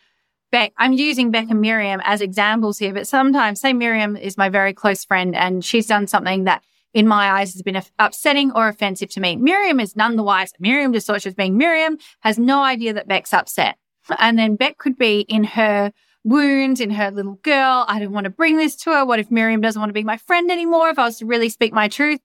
Bek, 0.53 0.73
I'm 0.77 0.93
using 0.93 1.31
Bek 1.31 1.51
and 1.51 1.63
Miriam 1.63 2.03
as 2.05 2.21
examples 2.21 2.79
here, 2.79 2.93
but 2.93 3.09
sometimes, 3.09 3.61
say 3.61 3.73
Miriam 3.73 4.19
is 4.19 4.37
my 4.37 4.51
very 4.51 4.75
close 4.75 5.03
friend 5.03 5.35
and 5.35 5.65
she's 5.65 5.87
done 5.87 6.09
something 6.09 6.45
that 6.45 6.63
in 6.95 7.07
my 7.07 7.31
eyes 7.31 7.53
has 7.53 7.63
been 7.63 7.83
upsetting 7.99 8.53
or 8.53 8.69
offensive 8.69 9.11
to 9.11 9.21
me. 9.21 9.37
Miriam 9.37 9.81
is 9.81 9.97
none 9.97 10.17
the 10.17 10.23
wiser. 10.23 10.55
Miriam 10.59 10.93
just 10.93 11.07
thought 11.07 11.21
she 11.21 11.29
was 11.29 11.35
being 11.35 11.59
Miriam, 11.59 11.99
has 12.21 12.39
no 12.39 12.63
idea 12.63 12.95
that 12.95 13.09
Bek's 13.09 13.35
upset. 13.35 13.77
And 14.19 14.39
then 14.39 14.57
Bek 14.57 14.79
could 14.79 14.97
be 14.97 15.21
in 15.21 15.45
her 15.45 15.93
wounds, 16.23 16.81
in 16.81 16.91
her 16.91 17.11
little 17.11 17.35
girl. 17.43 17.85
I 17.89 17.99
don't 17.99 18.13
want 18.13 18.25
to 18.25 18.31
bring 18.31 18.57
this 18.57 18.77
to 18.77 18.91
her. 18.91 19.05
What 19.05 19.19
if 19.19 19.31
Miriam 19.31 19.61
doesn't 19.61 19.81
want 19.81 19.91
to 19.91 19.95
be 19.95 20.05
my 20.05 20.17
friend 20.17 20.51
anymore? 20.51 20.89
If 20.89 20.99
I 20.99 21.05
was 21.05 21.19
to 21.19 21.27
really 21.27 21.49
speak 21.51 21.73
my 21.73 21.89
truth 21.89 22.21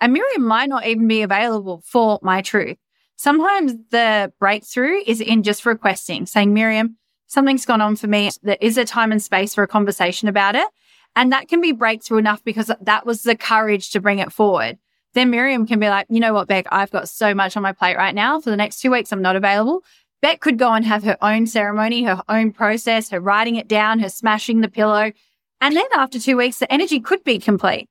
and 0.00 0.12
Miriam 0.12 0.46
might 0.46 0.68
not 0.68 0.86
even 0.86 1.06
be 1.06 1.22
available 1.22 1.82
for 1.84 2.18
my 2.22 2.42
truth. 2.42 2.78
sometimes 3.16 3.74
the 3.90 4.32
breakthrough 4.40 5.02
is 5.06 5.20
in 5.20 5.42
just 5.42 5.66
requesting, 5.66 6.24
saying, 6.24 6.54
Miriam, 6.54 6.96
something's 7.26 7.66
gone 7.66 7.82
on 7.82 7.94
for 7.94 8.06
me. 8.06 8.30
There 8.42 8.56
is 8.62 8.78
a 8.78 8.86
time 8.86 9.12
and 9.12 9.22
space 9.22 9.54
for 9.54 9.62
a 9.62 9.68
conversation 9.68 10.26
about 10.26 10.56
it. 10.56 10.66
And 11.16 11.32
that 11.32 11.48
can 11.48 11.60
be 11.60 11.72
breakthrough 11.72 12.18
enough 12.18 12.42
because 12.44 12.70
that 12.80 13.06
was 13.06 13.22
the 13.22 13.36
courage 13.36 13.90
to 13.90 14.00
bring 14.00 14.20
it 14.20 14.32
forward. 14.32 14.78
Then 15.14 15.30
Miriam 15.30 15.66
can 15.66 15.80
be 15.80 15.88
like, 15.88 16.06
you 16.08 16.20
know 16.20 16.32
what, 16.32 16.48
Bek, 16.48 16.66
I've 16.70 16.90
got 16.90 17.08
so 17.08 17.34
much 17.34 17.56
on 17.56 17.62
my 17.62 17.72
plate 17.72 17.96
right 17.96 18.14
now. 18.14 18.40
For 18.40 18.50
the 18.50 18.56
next 18.56 18.80
two 18.80 18.92
weeks, 18.92 19.10
I'm 19.10 19.22
not 19.22 19.36
available. 19.36 19.82
Bek 20.22 20.40
could 20.40 20.58
go 20.58 20.72
and 20.72 20.84
have 20.84 21.02
her 21.02 21.16
own 21.22 21.46
ceremony, 21.46 22.04
her 22.04 22.22
own 22.28 22.52
process, 22.52 23.10
her 23.10 23.20
writing 23.20 23.56
it 23.56 23.66
down, 23.66 23.98
her 24.00 24.08
smashing 24.08 24.60
the 24.60 24.68
pillow. 24.68 25.12
And 25.60 25.76
then 25.76 25.86
after 25.94 26.20
two 26.20 26.36
weeks, 26.36 26.58
the 26.58 26.72
energy 26.72 27.00
could 27.00 27.24
be 27.24 27.38
complete. 27.38 27.88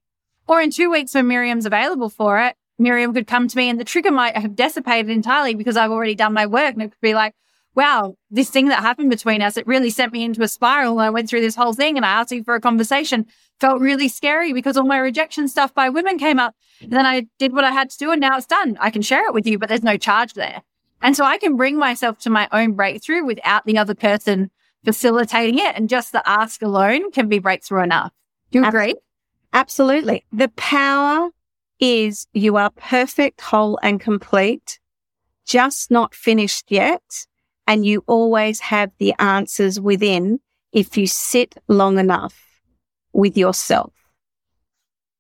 Or 0.47 0.61
in 0.61 0.71
two 0.71 0.89
weeks 0.89 1.13
when 1.13 1.27
Miriam's 1.27 1.65
available 1.65 2.09
for 2.09 2.39
it, 2.39 2.55
Miriam 2.77 3.13
could 3.13 3.27
come 3.27 3.47
to 3.47 3.57
me 3.57 3.69
and 3.69 3.79
the 3.79 3.83
trigger 3.83 4.11
might 4.11 4.37
have 4.37 4.55
dissipated 4.55 5.11
entirely 5.11 5.53
because 5.53 5.75
I've 5.75 5.91
already 5.91 6.15
done 6.15 6.33
my 6.33 6.45
work. 6.45 6.73
And 6.73 6.81
it 6.81 6.91
could 6.91 7.01
be 7.01 7.13
like, 7.13 7.35
wow, 7.75 8.15
this 8.29 8.49
thing 8.49 8.67
that 8.69 8.81
happened 8.81 9.09
between 9.09 9.41
us, 9.41 9.57
it 9.57 9.67
really 9.67 9.89
sent 9.89 10.11
me 10.11 10.23
into 10.23 10.41
a 10.41 10.47
spiral. 10.47 10.99
I 10.99 11.09
went 11.09 11.29
through 11.29 11.41
this 11.41 11.55
whole 11.55 11.73
thing 11.73 11.97
and 11.97 12.05
I 12.05 12.09
asked 12.09 12.31
you 12.31 12.43
for 12.43 12.55
a 12.55 12.61
conversation. 12.61 13.25
Felt 13.59 13.81
really 13.81 14.07
scary 14.07 14.53
because 14.53 14.77
all 14.77 14.85
my 14.85 14.97
rejection 14.97 15.47
stuff 15.47 15.73
by 15.73 15.89
women 15.89 16.17
came 16.17 16.39
up. 16.39 16.55
And 16.81 16.91
then 16.91 17.05
I 17.05 17.27
did 17.37 17.53
what 17.53 17.63
I 17.63 17.71
had 17.71 17.89
to 17.89 17.97
do 17.97 18.11
and 18.11 18.21
now 18.21 18.37
it's 18.37 18.45
done. 18.45 18.77
I 18.79 18.89
can 18.89 19.01
share 19.01 19.25
it 19.27 19.33
with 19.33 19.45
you, 19.45 19.57
but 19.57 19.69
there's 19.69 19.83
no 19.83 19.97
charge 19.97 20.33
there. 20.33 20.61
And 21.01 21.15
so 21.15 21.23
I 21.23 21.37
can 21.37 21.55
bring 21.55 21.77
myself 21.77 22.19
to 22.19 22.29
my 22.29 22.47
own 22.51 22.73
breakthrough 22.73 23.23
without 23.25 23.65
the 23.65 23.77
other 23.77 23.95
person 23.95 24.51
facilitating 24.83 25.59
it. 25.59 25.75
And 25.75 25.89
just 25.89 26.11
the 26.11 26.27
ask 26.27 26.61
alone 26.61 27.11
can 27.11 27.29
be 27.29 27.39
breakthrough 27.39 27.83
enough. 27.83 28.11
Do 28.51 28.59
you 28.59 28.65
agree? 28.65 28.95
Absolutely. 29.53 30.25
The 30.31 30.49
power 30.49 31.29
is 31.79 32.27
you 32.33 32.57
are 32.57 32.71
perfect, 32.71 33.41
whole 33.41 33.79
and 33.81 33.99
complete, 33.99 34.79
just 35.45 35.89
not 35.89 36.13
finished 36.13 36.65
yet. 36.69 37.25
And 37.69 37.85
you 37.85 38.03
always 38.07 38.59
have 38.61 38.91
the 38.97 39.13
answers 39.19 39.79
within 39.79 40.39
if 40.73 40.97
you 40.97 41.05
sit 41.05 41.53
long 41.67 41.99
enough 41.99 42.35
with 43.13 43.37
yourself 43.37 43.93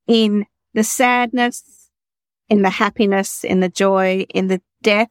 in 0.07 0.47
the 0.73 0.83
sadness, 0.83 1.91
in 2.49 2.63
the 2.63 2.71
happiness, 2.71 3.43
in 3.43 3.59
the 3.59 3.69
joy, 3.69 4.25
in 4.33 4.47
the 4.47 4.59
death, 4.81 5.09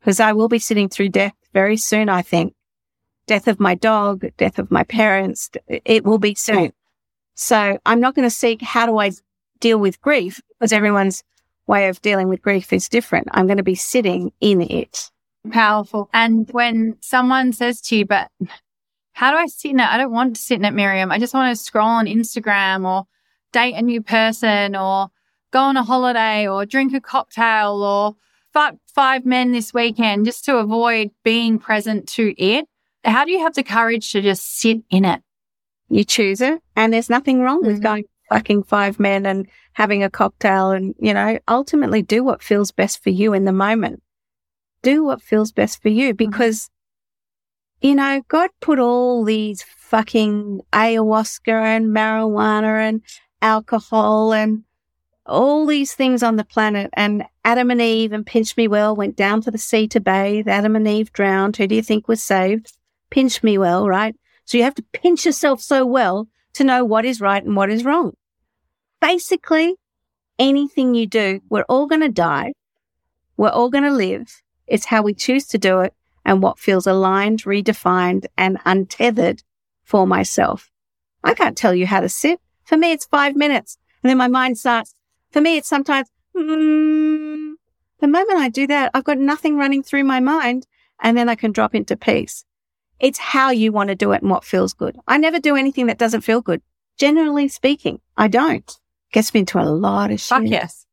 because 0.00 0.18
I 0.18 0.32
will 0.32 0.48
be 0.48 0.58
sitting 0.58 0.88
through 0.88 1.10
death 1.10 1.34
very 1.54 1.76
soon, 1.76 2.08
I 2.08 2.22
think. 2.22 2.54
Death 3.28 3.46
of 3.46 3.60
my 3.60 3.76
dog, 3.76 4.26
death 4.36 4.58
of 4.58 4.72
my 4.72 4.82
parents. 4.82 5.50
It 5.68 6.04
will 6.04 6.18
be 6.18 6.34
soon. 6.34 6.72
So 7.36 7.78
I'm 7.86 8.00
not 8.00 8.16
going 8.16 8.26
to 8.26 8.34
seek 8.34 8.60
how 8.60 8.86
do 8.86 8.98
I 8.98 9.12
deal 9.60 9.78
with 9.78 10.00
grief 10.00 10.40
because 10.58 10.72
everyone's 10.72 11.22
way 11.68 11.86
of 11.86 12.02
dealing 12.02 12.28
with 12.28 12.42
grief 12.42 12.72
is 12.72 12.88
different. 12.88 13.28
I'm 13.30 13.46
going 13.46 13.58
to 13.58 13.62
be 13.62 13.76
sitting 13.76 14.32
in 14.40 14.62
it. 14.62 15.12
Powerful. 15.50 16.10
And 16.12 16.48
when 16.52 16.96
someone 17.00 17.52
says 17.52 17.80
to 17.82 17.96
you, 17.96 18.04
but 18.04 18.30
how 19.12 19.30
do 19.30 19.36
I 19.36 19.46
sit 19.46 19.70
in 19.72 19.80
it? 19.80 19.88
I 19.88 19.96
don't 19.96 20.12
want 20.12 20.36
to 20.36 20.42
sit 20.42 20.58
in 20.58 20.64
it, 20.64 20.72
Miriam. 20.72 21.10
I 21.10 21.18
just 21.18 21.34
want 21.34 21.56
to 21.56 21.62
scroll 21.62 21.88
on 21.88 22.06
Instagram 22.06 22.86
or 22.86 23.04
date 23.52 23.74
a 23.74 23.82
new 23.82 24.02
person 24.02 24.76
or 24.76 25.08
go 25.50 25.60
on 25.60 25.76
a 25.76 25.82
holiday 25.82 26.46
or 26.46 26.66
drink 26.66 26.94
a 26.94 27.00
cocktail 27.00 27.82
or 27.82 28.16
fuck 28.52 28.76
five 28.94 29.24
men 29.24 29.52
this 29.52 29.72
weekend 29.72 30.26
just 30.26 30.44
to 30.44 30.58
avoid 30.58 31.10
being 31.24 31.58
present 31.58 32.08
to 32.10 32.34
it. 32.42 32.66
How 33.04 33.24
do 33.24 33.32
you 33.32 33.40
have 33.40 33.54
the 33.54 33.62
courage 33.62 34.12
to 34.12 34.20
just 34.20 34.58
sit 34.58 34.82
in 34.90 35.04
it? 35.04 35.22
You 35.88 36.04
choose 36.04 36.40
it 36.40 36.60
and 36.76 36.92
there's 36.92 37.10
nothing 37.10 37.40
wrong 37.40 37.60
mm-hmm. 37.60 37.72
with 37.72 37.82
going 37.82 38.04
fucking 38.28 38.62
five 38.62 39.00
men 39.00 39.26
and 39.26 39.48
having 39.72 40.02
a 40.02 40.10
cocktail 40.10 40.70
and, 40.70 40.94
you 41.00 41.12
know, 41.12 41.38
ultimately 41.48 42.02
do 42.02 42.22
what 42.22 42.42
feels 42.42 42.70
best 42.70 43.02
for 43.02 43.10
you 43.10 43.32
in 43.32 43.44
the 43.44 43.52
moment. 43.52 44.02
Do 44.82 45.04
what 45.04 45.22
feels 45.22 45.52
best 45.52 45.82
for 45.82 45.88
you 45.88 46.08
mm-hmm. 46.08 46.30
because, 46.30 46.70
you 47.80 47.94
know, 47.94 48.22
God 48.28 48.50
put 48.60 48.78
all 48.78 49.24
these 49.24 49.62
fucking 49.62 50.60
ayahuasca 50.72 51.48
and 51.48 51.86
marijuana 51.86 52.88
and 52.88 53.02
alcohol 53.42 54.32
and 54.32 54.64
all 55.26 55.66
these 55.66 55.94
things 55.94 56.22
on 56.22 56.36
the 56.36 56.44
planet 56.44 56.90
and 56.94 57.24
Adam 57.44 57.70
and 57.70 57.80
Eve 57.80 58.12
and 58.12 58.26
Pinch 58.26 58.56
Me 58.56 58.66
Well 58.68 58.96
went 58.96 59.16
down 59.16 59.40
to 59.42 59.50
the 59.50 59.58
sea 59.58 59.86
to 59.88 60.00
bathe. 60.00 60.48
Adam 60.48 60.76
and 60.76 60.88
Eve 60.88 61.12
drowned. 61.12 61.56
Who 61.56 61.66
do 61.66 61.74
you 61.74 61.82
think 61.82 62.08
was 62.08 62.22
saved? 62.22 62.72
Pinch 63.10 63.42
Me 63.42 63.58
Well, 63.58 63.86
right? 63.86 64.14
So 64.44 64.58
you 64.58 64.64
have 64.64 64.74
to 64.74 64.84
pinch 64.92 65.24
yourself 65.24 65.60
so 65.60 65.86
well 65.86 66.26
to 66.54 66.64
know 66.64 66.84
what 66.84 67.04
is 67.04 67.20
right 67.20 67.44
and 67.44 67.54
what 67.54 67.70
is 67.70 67.84
wrong 67.84 68.14
basically 69.00 69.74
anything 70.38 70.94
you 70.94 71.06
do, 71.06 71.40
we're 71.48 71.64
all 71.68 71.86
going 71.86 72.02
to 72.02 72.08
die. 72.08 72.52
We're 73.36 73.48
all 73.48 73.70
going 73.70 73.84
to 73.84 73.90
live. 73.90 74.42
It's 74.70 74.86
how 74.86 75.02
we 75.02 75.12
choose 75.12 75.46
to 75.48 75.58
do 75.58 75.80
it 75.80 75.92
and 76.24 76.42
what 76.42 76.58
feels 76.58 76.86
aligned, 76.86 77.42
redefined 77.42 78.26
and 78.38 78.58
untethered 78.64 79.42
for 79.82 80.06
myself. 80.06 80.70
I 81.24 81.34
can't 81.34 81.56
tell 81.56 81.74
you 81.74 81.86
how 81.86 82.00
to 82.00 82.08
sit. 82.08 82.40
For 82.64 82.76
me, 82.76 82.92
it's 82.92 83.04
five 83.04 83.34
minutes. 83.34 83.76
And 84.02 84.08
then 84.08 84.16
my 84.16 84.28
mind 84.28 84.56
starts. 84.56 84.94
For 85.32 85.40
me, 85.40 85.56
it's 85.56 85.68
sometimes, 85.68 86.08
mm, 86.36 87.54
the 87.98 88.08
moment 88.08 88.38
I 88.38 88.48
do 88.48 88.66
that, 88.68 88.92
I've 88.94 89.04
got 89.04 89.18
nothing 89.18 89.56
running 89.56 89.82
through 89.82 90.04
my 90.04 90.20
mind 90.20 90.66
and 91.02 91.16
then 91.18 91.28
I 91.28 91.34
can 91.34 91.52
drop 91.52 91.74
into 91.74 91.96
peace. 91.96 92.44
It's 93.00 93.18
how 93.18 93.50
you 93.50 93.72
want 93.72 93.88
to 93.88 93.94
do 93.94 94.12
it 94.12 94.22
and 94.22 94.30
what 94.30 94.44
feels 94.44 94.72
good. 94.72 94.98
I 95.08 95.16
never 95.18 95.40
do 95.40 95.56
anything 95.56 95.86
that 95.86 95.98
doesn't 95.98 96.20
feel 96.20 96.40
good. 96.40 96.62
Generally 96.96 97.48
speaking, 97.48 98.00
I 98.16 98.28
don't. 98.28 98.70
Gets 99.12 99.34
me 99.34 99.40
into 99.40 99.58
a 99.58 99.64
lot 99.64 100.10
of 100.10 100.20
shit. 100.20 100.28
Fuck 100.28 100.42
yes. 100.46 100.86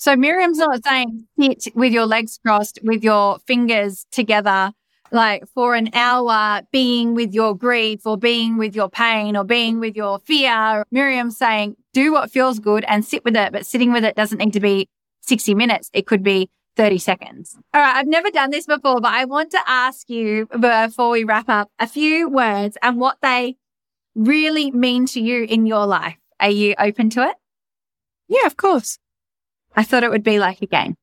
So 0.00 0.16
Miriam's 0.16 0.56
not 0.56 0.82
saying 0.82 1.26
sit 1.38 1.74
with 1.74 1.92
your 1.92 2.06
legs 2.06 2.40
crossed, 2.42 2.78
with 2.82 3.04
your 3.04 3.38
fingers 3.40 4.06
together, 4.10 4.72
like 5.12 5.46
for 5.48 5.74
an 5.74 5.90
hour, 5.92 6.62
being 6.72 7.14
with 7.14 7.34
your 7.34 7.54
grief 7.54 8.06
or 8.06 8.16
being 8.16 8.56
with 8.56 8.74
your 8.74 8.88
pain 8.88 9.36
or 9.36 9.44
being 9.44 9.78
with 9.78 9.94
your 9.96 10.18
fear. 10.20 10.84
Miriam's 10.90 11.36
saying 11.36 11.76
do 11.92 12.12
what 12.12 12.30
feels 12.30 12.60
good 12.60 12.82
and 12.88 13.04
sit 13.04 13.26
with 13.26 13.36
it, 13.36 13.52
but 13.52 13.66
sitting 13.66 13.92
with 13.92 14.02
it 14.02 14.16
doesn't 14.16 14.38
need 14.38 14.54
to 14.54 14.60
be 14.60 14.88
60 15.20 15.54
minutes. 15.54 15.90
It 15.92 16.06
could 16.06 16.22
be 16.22 16.48
30 16.76 16.96
seconds. 16.96 17.58
All 17.74 17.82
right. 17.82 17.96
I've 17.96 18.06
never 18.06 18.30
done 18.30 18.48
this 18.48 18.64
before, 18.64 19.02
but 19.02 19.12
I 19.12 19.26
want 19.26 19.50
to 19.50 19.60
ask 19.66 20.08
you 20.08 20.46
before 20.46 21.10
we 21.10 21.24
wrap 21.24 21.50
up 21.50 21.68
a 21.78 21.86
few 21.86 22.26
words 22.26 22.78
and 22.80 22.98
what 22.98 23.18
they 23.20 23.56
really 24.14 24.70
mean 24.70 25.04
to 25.08 25.20
you 25.20 25.44
in 25.44 25.66
your 25.66 25.84
life. 25.84 26.16
Are 26.40 26.48
you 26.48 26.74
open 26.78 27.10
to 27.10 27.28
it? 27.28 27.36
Yeah, 28.28 28.46
of 28.46 28.56
course. 28.56 28.98
I 29.76 29.82
thought 29.82 30.04
it 30.04 30.10
would 30.10 30.24
be 30.24 30.38
like 30.38 30.62
a 30.62 30.66
game. 30.66 30.96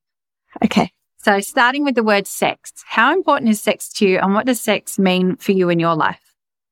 Okay. 0.64 0.92
So 1.20 1.40
starting 1.40 1.84
with 1.84 1.96
the 1.96 2.04
word 2.04 2.28
sex, 2.28 2.72
how 2.86 3.14
important 3.14 3.50
is 3.50 3.62
sex 3.62 3.90
to 3.94 4.08
you 4.08 4.20
and 4.20 4.34
what 4.34 4.46
does 4.46 4.62
sex 4.62 4.98
mean 4.98 5.36
for 5.36 5.52
you 5.52 5.70
in 5.70 5.80
your 5.80 5.96
life? 5.96 6.22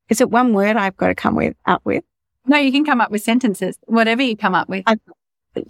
Is 0.09 0.21
it 0.21 0.29
one 0.29 0.53
word 0.53 0.77
I've 0.77 0.97
got 0.97 1.07
to 1.07 1.15
come 1.15 1.35
with 1.35 1.55
up 1.65 1.81
with? 1.83 2.03
No, 2.45 2.57
you 2.57 2.71
can 2.71 2.85
come 2.85 3.01
up 3.01 3.11
with 3.11 3.23
sentences, 3.23 3.77
whatever 3.83 4.21
you 4.21 4.37
come 4.37 4.53
up 4.53 4.69
with. 4.69 4.83
I, 4.85 4.97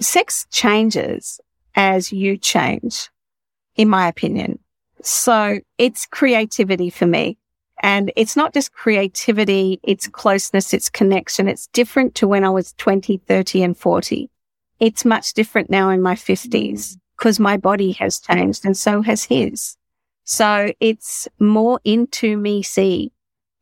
sex 0.01 0.45
changes 0.51 1.39
as 1.75 2.11
you 2.11 2.37
change, 2.37 3.09
in 3.75 3.87
my 3.87 4.07
opinion. 4.07 4.59
So 5.01 5.59
it's 5.77 6.05
creativity 6.05 6.89
for 6.89 7.05
me. 7.05 7.37
And 7.81 8.11
it's 8.15 8.35
not 8.35 8.53
just 8.53 8.73
creativity, 8.73 9.79
it's 9.83 10.07
closeness, 10.07 10.73
it's 10.73 10.89
connection. 10.89 11.47
It's 11.47 11.67
different 11.67 12.15
to 12.15 12.27
when 12.27 12.43
I 12.43 12.49
was 12.49 12.73
20, 12.73 13.17
30 13.17 13.63
and 13.63 13.77
40 13.77 14.29
it's 14.79 15.05
much 15.05 15.33
different 15.33 15.69
now 15.69 15.89
in 15.89 16.01
my 16.01 16.15
fifties 16.15 16.95
mm. 16.95 16.99
because 17.17 17.39
my 17.39 17.57
body 17.57 17.91
has 17.93 18.19
changed 18.19 18.65
and 18.65 18.75
so 18.77 19.01
has 19.01 19.23
his. 19.23 19.77
So 20.23 20.71
it's 20.79 21.27
more 21.39 21.79
into 21.83 22.37
me 22.37 22.63
see 22.63 23.11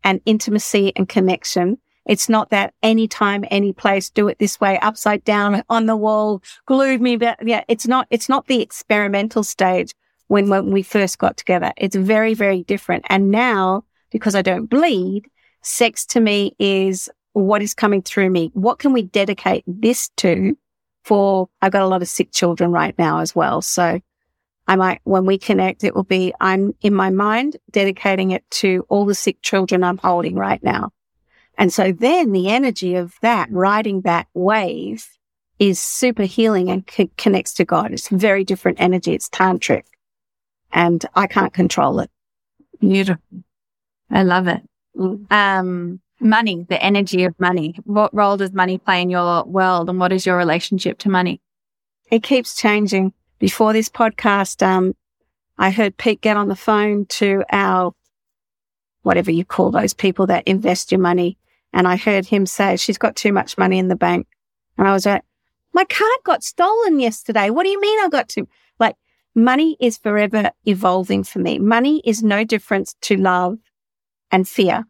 and 0.03 0.21
intimacy 0.25 0.93
and 0.95 1.07
connection. 1.07 1.77
It's 2.05 2.27
not 2.27 2.49
that 2.49 2.73
anytime, 2.83 3.45
any 3.49 3.71
place, 3.71 4.09
do 4.09 4.27
it 4.27 4.39
this 4.39 4.59
way, 4.59 4.77
upside 4.79 5.23
down 5.23 5.63
on 5.69 5.85
the 5.85 5.95
wall, 5.95 6.41
glued 6.65 7.01
me. 7.01 7.15
But 7.15 7.45
yeah, 7.45 7.63
it's 7.67 7.87
not, 7.87 8.07
it's 8.09 8.27
not 8.27 8.47
the 8.47 8.61
experimental 8.61 9.43
stage 9.43 9.93
when, 10.27 10.49
when 10.49 10.71
we 10.71 10.83
first 10.83 11.17
got 11.17 11.37
together. 11.37 11.71
It's 11.77 11.95
very, 11.95 12.33
very 12.33 12.63
different. 12.63 13.05
And 13.07 13.31
now, 13.31 13.85
because 14.09 14.35
I 14.35 14.41
don't 14.41 14.65
bleed, 14.65 15.29
sex 15.61 16.05
to 16.07 16.19
me 16.19 16.55
is 16.59 17.09
what 17.31 17.61
is 17.61 17.73
coming 17.73 18.01
through 18.01 18.29
me. 18.29 18.51
What 18.53 18.79
can 18.79 18.93
we 18.93 19.03
dedicate 19.03 19.63
this 19.65 20.09
to 20.17 20.57
for, 21.03 21.49
I've 21.61 21.71
got 21.71 21.81
a 21.81 21.87
lot 21.87 22.01
of 22.01 22.07
sick 22.07 22.31
children 22.31 22.71
right 22.71 22.97
now 22.97 23.19
as 23.19 23.35
well. 23.35 23.61
So 23.61 23.99
I 24.67 24.75
might, 24.75 25.01
when 25.03 25.25
we 25.25 25.37
connect, 25.37 25.83
it 25.83 25.95
will 25.95 26.03
be, 26.03 26.33
I'm 26.39 26.73
in 26.81 26.93
my 26.93 27.09
mind 27.09 27.57
dedicating 27.71 28.31
it 28.31 28.49
to 28.51 28.85
all 28.89 29.05
the 29.05 29.15
sick 29.15 29.41
children 29.41 29.83
I'm 29.83 29.97
holding 29.97 30.35
right 30.35 30.63
now. 30.63 30.91
And 31.57 31.71
so 31.71 31.91
then 31.91 32.31
the 32.31 32.49
energy 32.49 32.95
of 32.95 33.15
that, 33.21 33.49
riding 33.51 34.01
that 34.01 34.27
wave 34.33 35.07
is 35.59 35.79
super 35.79 36.23
healing 36.23 36.69
and 36.69 36.83
c- 36.89 37.11
connects 37.17 37.53
to 37.55 37.65
God. 37.65 37.91
It's 37.91 38.07
very 38.07 38.43
different 38.43 38.79
energy. 38.81 39.13
It's 39.13 39.29
tantric 39.29 39.83
and 40.71 41.05
I 41.13 41.27
can't 41.27 41.53
control 41.53 41.99
it. 41.99 42.09
Beautiful. 42.79 43.23
I 44.09 44.23
love 44.23 44.47
it. 44.47 44.61
Mm. 44.97 45.31
Um, 45.31 46.01
money, 46.23 46.65
the 46.69 46.81
energy 46.81 47.23
of 47.23 47.39
money. 47.39 47.75
What 47.83 48.13
role 48.13 48.37
does 48.37 48.53
money 48.53 48.77
play 48.77 49.01
in 49.01 49.09
your 49.09 49.43
world 49.43 49.89
and 49.89 49.99
what 49.99 50.11
is 50.11 50.25
your 50.25 50.37
relationship 50.37 50.97
to 50.99 51.09
money? 51.09 51.41
It 52.11 52.23
keeps 52.23 52.55
changing. 52.55 53.13
Before 53.39 53.73
this 53.73 53.89
podcast, 53.89 54.65
um, 54.65 54.95
I 55.57 55.71
heard 55.71 55.97
Pete 55.97 56.21
get 56.21 56.37
on 56.37 56.47
the 56.47 56.55
phone 56.55 57.05
to 57.07 57.43
our, 57.51 57.93
whatever 59.01 59.31
you 59.31 59.45
call 59.45 59.71
those 59.71 59.93
people 59.93 60.27
that 60.27 60.47
invest 60.47 60.91
your 60.91 61.01
money. 61.01 61.37
And 61.73 61.87
I 61.87 61.95
heard 61.95 62.25
him 62.25 62.45
say, 62.45 62.77
she's 62.77 62.97
got 62.97 63.15
too 63.15 63.33
much 63.33 63.57
money 63.57 63.79
in 63.79 63.87
the 63.87 63.95
bank. 63.95 64.27
And 64.77 64.87
I 64.87 64.93
was 64.93 65.05
like, 65.05 65.23
my 65.73 65.85
card 65.85 66.19
got 66.23 66.43
stolen 66.43 66.99
yesterday. 66.99 67.49
What 67.49 67.63
do 67.63 67.69
you 67.69 67.81
mean 67.81 67.99
I 67.99 68.09
got 68.09 68.29
to? 68.29 68.47
Like, 68.79 68.95
money 69.35 69.75
is 69.79 69.97
forever 69.97 70.51
evolving 70.65 71.23
for 71.23 71.39
me. 71.39 71.59
Money 71.59 72.01
is 72.05 72.23
no 72.23 72.43
difference 72.43 72.95
to 73.01 73.17
love 73.17 73.57
and 74.31 74.47
fear. 74.47 74.85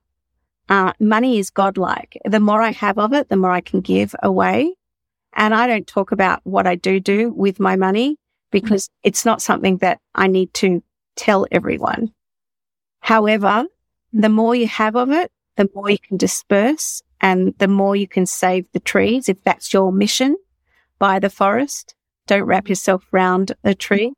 Uh, 0.69 0.93
money 0.99 1.39
is 1.39 1.49
godlike. 1.49 2.17
The 2.25 2.39
more 2.39 2.61
I 2.61 2.71
have 2.71 2.97
of 2.97 3.13
it, 3.13 3.29
the 3.29 3.37
more 3.37 3.51
I 3.51 3.61
can 3.61 3.81
give 3.81 4.15
away. 4.23 4.75
And 5.35 5.53
I 5.53 5.67
don't 5.67 5.87
talk 5.87 6.11
about 6.11 6.41
what 6.43 6.67
I 6.67 6.75
do 6.75 6.99
do 6.99 7.31
with 7.31 7.59
my 7.59 7.75
money 7.75 8.17
because 8.51 8.89
it's 9.03 9.25
not 9.25 9.41
something 9.41 9.77
that 9.77 9.99
I 10.13 10.27
need 10.27 10.53
to 10.55 10.83
tell 11.15 11.47
everyone. 11.51 12.13
However, 12.99 13.65
the 14.13 14.29
more 14.29 14.55
you 14.55 14.67
have 14.67 14.95
of 14.95 15.11
it, 15.11 15.31
the 15.57 15.69
more 15.75 15.89
you 15.89 15.97
can 15.99 16.17
disperse 16.17 17.01
and 17.19 17.53
the 17.57 17.67
more 17.67 17.95
you 17.95 18.07
can 18.07 18.25
save 18.25 18.71
the 18.71 18.79
trees. 18.79 19.27
If 19.27 19.43
that's 19.43 19.73
your 19.73 19.91
mission, 19.91 20.37
buy 20.99 21.19
the 21.19 21.29
forest. 21.29 21.95
Don't 22.27 22.43
wrap 22.43 22.69
yourself 22.69 23.05
around 23.13 23.53
a 23.63 23.73
tree. 23.73 24.13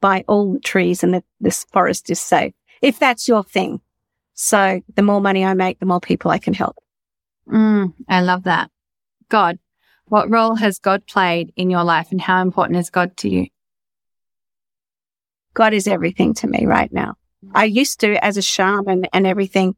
Buy 0.00 0.24
all 0.28 0.52
the 0.52 0.60
trees 0.60 1.02
and 1.02 1.14
the, 1.14 1.24
this 1.40 1.64
forest 1.72 2.10
is 2.10 2.20
safe. 2.20 2.52
If 2.80 2.98
that's 2.98 3.26
your 3.26 3.42
thing. 3.42 3.80
So 4.40 4.80
the 4.94 5.02
more 5.02 5.20
money 5.20 5.44
I 5.44 5.54
make, 5.54 5.80
the 5.80 5.86
more 5.86 5.98
people 5.98 6.30
I 6.30 6.38
can 6.38 6.54
help. 6.54 6.76
Mm, 7.48 7.92
I 8.08 8.20
love 8.20 8.44
that. 8.44 8.70
God, 9.28 9.58
what 10.06 10.30
role 10.30 10.54
has 10.54 10.78
God 10.78 11.04
played 11.08 11.52
in 11.56 11.70
your 11.70 11.82
life 11.82 12.12
and 12.12 12.20
how 12.20 12.40
important 12.40 12.78
is 12.78 12.88
God 12.88 13.16
to 13.16 13.28
you? 13.28 13.48
God 15.54 15.74
is 15.74 15.88
everything 15.88 16.34
to 16.34 16.46
me 16.46 16.66
right 16.66 16.92
now. 16.92 17.16
I 17.52 17.64
used 17.64 17.98
to, 18.00 18.24
as 18.24 18.36
a 18.36 18.42
shaman 18.42 19.06
and 19.12 19.26
everything, 19.26 19.74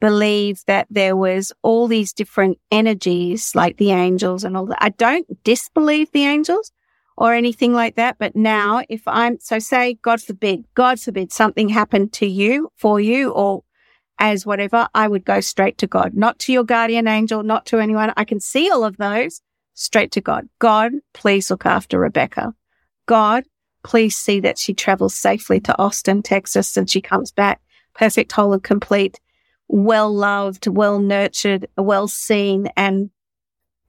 believe 0.00 0.64
that 0.66 0.86
there 0.88 1.14
was 1.14 1.52
all 1.60 1.86
these 1.86 2.14
different 2.14 2.56
energies 2.70 3.54
like 3.54 3.76
the 3.76 3.90
angels 3.90 4.44
and 4.44 4.56
all 4.56 4.64
that. 4.64 4.82
I 4.82 4.88
don't 4.88 5.26
disbelieve 5.44 6.10
the 6.12 6.24
angels 6.24 6.72
or 7.18 7.34
anything 7.34 7.74
like 7.74 7.96
that. 7.96 8.16
But 8.18 8.34
now 8.34 8.82
if 8.88 9.02
I'm, 9.06 9.38
so 9.40 9.58
say, 9.58 9.98
God 10.00 10.22
forbid, 10.22 10.64
God 10.74 10.98
forbid 10.98 11.32
something 11.32 11.68
happened 11.68 12.14
to 12.14 12.26
you, 12.26 12.70
for 12.76 12.98
you, 12.98 13.32
or 13.32 13.62
as 14.20 14.46
whatever, 14.46 14.86
I 14.94 15.08
would 15.08 15.24
go 15.24 15.40
straight 15.40 15.78
to 15.78 15.86
God, 15.86 16.14
not 16.14 16.38
to 16.40 16.52
your 16.52 16.64
guardian 16.64 17.08
angel, 17.08 17.42
not 17.42 17.66
to 17.66 17.78
anyone. 17.78 18.12
I 18.16 18.24
can 18.24 18.38
see 18.38 18.70
all 18.70 18.84
of 18.84 18.98
those 18.98 19.40
straight 19.74 20.12
to 20.12 20.20
God. 20.20 20.48
God, 20.58 20.92
please 21.14 21.50
look 21.50 21.66
after 21.66 21.98
Rebecca. 21.98 22.54
God, 23.06 23.44
please 23.82 24.16
see 24.16 24.38
that 24.40 24.58
she 24.58 24.74
travels 24.74 25.14
safely 25.14 25.58
to 25.60 25.76
Austin, 25.78 26.22
Texas, 26.22 26.76
and 26.76 26.88
she 26.88 27.00
comes 27.00 27.32
back 27.32 27.60
perfect, 27.94 28.32
whole 28.32 28.52
and 28.52 28.62
complete, 28.62 29.20
well 29.68 30.12
loved, 30.12 30.66
well 30.66 30.98
nurtured, 30.98 31.66
well 31.76 32.08
seen, 32.08 32.68
and, 32.76 33.10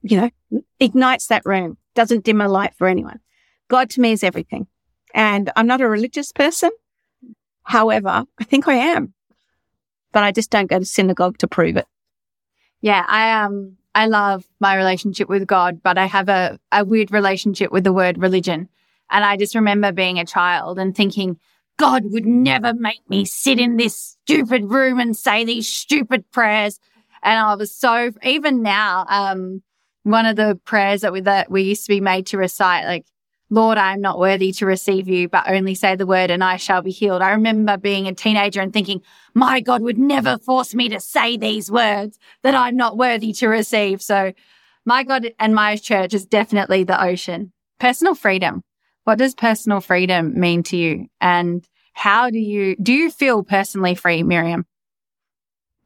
you 0.02 0.20
know, 0.20 0.60
ignites 0.80 1.28
that 1.28 1.46
room, 1.46 1.76
doesn't 1.94 2.24
dim 2.24 2.40
a 2.40 2.48
light 2.48 2.74
for 2.76 2.88
anyone. 2.88 3.20
God 3.68 3.90
to 3.90 4.00
me 4.00 4.12
is 4.12 4.24
everything. 4.24 4.66
And 5.14 5.50
I'm 5.56 5.66
not 5.66 5.80
a 5.80 5.88
religious 5.88 6.32
person. 6.32 6.70
However, 7.64 8.24
I 8.38 8.44
think 8.44 8.66
I 8.66 8.74
am, 8.74 9.14
but 10.12 10.22
I 10.22 10.32
just 10.32 10.50
don't 10.50 10.70
go 10.70 10.78
to 10.78 10.84
synagogue 10.84 11.38
to 11.38 11.48
prove 11.48 11.76
it. 11.76 11.86
Yeah. 12.80 13.04
I, 13.06 13.42
um, 13.42 13.76
I 13.94 14.06
love 14.06 14.44
my 14.60 14.76
relationship 14.76 15.28
with 15.28 15.46
God, 15.46 15.82
but 15.82 15.98
I 15.98 16.06
have 16.06 16.28
a, 16.28 16.58
a 16.70 16.84
weird 16.84 17.12
relationship 17.12 17.72
with 17.72 17.84
the 17.84 17.92
word 17.92 18.18
religion. 18.18 18.68
And 19.10 19.24
I 19.24 19.36
just 19.36 19.54
remember 19.54 19.92
being 19.92 20.18
a 20.18 20.24
child 20.24 20.78
and 20.78 20.96
thinking, 20.96 21.38
God 21.76 22.04
would 22.06 22.26
never 22.26 22.72
make 22.74 23.08
me 23.08 23.24
sit 23.24 23.58
in 23.58 23.76
this 23.76 24.16
stupid 24.24 24.64
room 24.70 24.98
and 25.00 25.16
say 25.16 25.44
these 25.44 25.70
stupid 25.70 26.30
prayers. 26.30 26.78
And 27.22 27.38
I 27.38 27.54
was 27.54 27.74
so, 27.74 28.12
even 28.22 28.62
now, 28.62 29.04
um, 29.08 29.62
one 30.02 30.26
of 30.26 30.36
the 30.36 30.58
prayers 30.64 31.02
that 31.02 31.12
we, 31.12 31.20
that 31.20 31.50
we 31.50 31.62
used 31.62 31.84
to 31.84 31.88
be 31.88 32.00
made 32.00 32.26
to 32.28 32.38
recite, 32.38 32.84
like, 32.84 33.06
Lord, 33.52 33.76
I 33.76 33.92
am 33.92 34.00
not 34.00 34.18
worthy 34.18 34.50
to 34.52 34.64
receive 34.64 35.08
you, 35.08 35.28
but 35.28 35.44
only 35.46 35.74
say 35.74 35.94
the 35.94 36.06
word 36.06 36.30
and 36.30 36.42
I 36.42 36.56
shall 36.56 36.80
be 36.80 36.90
healed. 36.90 37.20
I 37.20 37.32
remember 37.32 37.76
being 37.76 38.08
a 38.08 38.14
teenager 38.14 38.62
and 38.62 38.72
thinking, 38.72 39.02
my 39.34 39.60
God 39.60 39.82
would 39.82 39.98
never 39.98 40.38
force 40.38 40.74
me 40.74 40.88
to 40.88 40.98
say 40.98 41.36
these 41.36 41.70
words 41.70 42.18
that 42.44 42.54
I'm 42.54 42.78
not 42.78 42.96
worthy 42.96 43.34
to 43.34 43.48
receive. 43.48 44.00
So 44.00 44.32
my 44.86 45.02
God 45.02 45.34
and 45.38 45.54
my 45.54 45.76
church 45.76 46.14
is 46.14 46.24
definitely 46.24 46.84
the 46.84 47.04
ocean. 47.04 47.52
Personal 47.78 48.14
freedom. 48.14 48.62
What 49.04 49.18
does 49.18 49.34
personal 49.34 49.82
freedom 49.82 50.40
mean 50.40 50.62
to 50.64 50.78
you? 50.78 51.08
And 51.20 51.62
how 51.92 52.30
do 52.30 52.38
you, 52.38 52.74
do 52.76 52.94
you 52.94 53.10
feel 53.10 53.42
personally 53.42 53.94
free, 53.94 54.22
Miriam? 54.22 54.64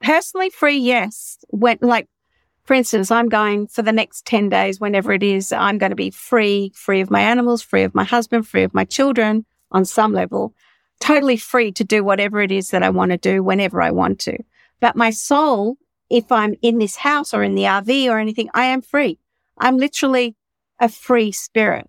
Personally 0.01 0.51
free, 0.51 0.79
yes. 0.79 1.39
When, 1.49 1.79
like, 1.81 2.07
for 2.67 2.75
instance, 2.75 3.12
I'm 3.12 3.29
going 3.29 3.69
for 3.69 3.83
the 3.83 3.93
next 3.93 4.27
10 4.27 4.49
days, 4.49 4.81
whenever 4.81 5.12
it 5.12 5.23
is, 5.23 5.53
I'm 5.53 5.79
going 5.79 5.91
to 5.91 5.97
be 5.97 6.11
free, 6.11 6.73
free 6.75 7.01
of 7.01 7.11
my 7.11 7.21
animals, 7.21 7.62
free 7.62 7.85
of 7.85 7.95
my 7.95 8.03
husband, 8.03 8.47
free 8.49 8.64
of 8.64 8.75
my 8.75 8.85
children 8.85 9.47
on 9.71 9.85
some 9.85 10.12
level, 10.12 10.53
totally 11.01 11.37
free 11.37 11.71
to 11.73 11.85
do 11.85 12.03
whatever 12.03 12.41
it 12.43 12.51
is 12.51 12.71
that 12.71 12.83
I 12.83 12.91
want 12.91 13.12
to 13.12 13.19
do 13.19 13.41
whenever 13.41 13.81
I 13.81 13.93
want 13.93 14.19
to. 14.21 14.39
But 14.81 14.97
my 14.97 15.11
soul, 15.11 15.77
if 16.11 16.33
I'm 16.33 16.57
in 16.61 16.79
this 16.79 16.97
house 16.97 17.33
or 17.33 17.45
in 17.45 17.55
the 17.55 17.62
RV 17.62 18.11
or 18.11 18.19
anything, 18.19 18.51
I 18.53 18.64
am 18.64 18.83
free. 18.83 19.21
I'm 19.59 19.77
literally 19.77 20.35
a 20.81 20.89
free 20.89 21.31
spirit. 21.31 21.89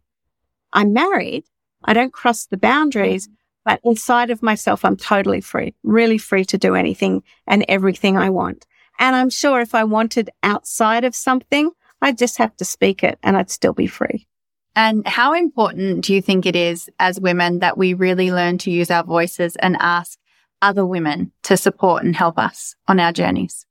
I'm 0.74 0.94
married. 0.94 1.46
I 1.84 1.94
don't 1.94 2.14
cross 2.14 2.46
the 2.46 2.58
boundaries, 2.58 3.30
but 3.66 3.80
inside 3.84 4.30
of 4.30 4.44
myself, 4.44 4.86
I'm 4.86 4.96
totally 4.96 5.42
free, 5.42 5.74
really 5.82 6.20
free 6.20 6.46
to 6.46 6.58
do 6.58 6.76
anything 6.76 7.24
and 7.48 7.66
everything 7.68 8.16
I 8.16 8.30
want. 8.30 8.68
And 9.00 9.16
I'm 9.16 9.30
sure 9.30 9.62
if 9.62 9.76
I 9.76 9.84
wanted 9.84 10.30
outside 10.44 11.04
of 11.04 11.16
something, 11.16 11.72
I'd 12.02 12.18
just 12.18 12.38
have 12.38 12.56
to 12.58 12.66
speak 12.66 13.04
it 13.04 13.20
and 13.24 13.38
I'd 13.38 13.52
still 13.52 13.74
be 13.74 13.88
free. 13.88 14.28
And 14.76 15.08
how 15.08 15.34
important 15.34 16.06
do 16.06 16.14
you 16.14 16.22
think 16.22 16.46
it 16.46 16.56
is 16.56 16.90
as 17.00 17.20
women 17.20 17.60
that 17.60 17.78
we 17.78 17.94
really 17.94 18.32
learn 18.32 18.60
to 18.60 18.72
use 18.72 18.92
our 18.92 19.04
voices 19.04 19.56
and 19.56 19.76
ask 19.80 20.20
other 20.62 20.86
women 20.86 21.32
to 21.44 21.58
support 21.58 22.04
and 22.04 22.16
help 22.16 22.38
us 22.38 22.76
on 22.88 23.00
our 23.00 23.12
journeys? 23.12 23.66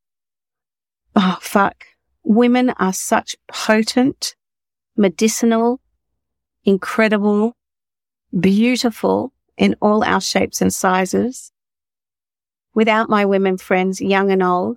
Oh, 1.14 1.38
fuck. 1.40 1.84
Women 2.24 2.70
are 2.70 2.92
such 2.92 3.36
potent, 3.48 4.34
medicinal, 4.96 5.80
incredible, 6.64 7.56
beautiful 8.38 9.32
in 9.56 9.76
all 9.80 10.02
our 10.02 10.20
shapes 10.20 10.60
and 10.60 10.74
sizes. 10.74 11.52
Without 12.74 13.08
my 13.08 13.24
women 13.24 13.56
friends, 13.58 14.00
young 14.00 14.30
and 14.32 14.42
old, 14.42 14.76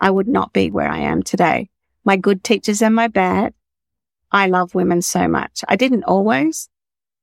I 0.00 0.10
would 0.10 0.28
not 0.28 0.52
be 0.52 0.70
where 0.70 0.88
I 0.88 0.98
am 0.98 1.22
today. 1.22 1.68
My 2.04 2.16
good 2.16 2.42
teachers 2.42 2.82
and 2.82 2.94
my 2.94 3.08
bad. 3.08 3.54
I 4.32 4.46
love 4.46 4.74
women 4.74 5.02
so 5.02 5.28
much. 5.28 5.62
I 5.68 5.76
didn't 5.76 6.04
always, 6.04 6.68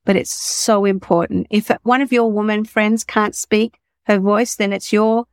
but 0.05 0.15
it's 0.15 0.33
so 0.33 0.85
important. 0.85 1.47
If 1.49 1.71
one 1.83 2.01
of 2.01 2.11
your 2.11 2.31
woman 2.31 2.65
friends 2.65 3.03
can't 3.03 3.35
speak 3.35 3.79
her 4.03 4.19
voice, 4.19 4.55
then 4.55 4.73
it's 4.73 4.93
your 4.93 5.25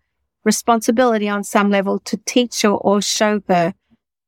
responsibility 0.45 1.29
on 1.29 1.45
some 1.45 1.71
level 1.71 1.99
to 2.01 2.17
teach 2.19 2.63
her 2.63 2.71
or 2.71 3.03
show 3.03 3.41
her 3.49 3.75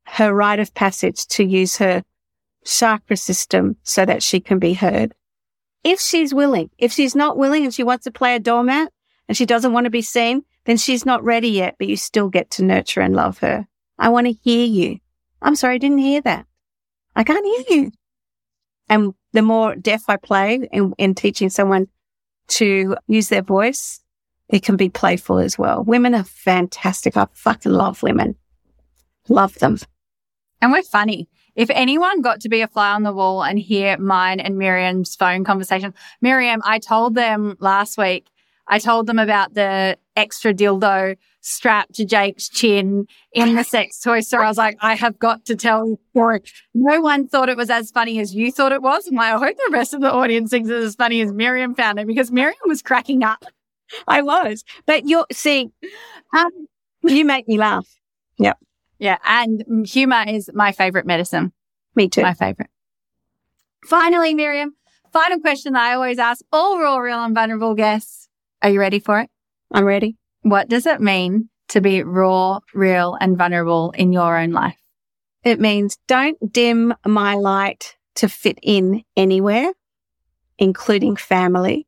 her 0.06 0.32
rite 0.32 0.60
of 0.60 0.74
passage 0.74 1.26
to 1.26 1.44
use 1.44 1.78
her 1.78 2.02
chakra 2.64 3.16
system 3.16 3.76
so 3.82 4.04
that 4.04 4.22
she 4.22 4.40
can 4.40 4.58
be 4.58 4.74
heard. 4.74 5.14
If 5.84 6.00
she's 6.00 6.34
willing, 6.34 6.70
if 6.78 6.92
she's 6.92 7.14
not 7.14 7.36
willing 7.36 7.64
and 7.64 7.72
she 7.72 7.84
wants 7.84 8.04
to 8.04 8.10
play 8.10 8.34
a 8.34 8.40
doormat 8.40 8.92
and 9.28 9.36
she 9.36 9.46
doesn't 9.46 9.72
want 9.72 9.84
to 9.84 9.90
be 9.90 10.02
seen, 10.02 10.42
then 10.66 10.76
she's 10.76 11.06
not 11.06 11.24
ready 11.24 11.48
yet, 11.48 11.76
but 11.78 11.88
you 11.88 11.96
still 11.96 12.28
get 12.28 12.50
to 12.52 12.64
nurture 12.64 13.00
and 13.00 13.14
love 13.14 13.38
her. 13.38 13.66
I 13.98 14.10
want 14.10 14.26
to 14.26 14.32
hear 14.32 14.66
you. 14.66 14.98
I'm 15.40 15.56
sorry, 15.56 15.76
I 15.76 15.78
didn't 15.78 15.98
hear 15.98 16.20
that. 16.22 16.46
I 17.14 17.24
can't 17.24 17.68
hear 17.68 17.78
you. 17.78 17.92
And 18.88 19.14
the 19.32 19.42
more 19.42 19.74
deaf 19.74 20.04
I 20.08 20.16
play 20.16 20.68
in, 20.70 20.92
in 20.98 21.14
teaching 21.14 21.50
someone 21.50 21.88
to 22.48 22.96
use 23.06 23.28
their 23.28 23.42
voice, 23.42 24.00
it 24.48 24.62
can 24.62 24.76
be 24.76 24.88
playful 24.88 25.38
as 25.38 25.58
well. 25.58 25.82
Women 25.82 26.14
are 26.14 26.24
fantastic. 26.24 27.16
I 27.16 27.26
fucking 27.32 27.72
love 27.72 28.02
women. 28.02 28.36
Love 29.28 29.54
them. 29.54 29.78
And 30.60 30.72
we're 30.72 30.82
funny. 30.82 31.28
If 31.54 31.70
anyone 31.70 32.20
got 32.20 32.40
to 32.42 32.48
be 32.48 32.60
a 32.60 32.68
fly 32.68 32.92
on 32.92 33.02
the 33.02 33.12
wall 33.12 33.42
and 33.42 33.58
hear 33.58 33.96
mine 33.98 34.40
and 34.40 34.58
Miriam's 34.58 35.16
phone 35.16 35.42
conversation, 35.42 35.94
Miriam, 36.20 36.60
I 36.64 36.78
told 36.78 37.14
them 37.14 37.56
last 37.60 37.96
week, 37.96 38.28
I 38.68 38.78
told 38.78 39.06
them 39.06 39.18
about 39.18 39.54
the 39.54 39.96
extra 40.16 40.52
dildo 40.52 41.16
strapped 41.40 41.94
to 41.94 42.04
Jake's 42.04 42.48
chin 42.48 43.06
in 43.32 43.54
the 43.54 43.62
sex 43.62 44.00
toy 44.02 44.20
store. 44.20 44.42
I 44.42 44.48
was 44.48 44.58
like, 44.58 44.76
I 44.80 44.94
have 44.94 45.18
got 45.18 45.44
to 45.46 45.56
tell 45.56 45.98
story. 46.10 46.42
No 46.74 47.00
one 47.00 47.28
thought 47.28 47.48
it 47.48 47.56
was 47.56 47.70
as 47.70 47.90
funny 47.90 48.18
as 48.18 48.34
you 48.34 48.50
thought 48.50 48.72
it 48.72 48.82
was. 48.82 49.06
And 49.06 49.20
I 49.20 49.30
hope 49.38 49.56
the 49.56 49.70
rest 49.70 49.94
of 49.94 50.00
the 50.00 50.12
audience 50.12 50.50
thinks 50.50 50.68
it's 50.68 50.84
as 50.84 50.94
funny 50.96 51.20
as 51.20 51.32
Miriam 51.32 51.74
found 51.74 51.98
it 51.98 52.06
because 52.06 52.32
Miriam 52.32 52.56
was 52.66 52.82
cracking 52.82 53.22
up. 53.22 53.44
I 54.08 54.22
was. 54.22 54.64
But 54.84 55.06
you're, 55.08 55.26
see, 55.30 55.70
um, 56.34 56.50
you 57.02 57.24
make 57.24 57.46
me 57.46 57.58
laugh. 57.58 57.86
Yep. 58.38 58.58
Yeah. 58.98 59.18
And 59.24 59.86
humor 59.86 60.24
is 60.26 60.50
my 60.52 60.72
favorite 60.72 61.06
medicine. 61.06 61.52
Me 61.94 62.08
too. 62.08 62.22
My 62.22 62.34
favorite. 62.34 62.70
Finally, 63.84 64.34
Miriam, 64.34 64.74
Final 65.16 65.40
question 65.40 65.72
that 65.72 65.82
I 65.82 65.94
always 65.94 66.18
ask 66.18 66.44
all 66.52 66.78
raw, 66.78 66.98
real, 66.98 67.24
and 67.24 67.34
vulnerable 67.34 67.74
guests. 67.74 68.25
Are 68.62 68.70
you 68.70 68.80
ready 68.80 68.98
for 68.98 69.20
it? 69.20 69.30
I'm 69.72 69.84
ready. 69.84 70.16
What 70.42 70.68
does 70.68 70.86
it 70.86 71.00
mean 71.00 71.50
to 71.68 71.80
be 71.80 72.02
raw, 72.02 72.60
real, 72.74 73.16
and 73.20 73.36
vulnerable 73.36 73.92
in 73.92 74.12
your 74.12 74.38
own 74.38 74.52
life? 74.52 74.78
It 75.44 75.60
means 75.60 75.98
don't 76.08 76.52
dim 76.52 76.94
my 77.04 77.34
light 77.34 77.96
to 78.16 78.28
fit 78.28 78.58
in 78.62 79.04
anywhere, 79.16 79.72
including 80.58 81.16
family. 81.16 81.86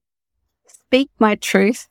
Speak 0.67 1.11
my 1.19 1.35
truth, 1.35 1.89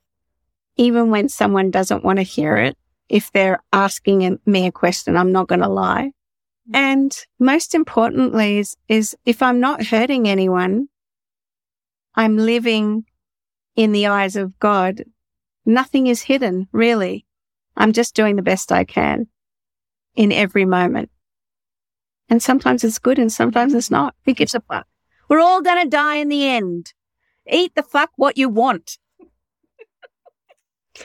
even 0.75 1.09
when 1.09 1.30
someone 1.30 1.71
doesn't 1.71 2.03
want 2.03 2.17
to 2.17 2.23
hear 2.23 2.55
it. 2.57 2.78
If 3.09 3.32
they're 3.32 3.61
asking 3.73 4.39
me 4.45 4.67
a 4.67 4.71
question, 4.71 5.17
I'm 5.17 5.32
not 5.32 5.47
going 5.47 5.61
to 5.61 5.69
lie. 5.69 6.11
And 6.73 7.17
most 7.39 7.73
importantly 7.73 8.59
is, 8.59 8.75
is 8.88 9.15
if 9.25 9.41
I'm 9.41 9.59
not 9.59 9.86
hurting 9.86 10.28
anyone, 10.28 10.89
I'm 12.15 12.38
living 12.38 13.05
in 13.78 13.93
the 13.93 14.07
eyes 14.07 14.36
of 14.36 14.59
God. 14.59 15.05
Nothing 15.65 16.07
is 16.07 16.23
hidden, 16.23 16.67
really. 16.73 17.25
I'm 17.78 17.93
just 17.93 18.15
doing 18.15 18.36
the 18.36 18.41
best 18.41 18.71
I 18.71 18.84
can 18.84 19.28
in 20.15 20.34
every 20.34 20.65
moment. 20.65 21.09
And 22.28 22.43
sometimes 22.43 22.84
it's 22.84 22.99
good 22.99 23.19
and 23.19 23.32
sometimes 23.32 23.73
it's 23.73 23.91
not. 23.91 24.15
Who 24.25 24.34
gives 24.34 24.55
a 24.55 24.59
fuck? 24.59 24.86
We're 25.30 25.39
all 25.39 25.61
going 25.61 25.82
to 25.84 25.89
die 25.89 26.15
in 26.15 26.28
the 26.28 26.45
end. 26.45 26.93
Eat 27.49 27.75
the 27.75 27.84
fuck 27.84 28.09
what 28.17 28.38
you 28.38 28.49
want. 28.49 28.97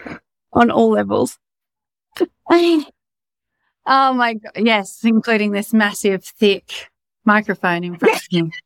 On 0.53 0.71
all 0.71 0.91
levels. 0.91 1.39
oh 2.51 2.85
my 3.87 4.35
God. 4.35 4.53
Yes, 4.57 5.01
including 5.05 5.53
this 5.53 5.73
massive, 5.73 6.25
thick 6.25 6.91
microphone 7.25 7.85
in 7.85 7.99
front 7.99 8.17
of 8.17 8.27
you. 8.31 8.51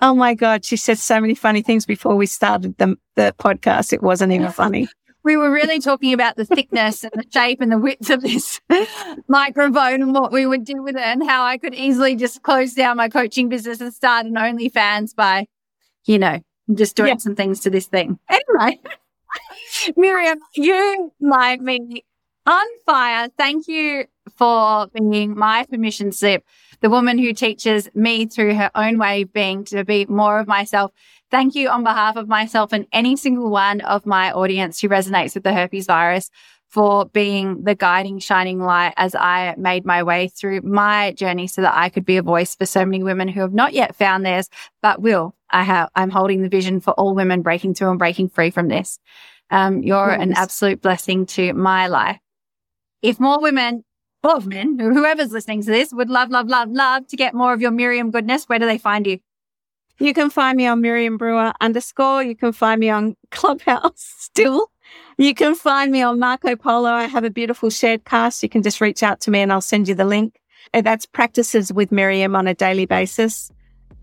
Oh 0.00 0.14
my 0.14 0.34
God. 0.34 0.64
She 0.64 0.76
said 0.76 0.98
so 0.98 1.20
many 1.20 1.34
funny 1.34 1.62
things 1.62 1.84
before 1.84 2.16
we 2.16 2.26
started 2.26 2.76
the, 2.78 2.96
the 3.16 3.34
podcast. 3.38 3.92
It 3.92 4.02
wasn't 4.02 4.32
even 4.32 4.52
funny. 4.52 4.88
We 5.24 5.36
were 5.36 5.50
really 5.50 5.80
talking 5.80 6.12
about 6.12 6.36
the 6.36 6.44
thickness 6.44 7.02
and 7.02 7.12
the 7.14 7.24
shape 7.30 7.60
and 7.60 7.70
the 7.70 7.78
width 7.78 8.08
of 8.08 8.22
this 8.22 8.60
microphone 9.28 10.00
and 10.00 10.14
what 10.14 10.32
we 10.32 10.46
would 10.46 10.64
do 10.64 10.82
with 10.82 10.94
it 10.96 11.02
and 11.02 11.28
how 11.28 11.44
I 11.44 11.58
could 11.58 11.74
easily 11.74 12.16
just 12.16 12.42
close 12.42 12.72
down 12.72 12.96
my 12.96 13.08
coaching 13.08 13.48
business 13.48 13.80
and 13.80 13.92
start 13.92 14.26
an 14.26 14.34
OnlyFans 14.34 15.14
by, 15.14 15.46
you 16.06 16.18
know, 16.18 16.40
just 16.72 16.96
doing 16.96 17.08
yeah. 17.08 17.16
some 17.16 17.34
things 17.34 17.60
to 17.60 17.70
this 17.70 17.86
thing. 17.86 18.18
Anyway, 18.30 18.80
Miriam, 19.96 20.38
you 20.54 21.12
light 21.20 21.60
me 21.60 22.04
on 22.46 22.66
fire. 22.86 23.28
Thank 23.36 23.68
you 23.68 24.06
for 24.36 24.86
being 24.88 25.36
my 25.36 25.66
permission 25.68 26.12
slip 26.12 26.44
the 26.80 26.90
woman 26.90 27.18
who 27.18 27.32
teaches 27.32 27.88
me 27.94 28.26
through 28.26 28.54
her 28.54 28.70
own 28.74 28.98
way 28.98 29.22
of 29.22 29.32
being 29.32 29.64
to 29.64 29.84
be 29.84 30.06
more 30.06 30.38
of 30.38 30.46
myself. 30.46 30.92
Thank 31.30 31.54
you 31.54 31.68
on 31.68 31.84
behalf 31.84 32.16
of 32.16 32.28
myself 32.28 32.72
and 32.72 32.86
any 32.92 33.16
single 33.16 33.50
one 33.50 33.80
of 33.82 34.06
my 34.06 34.32
audience 34.32 34.80
who 34.80 34.88
resonates 34.88 35.34
with 35.34 35.44
the 35.44 35.52
herpes 35.52 35.86
virus 35.86 36.30
for 36.68 37.06
being 37.06 37.64
the 37.64 37.74
guiding 37.74 38.18
shining 38.18 38.60
light 38.60 38.92
as 38.96 39.14
I 39.14 39.54
made 39.56 39.86
my 39.86 40.02
way 40.02 40.28
through 40.28 40.60
my 40.62 41.12
journey 41.12 41.46
so 41.46 41.62
that 41.62 41.76
I 41.76 41.88
could 41.88 42.04
be 42.04 42.18
a 42.18 42.22
voice 42.22 42.54
for 42.54 42.66
so 42.66 42.84
many 42.84 43.02
women 43.02 43.28
who 43.28 43.40
have 43.40 43.54
not 43.54 43.72
yet 43.72 43.96
found 43.96 44.24
theirs, 44.24 44.48
but 44.82 45.00
will. 45.00 45.34
I 45.50 45.62
have, 45.62 45.88
I'm 45.94 46.10
holding 46.10 46.42
the 46.42 46.50
vision 46.50 46.80
for 46.80 46.92
all 46.92 47.14
women 47.14 47.40
breaking 47.40 47.74
through 47.74 47.90
and 47.90 47.98
breaking 47.98 48.28
free 48.28 48.50
from 48.50 48.68
this. 48.68 48.98
Um, 49.50 49.82
you're 49.82 50.10
an 50.10 50.34
absolute 50.34 50.82
blessing 50.82 51.24
to 51.26 51.54
my 51.54 51.86
life. 51.86 52.18
If 53.00 53.18
more 53.18 53.40
women 53.40 53.84
of 54.36 54.46
men, 54.46 54.78
whoever's 54.78 55.32
listening 55.32 55.62
to 55.62 55.70
this, 55.70 55.92
would 55.92 56.10
love, 56.10 56.30
love, 56.30 56.48
love, 56.48 56.70
love 56.70 57.06
to 57.08 57.16
get 57.16 57.34
more 57.34 57.52
of 57.52 57.60
your 57.60 57.70
Miriam 57.70 58.10
goodness. 58.10 58.44
Where 58.44 58.58
do 58.58 58.66
they 58.66 58.78
find 58.78 59.06
you? 59.06 59.18
You 59.98 60.14
can 60.14 60.30
find 60.30 60.56
me 60.56 60.66
on 60.66 60.80
Miriam 60.80 61.16
Brewer 61.16 61.52
underscore. 61.60 62.22
You 62.22 62.36
can 62.36 62.52
find 62.52 62.78
me 62.78 62.88
on 62.88 63.16
Clubhouse 63.30 63.92
still. 64.18 64.70
You 65.18 65.34
can 65.34 65.54
find 65.54 65.90
me 65.90 66.02
on 66.02 66.18
Marco 66.18 66.54
Polo. 66.54 66.90
I 66.90 67.04
have 67.04 67.24
a 67.24 67.30
beautiful 67.30 67.70
shared 67.70 68.04
cast. 68.04 68.42
You 68.42 68.48
can 68.48 68.62
just 68.62 68.80
reach 68.80 69.02
out 69.02 69.20
to 69.22 69.30
me 69.30 69.40
and 69.40 69.52
I'll 69.52 69.60
send 69.60 69.88
you 69.88 69.94
the 69.94 70.04
link. 70.04 70.40
And 70.72 70.86
that's 70.86 71.06
practices 71.06 71.72
with 71.72 71.90
Miriam 71.90 72.36
on 72.36 72.46
a 72.46 72.54
daily 72.54 72.86
basis 72.86 73.50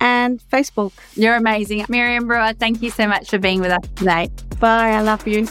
and 0.02 0.42
Facebook. 0.52 0.92
You're 1.16 1.36
amazing. 1.36 1.86
Miriam 1.88 2.28
Brewer, 2.28 2.54
thank 2.54 2.82
you 2.82 2.90
so 2.90 3.08
much 3.08 3.30
for 3.30 3.38
being 3.38 3.62
with 3.62 3.72
us 3.72 3.88
today. 3.96 4.30
Bye. 4.60 4.92
I 4.92 5.02
love 5.02 5.26
you. 5.28 5.48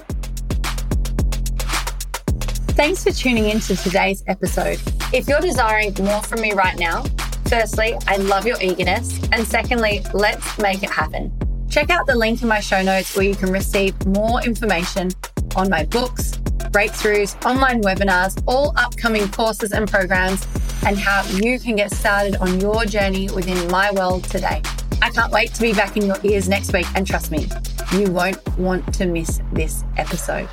Thanks 2.74 3.04
for 3.04 3.12
tuning 3.12 3.50
in 3.50 3.60
to 3.60 3.76
today's 3.76 4.24
episode. 4.26 4.80
If 5.12 5.28
you're 5.28 5.40
desiring 5.40 5.94
more 6.02 6.20
from 6.22 6.40
me 6.40 6.54
right 6.54 6.76
now, 6.76 7.04
firstly, 7.46 7.96
I 8.08 8.16
love 8.16 8.46
your 8.46 8.60
eagerness. 8.60 9.16
And 9.30 9.46
secondly, 9.46 10.04
let's 10.12 10.58
make 10.58 10.82
it 10.82 10.90
happen. 10.90 11.32
Check 11.70 11.90
out 11.90 12.08
the 12.08 12.16
link 12.16 12.42
in 12.42 12.48
my 12.48 12.58
show 12.58 12.82
notes 12.82 13.14
where 13.14 13.24
you 13.24 13.36
can 13.36 13.52
receive 13.52 13.94
more 14.06 14.42
information 14.42 15.12
on 15.54 15.70
my 15.70 15.84
books, 15.84 16.32
breakthroughs, 16.72 17.40
online 17.46 17.80
webinars, 17.80 18.42
all 18.48 18.76
upcoming 18.76 19.28
courses 19.30 19.70
and 19.70 19.88
programs, 19.88 20.44
and 20.84 20.98
how 20.98 21.22
you 21.28 21.60
can 21.60 21.76
get 21.76 21.92
started 21.92 22.34
on 22.38 22.58
your 22.58 22.84
journey 22.86 23.30
within 23.30 23.70
my 23.70 23.92
world 23.92 24.24
today. 24.24 24.60
I 25.00 25.10
can't 25.10 25.30
wait 25.30 25.54
to 25.54 25.62
be 25.62 25.72
back 25.74 25.96
in 25.96 26.06
your 26.06 26.18
ears 26.24 26.48
next 26.48 26.72
week. 26.72 26.86
And 26.96 27.06
trust 27.06 27.30
me, 27.30 27.48
you 27.92 28.10
won't 28.10 28.58
want 28.58 28.92
to 28.94 29.06
miss 29.06 29.40
this 29.52 29.84
episode. 29.96 30.48